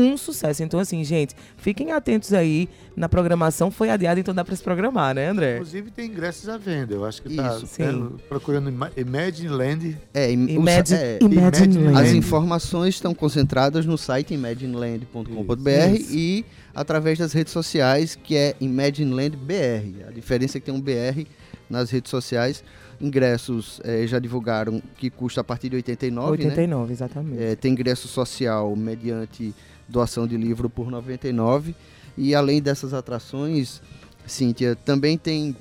Um 0.00 0.16
sucesso. 0.16 0.62
Então, 0.62 0.78
assim, 0.80 1.02
gente, 1.04 1.34
fiquem 1.56 1.92
atentos 1.92 2.32
aí. 2.32 2.68
Na 2.96 3.08
programação 3.08 3.70
foi 3.70 3.90
adiada, 3.90 4.18
então 4.18 4.34
dá 4.34 4.44
pra 4.44 4.56
se 4.56 4.62
programar, 4.62 5.14
né, 5.14 5.28
André? 5.28 5.54
Inclusive 5.56 5.90
tem 5.90 6.06
ingressos 6.10 6.48
à 6.48 6.56
venda. 6.58 6.94
Eu 6.94 7.04
acho 7.04 7.22
que 7.22 7.34
tá 7.36 7.56
Isso, 7.56 7.66
sim. 7.66 7.82
né, 7.84 8.08
procurando 8.28 8.68
Ima- 8.68 8.90
Imagine 8.96 9.48
Land. 9.48 9.98
É, 10.12 10.32
im- 10.32 10.48
Imagine, 10.48 10.98
é, 11.00 11.18
Imagine 11.20 11.36
Imagine 11.40 11.78
Land. 11.84 12.00
As 12.08 12.12
informações 12.12 12.94
estão 12.96 13.14
concentradas 13.14 13.86
no 13.86 13.96
site 13.96 14.34
imagineland.com.br 14.34 16.00
e 16.10 16.44
através 16.74 17.18
das 17.18 17.32
redes 17.32 17.52
sociais, 17.52 18.14
que 18.16 18.36
é 18.36 18.54
Imagineland 18.60 19.36
BR. 19.36 20.06
A 20.08 20.10
diferença 20.10 20.58
é 20.58 20.60
que 20.60 20.66
tem 20.66 20.74
um 20.74 20.80
BR 20.80 21.26
nas 21.68 21.90
redes 21.90 22.10
sociais. 22.10 22.62
Ingressos 23.00 23.80
eh, 23.84 24.06
já 24.08 24.18
divulgaram 24.18 24.82
que 24.96 25.08
custa 25.08 25.40
a 25.40 25.44
partir 25.44 25.68
de 25.68 25.76
89, 25.76 26.30
né? 26.42 26.44
89, 26.48 26.92
exatamente. 26.92 27.40
É, 27.42 27.54
tem 27.54 27.70
ingresso 27.72 28.08
social 28.08 28.74
mediante 28.74 29.54
doação 29.88 30.26
de 30.26 30.36
livro 30.36 30.68
por 30.68 30.90
99. 30.90 31.74
E 32.16 32.34
além 32.34 32.60
dessas 32.60 32.92
atrações, 32.92 33.80
Cíntia, 34.26 34.76
também 34.76 35.16
tem, 35.16 35.56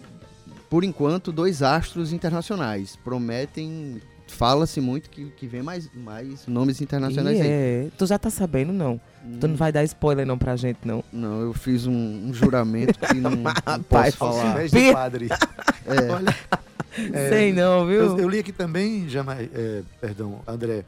por 0.69 0.83
enquanto, 0.83 1.31
dois 1.31 1.61
astros 1.61 2.11
internacionais. 2.11 2.95
Prometem, 3.03 4.01
fala-se 4.27 4.81
muito 4.81 5.09
que, 5.09 5.25
que 5.37 5.47
vem 5.47 5.61
mais, 5.61 5.89
mais 5.93 6.45
nomes 6.47 6.81
internacionais 6.81 7.37
Ih, 7.37 7.41
aí. 7.41 7.47
é. 7.47 7.87
Tu 7.97 8.05
já 8.07 8.17
tá 8.19 8.29
sabendo, 8.29 8.73
não? 8.73 8.99
Tu 9.39 9.47
não 9.47 9.55
vai 9.55 9.71
dar 9.71 9.83
spoiler 9.83 10.25
não 10.25 10.37
pra 10.37 10.55
gente, 10.55 10.79
não. 10.85 11.03
Não, 11.13 11.41
eu 11.41 11.53
fiz 11.53 11.85
um, 11.85 11.93
um 12.27 12.33
juramento 12.33 12.97
que 12.99 13.13
não, 13.15 13.31
não 13.65 13.83
posso 13.87 14.11
falar. 14.17 14.63
Do 14.67 14.71
Pi- 14.71 14.93
padre. 14.93 15.27
É, 15.89 16.11
Olha, 16.11 16.35
é, 17.13 17.29
Sei 17.29 17.53
não, 17.53 17.85
viu? 17.87 18.01
eu, 18.01 18.17
eu 18.19 18.27
li 18.27 18.39
aqui 18.39 18.51
também, 18.51 19.07
Jama, 19.07 19.37
é, 19.39 19.83
perdão, 20.01 20.41
André. 20.45 20.83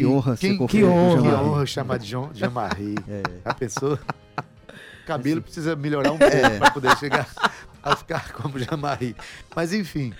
Que 0.00 0.06
honra 0.06 0.36
quem, 0.36 0.58
ser 0.58 0.66
que 0.66 0.84
honra. 0.84 1.22
Que 1.22 1.28
honra 1.28 1.66
chamar 1.66 1.98
de 1.98 2.06
Jean- 2.06 2.30
Jean-Marie. 2.34 2.96
É. 3.08 3.22
A 3.44 3.54
pessoa. 3.54 3.98
O 5.02 5.06
cabelo 5.06 5.40
precisa 5.42 5.76
melhorar 5.76 6.10
um 6.12 6.18
pouco 6.18 6.36
para 6.58 6.70
poder 6.72 6.96
chegar 6.98 7.28
a 7.82 7.94
ficar 7.96 8.32
como 8.34 8.58
Jean-Marie. 8.58 9.14
Mas 9.54 9.72
enfim. 9.72 10.12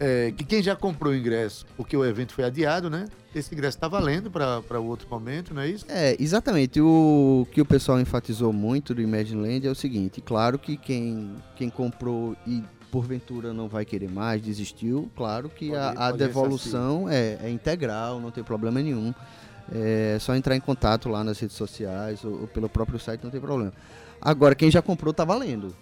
é, 0.00 0.32
que 0.36 0.44
quem 0.44 0.62
já 0.62 0.74
comprou 0.74 1.12
o 1.12 1.16
ingresso, 1.16 1.66
porque 1.76 1.96
o 1.96 2.04
evento 2.04 2.32
foi 2.32 2.44
adiado, 2.44 2.88
né? 2.88 3.06
Esse 3.34 3.52
ingresso 3.54 3.76
está 3.76 3.88
valendo 3.88 4.30
para 4.30 4.80
o 4.80 4.86
outro 4.86 5.08
momento, 5.10 5.52
não 5.52 5.60
é 5.62 5.68
isso? 5.68 5.84
É, 5.88 6.16
exatamente. 6.20 6.80
O 6.80 7.46
que 7.52 7.60
o 7.60 7.64
pessoal 7.64 8.00
enfatizou 8.00 8.52
muito 8.52 8.94
do 8.94 9.02
Imagine 9.02 9.42
Land 9.42 9.66
é 9.66 9.70
o 9.70 9.74
seguinte: 9.74 10.20
claro 10.20 10.58
que 10.58 10.76
quem, 10.76 11.34
quem 11.56 11.68
comprou 11.68 12.36
e 12.46 12.62
porventura 12.94 13.52
não 13.52 13.66
vai 13.66 13.84
querer 13.84 14.08
mais, 14.08 14.40
desistiu, 14.40 15.10
claro 15.16 15.48
que 15.48 15.66
Pode- 15.70 15.78
a, 15.80 15.90
a 15.90 15.94
pode 16.12 16.18
devolução 16.18 17.08
é, 17.08 17.38
é 17.42 17.50
integral, 17.50 18.20
não 18.20 18.30
tem 18.30 18.44
problema 18.44 18.80
nenhum. 18.80 19.12
É 19.74 20.16
só 20.20 20.36
entrar 20.36 20.54
em 20.54 20.60
contato 20.60 21.08
lá 21.08 21.24
nas 21.24 21.40
redes 21.40 21.56
sociais 21.56 22.22
ou, 22.24 22.42
ou 22.42 22.46
pelo 22.46 22.68
próprio 22.68 23.00
site, 23.00 23.24
não 23.24 23.30
tem 23.32 23.40
problema. 23.40 23.72
Agora, 24.20 24.54
quem 24.54 24.70
já 24.70 24.80
comprou 24.80 25.12
tá 25.12 25.24
valendo. 25.24 25.74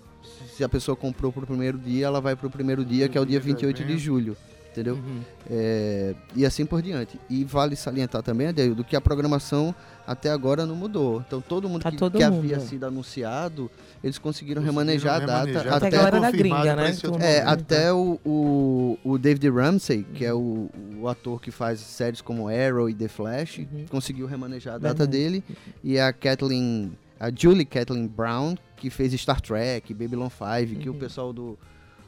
Se- 0.56 0.64
a 0.64 0.68
pessoa 0.68 0.96
comprou 0.96 1.30
pro 1.32 1.46
primeiro 1.46 1.76
dia, 1.78 2.06
ela 2.06 2.20
vai 2.20 2.34
pro 2.34 2.48
primeiro 2.48 2.82
dia, 2.84 3.08
que 3.10 3.18
é 3.18 3.20
o 3.20 3.26
dia 3.26 3.40
Dia 3.40 3.52
do 3.52 3.58
28 3.60 3.84
de 3.84 3.98
julho. 3.98 4.36
Entendeu? 4.72 4.94
Uhum. 4.94 5.20
É, 5.50 6.14
e 6.34 6.46
assim 6.46 6.64
por 6.64 6.80
diante. 6.80 7.20
E 7.28 7.44
vale 7.44 7.76
salientar 7.76 8.22
também, 8.22 8.46
Adeildo, 8.48 8.82
que 8.82 8.96
a 8.96 9.00
programação 9.02 9.74
até 10.06 10.30
agora 10.30 10.64
não 10.64 10.74
mudou. 10.74 11.22
Então 11.26 11.42
todo 11.42 11.68
mundo 11.68 11.82
Tá 11.82 11.90
que, 11.90 11.98
todo 11.98 12.16
que 12.16 12.24
mundo, 12.24 12.38
havia 12.38 12.56
é. 12.56 12.60
sido 12.60 12.84
anunciado, 12.86 13.70
eles 14.02 14.16
conseguiram, 14.18 14.62
Conseguiram 14.62 14.62
remanejar 14.62 15.16
a 15.16 15.26
data 15.26 15.38
remanejar. 15.46 15.60
Até 15.66 15.70
a 15.74 15.76
até, 15.76 15.90
galera 15.90 16.20
da 16.20 16.30
confirmado 16.30 16.62
gringa, 16.62 16.76
né? 16.76 16.96
é, 17.20 17.40
mundo. 17.40 17.48
até 17.50 17.92
o, 17.92 18.18
o, 18.24 18.98
o 19.04 19.18
David 19.18 19.50
Ramsey, 19.50 20.04
que 20.14 20.24
é 20.24 20.32
o, 20.32 20.70
o 20.98 21.06
ator 21.06 21.38
que 21.40 21.50
faz 21.50 21.78
séries 21.80 22.22
como 22.22 22.48
Arrow 22.48 22.88
e 22.88 22.94
The 22.94 23.08
Flash, 23.08 23.58
Uhum. 23.58 23.84
conseguiu 23.90 24.26
remanejar 24.26 24.76
a 24.76 24.78
data 24.78 24.94
Verdade. 25.04 25.10
dele. 25.10 25.44
E 25.84 25.98
a 25.98 26.12
Kathleen, 26.14 26.96
a 27.20 27.30
Julie 27.30 27.66
Kathleen 27.66 28.06
Brown, 28.06 28.54
que 28.76 28.88
fez 28.88 29.12
Star 29.20 29.40
Trek, 29.40 29.92
Babylon 29.92 30.30
5, 30.30 30.80
que 30.80 30.88
o 30.88 30.92
Uhum. 30.94 30.98
pessoal 30.98 31.32
do, 31.32 31.58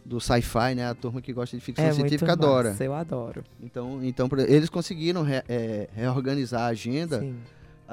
do 0.04 0.20
sci-fi, 0.20 0.74
né, 0.74 0.86
a 0.88 0.94
turma 0.94 1.20
que 1.22 1.32
gosta 1.32 1.56
de 1.56 1.62
ficção 1.62 1.84
É 1.84 1.92
científica 1.92 2.32
adora. 2.32 2.70
massa, 2.70 2.84
eu 2.84 2.92
adoro. 2.94 3.42
Então, 3.62 4.00
então 4.04 4.28
eles 4.46 4.68
conseguiram 4.68 5.22
re- 5.22 5.42
é, 5.48 5.88
reorganizar 5.94 6.62
a 6.62 6.66
agenda, 6.66 7.20
Sim. 7.20 7.34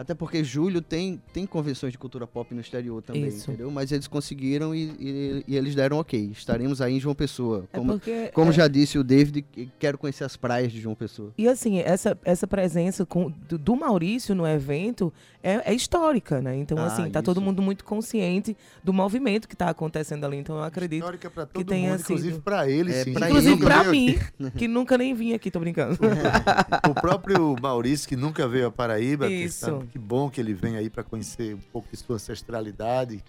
Até 0.02 0.14
porque 0.14 0.43
julho 0.43 0.82
tem, 0.82 1.22
tem 1.34 1.45
convenções 1.45 1.91
de 1.93 1.97
cultura 1.97 2.26
pop 2.28 2.54
no 2.54 2.62
exterior 2.62 3.02
também, 3.02 3.28
Isso. 3.28 3.49
entendeu? 3.49 3.72
Mas 3.72 3.91
eles 3.91 4.08
conseguiram 4.08 4.74
e, 4.76 4.91
e- 4.99 5.43
e 5.47 5.56
eles 5.56 5.74
deram 5.76 5.97
ok. 5.97 6.30
Estaremos 6.32 6.82
aí 6.82 6.95
em 6.95 6.99
João 6.99 7.16
Pessoa. 7.16 7.66
É 7.72 7.78
Como, 7.78 7.93
porque 7.93 8.30
como 8.34 8.49
é- 8.52 8.54
já 8.54 8.68
disse 8.68 8.97
o 8.97 9.04
David, 9.04 9.41
que- 9.43 9.70
quero 9.80 9.97
conhecer 9.97 10.24
as 10.24 10.36
praias 10.36 10.72
de 10.72 10.80
João 10.82 10.95
Pessoa. 10.95 11.32
E 11.38 11.47
assim, 11.47 11.80
essa, 11.80 12.18
essa 12.24 12.45
presença 12.47 13.06
com- 13.06 13.32
do, 13.47 13.58
do 13.58 13.76
Maurício 13.76 14.34
no 14.36 14.45
evento 14.47 15.14
é, 15.43 15.72
é 15.72 15.74
histórica, 15.74 16.41
né? 16.41 16.56
Então, 16.58 16.78
Ah, 16.78 16.86
assim, 16.86 17.10
tá 17.10 17.22
todo 17.22 17.38
isso. 17.38 17.45
mundo 17.45 17.62
muito 17.62 17.84
consciente 17.84 18.56
do 18.84 18.93
movimento 18.93 19.47
que 19.47 19.56
tá 19.56 19.70
acontecendo 19.70 20.24
ali. 20.26 20.38
Então, 20.38 20.58
eu 20.58 20.64
acredito. 20.64 20.99
Histórica 20.99 21.30
para 21.32 21.45
todo 21.45 21.66
tenha 21.66 21.91
mundo, 21.91 22.02
inclusive 22.02 22.34
sido. 22.34 22.41
para 22.43 22.70
ele, 22.70 22.91
É, 22.91 23.04
sim. 23.04 23.14
pra 23.14 23.28
Inclusive 23.30 23.54
ele. 23.54 23.64
pra 23.64 23.84
mim, 23.86 24.20
que 24.58 24.68
nunca 24.68 24.97
nem 24.97 25.14
vim 25.14 25.34
aqui, 25.34 25.49
tô 25.49 25.60
brincando. 25.60 25.97
O 26.89 26.93
próprio 26.93 27.56
Maurício, 27.62 28.08
que 28.08 28.16
nunca 28.16 28.47
veio 28.47 28.68
a 28.68 28.72
Paraíba, 28.72 29.28
que, 29.28 29.34
Isso. 29.34 29.84
Que 29.92 30.00
bom 30.00 30.30
que 30.30 30.39
ele 30.39 30.54
vem 30.54 30.78
aí 30.78 30.89
para 30.89 31.04
conhecer 31.04 31.54
um 31.54 31.60
pouco 31.60 31.89
de 31.92 31.98
sua 31.98 32.16
ancestralidade. 32.16 33.24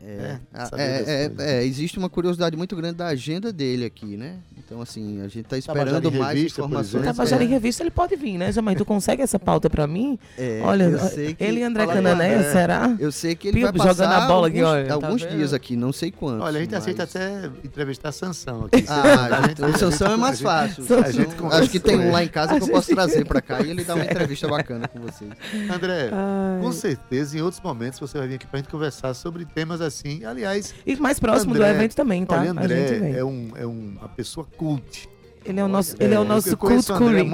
É, 0.00 0.38
saber 0.66 0.82
é, 0.82 0.84
é, 1.24 1.28
coisas. 1.28 1.46
é, 1.46 1.64
existe 1.64 1.98
uma 1.98 2.08
curiosidade 2.08 2.56
muito 2.56 2.76
grande 2.76 2.96
da 2.96 3.08
agenda 3.08 3.52
dele 3.52 3.84
aqui, 3.84 4.16
né? 4.16 4.36
Então, 4.56 4.80
assim, 4.80 5.20
a 5.22 5.28
gente 5.28 5.44
tá 5.44 5.56
Tabajara 5.60 5.96
esperando 5.96 6.14
em 6.14 6.18
mais 6.18 6.36
Revista, 6.36 6.60
informações. 6.60 7.04
Tabajara 7.04 7.42
em 7.42 7.46
É, 7.46 7.50
revista, 7.50 7.82
ele 7.82 7.90
pode 7.90 8.14
vir, 8.16 8.38
né, 8.38 8.52
Jamai? 8.52 8.76
Tu 8.76 8.84
consegue 8.84 9.22
essa 9.22 9.38
pauta 9.38 9.68
pra 9.70 9.86
mim? 9.86 10.18
é, 10.36 10.60
Olha, 10.62 10.84
eu 10.84 10.98
sei 11.00 11.34
que- 11.34 11.42
ele 11.42 11.60
e 11.60 11.62
André 11.62 11.86
Canané, 11.86 12.42
será? 12.52 12.94
Eu 12.98 13.10
sei 13.10 13.34
que 13.34 13.48
ele 13.48 13.62
vai 13.62 13.72
passar 13.72 13.92
jogando 13.94 14.12
a 14.12 14.26
bola 14.26 14.48
aqui, 14.48 14.58
alguns, 14.60 14.72
olha, 14.74 14.86
tá 14.86 14.94
alguns 14.94 15.20
dias 15.26 15.52
aqui, 15.54 15.74
não 15.76 15.92
sei 15.92 16.10
quantos. 16.12 16.44
Olha, 16.44 16.58
a 16.58 16.60
gente 16.60 16.70
mas- 16.72 16.80
aceita 16.82 17.02
até 17.04 17.46
entrevistar 17.64 18.10
a 18.10 18.12
Sansão 18.12 18.66
aqui. 18.66 18.84
Ah, 18.88 19.38
A 19.38 19.48
gente- 19.48 19.62
o 19.62 19.78
Sansão 19.78 20.12
é 20.12 20.16
mais 20.16 20.40
fácil. 20.40 20.84
Acho 21.50 21.70
que 21.70 21.80
tem 21.80 21.98
um 21.98 22.12
lá 22.12 22.22
em 22.22 22.28
casa 22.28 22.56
que 22.58 22.62
eu 22.64 22.68
posso 22.68 22.94
trazer 22.94 23.24
pra 23.24 23.40
cá 23.40 23.60
e 23.62 23.70
ele 23.70 23.84
dá 23.84 23.94
uma 23.94 24.04
entrevista 24.06 24.46
bacana 24.48 24.86
com 24.86 25.00
vocês. 25.00 25.30
André, 25.74 26.10
Ai. 26.12 26.60
com 26.62 26.72
certeza, 26.72 27.36
em 27.38 27.40
outros 27.40 27.62
momentos 27.62 27.98
você 27.98 28.18
vai 28.18 28.28
vir 28.28 28.34
aqui 28.36 28.46
pra 28.46 28.58
gente 28.58 28.68
conversar 28.68 29.14
sobre 29.14 29.44
temas 29.44 29.80
assim. 29.88 30.24
Aliás, 30.24 30.74
E 30.86 30.96
mais 30.96 31.18
próximo 31.18 31.54
André, 31.54 31.72
do 31.72 31.76
evento 31.76 31.94
também, 31.96 32.24
tá? 32.24 32.38
olha, 32.40 32.50
a 32.52 32.54
gente 32.54 32.64
André 32.64 32.98
vem. 32.98 33.14
é, 33.16 33.24
um, 33.24 33.50
é 33.56 33.66
um- 33.66 33.96
uma 33.98 34.08
pessoa 34.08 34.46
cult. 34.56 35.08
Ele 35.44 35.60
é 35.60 35.64
o 35.64 35.68
nosso, 35.68 35.96
ele 35.98 36.12
é 36.14 36.18
o 36.18 36.22
eu 36.22 36.24
nosso 36.26 36.54
cult 36.58 36.84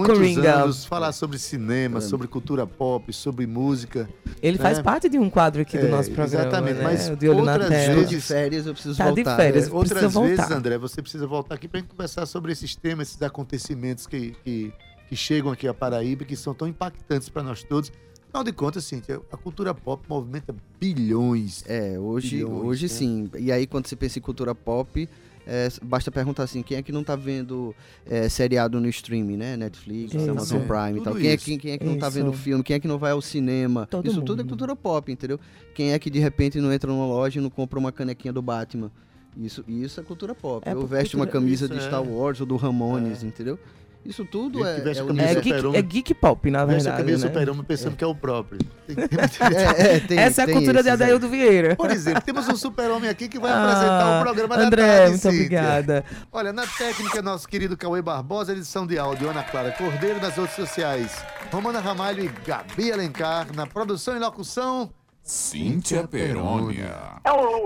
coringa. 0.07 0.55
anos, 0.63 0.85
falar 0.85 1.11
sobre 1.11 1.37
cinema, 1.37 2.01
sobre 2.01 2.29
cultura 2.29 2.65
pop, 2.65 3.13
sobre 3.13 3.45
música. 3.45 4.09
Ele 4.41 4.57
faz 4.57 4.79
É. 4.79 4.83
parte 4.83 5.09
de 5.09 5.19
um 5.19 5.29
quadro 5.29 5.63
aqui 5.63 5.77
do 5.77 5.87
É, 5.87 5.89
nosso 5.89 6.13
programa, 6.13 6.43
exatamente, 6.47 6.77
né? 6.77 6.85
mas 6.85 7.19
de 7.19 7.29
olho 7.29 7.43
na 7.45 7.53
outras 7.55 7.71
tela. 7.71 7.93
Estou 7.93 8.05
de 8.05 8.21
férias, 8.21 8.67
eu 8.67 8.73
preciso 8.73 8.97
Tá 8.99 9.11
de 9.11 9.15
voltar. 9.23 9.37
férias. 9.37 9.67
É, 9.67 9.71
precisa 9.71 9.77
outras 9.77 10.01
vezes, 10.15 10.37
voltar. 10.39 10.53
André, 10.57 10.79
você 10.79 11.03
precisa 11.03 11.27
voltar 11.27 11.55
aqui 11.57 11.67
gente 11.81 11.89
conversar 11.89 12.27
sobre 12.27 12.53
esses 12.53 12.77
temas, 12.77 13.09
esses 13.09 13.23
acontecimentos 13.23 14.07
que, 14.07 14.37
que, 14.45 14.73
que 15.09 15.17
chegam 15.17 15.51
aqui 15.51 15.67
a 15.67 15.75
Paraíba, 15.75 16.25
que 16.25 16.37
são 16.37 16.55
tão 16.55 16.69
impactantes 16.69 17.29
para 17.29 17.43
nós 17.43 17.65
todos. 17.65 17.91
Afinal 18.35 18.43
de 18.43 18.53
contas, 18.53 18.85
Cíntia, 18.85 19.21
a 19.31 19.37
cultura 19.37 19.73
pop 19.73 20.03
movimenta 20.09 20.53
bilhões. 20.81 21.63
É, 21.69 21.97
hoje, 22.01 22.39
Bilhões, 22.39 22.65
hoje 22.65 22.83
né? 22.87 22.89
sim. 22.89 23.31
E 23.39 23.53
aí, 23.53 23.65
quando 23.65 23.87
você 23.87 23.95
pensa 23.95 24.19
em 24.19 24.23
cultura 24.23 24.53
pop, 24.53 25.09
é, 25.47 25.69
basta 25.81 26.11
perguntar 26.11 26.43
assim, 26.43 26.61
quem 26.61 26.77
é 26.77 26.83
que 26.83 26.91
não 26.91 27.05
tá 27.05 27.15
vendo 27.15 27.73
é, 28.05 28.29
seriado 28.29 28.81
no 28.81 28.89
streaming, 28.89 29.37
né? 29.37 29.57
Netflix, 29.57 30.15
Isso. 30.15 30.29
Amazon 30.29 30.63
É, 30.63 30.65
Prime 30.67 30.99
e 30.99 31.03
tal. 31.05 31.15
Quem 31.15 31.29
é, 31.29 31.35
isso. 31.35 31.45
que, 31.45 31.59
quem 31.59 31.73
é 31.75 31.79
que 31.79 31.85
não 31.85 31.97
tá 31.97 32.09
Isso. 32.09 32.17
vendo 32.17 32.33
filme? 32.33 32.65
Quem 32.65 32.75
é 32.75 32.81
que 32.81 32.89
não 32.89 32.99
vai 32.99 33.13
ao 33.13 33.23
cinema? 33.23 33.87
Todo 33.87 34.05
Isso 34.09 34.21
tudo 34.21 34.41
é 34.41 34.43
mundo. 34.43 34.49
cultura 34.49 34.75
pop, 34.75 35.13
entendeu? 35.13 35.39
Quem 35.73 35.93
é 35.93 35.99
que 36.01 36.11
de 36.11 36.19
repente 36.19 36.61
não 36.61 36.73
entra 36.73 36.91
numa 36.91 37.07
loja 37.07 37.39
e 37.39 37.43
não 37.43 37.51
compra 37.51 37.79
uma 37.79 37.93
canequinha 37.93 38.33
do 38.33 38.43
Batman? 38.43 38.91
Isso, 39.37 39.65
isso 39.69 40.01
é 40.01 40.03
cultura 40.03 40.35
pop. 40.35 40.69
É 40.69 40.75
Ou 40.75 40.89
veste 40.89 41.15
uma 41.15 41.25
cultura- 41.25 41.41
camisa 41.45 41.67
isso, 41.67 41.75
de 41.75 41.79
é. 41.79 41.87
Star 41.87 42.03
Wars 42.03 42.41
ou 42.41 42.47
do 42.47 42.57
Ramones, 42.57 43.23
entendeu? 43.23 43.61
Isso 44.05 44.23
tudo 44.25 44.67
é, 44.67 44.81
veste 44.81 45.01
é 45.01 45.05
a 45.05 45.07
camisa 45.07 45.25
É 45.27 45.35
geek, 45.41 45.77
é 45.77 45.83
geek 45.83 46.15
pop, 46.15 46.51
na 46.51 46.65
Veste 46.67 46.89
a 46.89 46.93
verdade. 46.93 47.05
camisa 47.07 47.27
né? 47.29 47.33
super-homem 47.33 47.65
pensando 47.65 47.97
que 47.97 48.05
é 48.05 48.07
o 48.07 48.15
próprio. 48.15 48.59
Tem- 48.87 48.97
É, 48.99 49.95
é, 49.97 50.01
tem- 50.01 50.19
Essa 50.19 50.43
é 50.43 50.45
a 50.45 50.53
cultura 50.53 50.83
de 50.83 50.89
aí. 50.91 50.95
Adaildo 50.95 51.27
Vieira. 51.27 51.75
Por 51.75 51.91
exemplo, 51.91 52.21
temos 52.21 52.47
um 52.49 52.55
super-homem 52.57 53.09
aqui 53.09 53.29
que 53.29 53.39
vai 53.39 53.51
apresentar 53.51 54.03
Ah, 54.03 54.19
o 54.21 54.23
programa 54.23 54.57
da 54.59 54.63
André, 54.67 55.09
muito 55.09 55.15
Cíntia. 55.23 55.31
obrigada. 55.31 56.05
Olha, 56.31 56.53
na 56.53 56.67
técnica, 56.67 57.23
nosso 57.23 57.49
querido 57.49 57.79
Cauê 57.79 58.03
Barbosa, 58.03 58.53
edição 58.53 58.87
de 58.87 58.99
áudio, 58.99 59.31
Ana 59.31 59.43
Clara 59.43 59.73
Cordeiro, 59.73 60.21
nas 60.21 60.35
redes 60.37 60.55
sociais, 60.55 61.25
Romana 61.51 61.81
Ramalho 61.81 62.25
e 62.25 62.31
Gabi 62.47 62.93
Alencar, 62.93 63.47
na 63.55 63.67
produção 63.67 64.15
e 64.17 64.19
locução, 64.19 64.91
Cíntia 65.23 66.07
Perônia. 66.07 66.95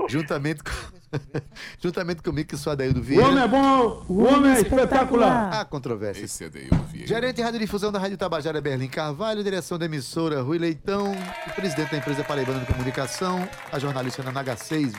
juntamente, 0.08 0.62
com... 0.62 0.70
juntamente 1.80 2.22
comigo, 2.22 2.48
que 2.48 2.56
sou 2.56 2.72
Adaildo 2.72 3.02
Vieira. 3.02 3.40
é 3.40 3.48
bom, 3.48 4.04
o 4.08 4.24
homem 4.24 4.52
é 4.52 4.60
espetacular. 4.60 5.52
Há 5.52 5.64
controvérsia. 5.64 6.24
Esse 6.24 6.44
é 6.44 6.48
Deildo 6.48 6.82
Vieira. 6.84 7.08
Gerente 7.08 7.36
de 7.36 7.42
radiodifusão 7.42 7.90
da 7.92 7.98
Rádio 7.98 8.16
Tabajara, 8.16 8.60
Berlim 8.60 8.88
Carvalho, 8.88 9.42
direção 9.42 9.78
da 9.78 9.86
emissora, 9.86 10.42
Rui 10.42 10.58
Leitão, 10.58 11.14
e 11.46 11.50
presidente 11.52 11.90
da 11.90 11.98
empresa 11.98 12.24
Paraibana 12.24 12.60
de 12.60 12.66
Comunicação, 12.66 13.48
a 13.72 13.78
jornalista 13.78 14.22
Nanaga 14.22 14.56
6. 14.56 14.98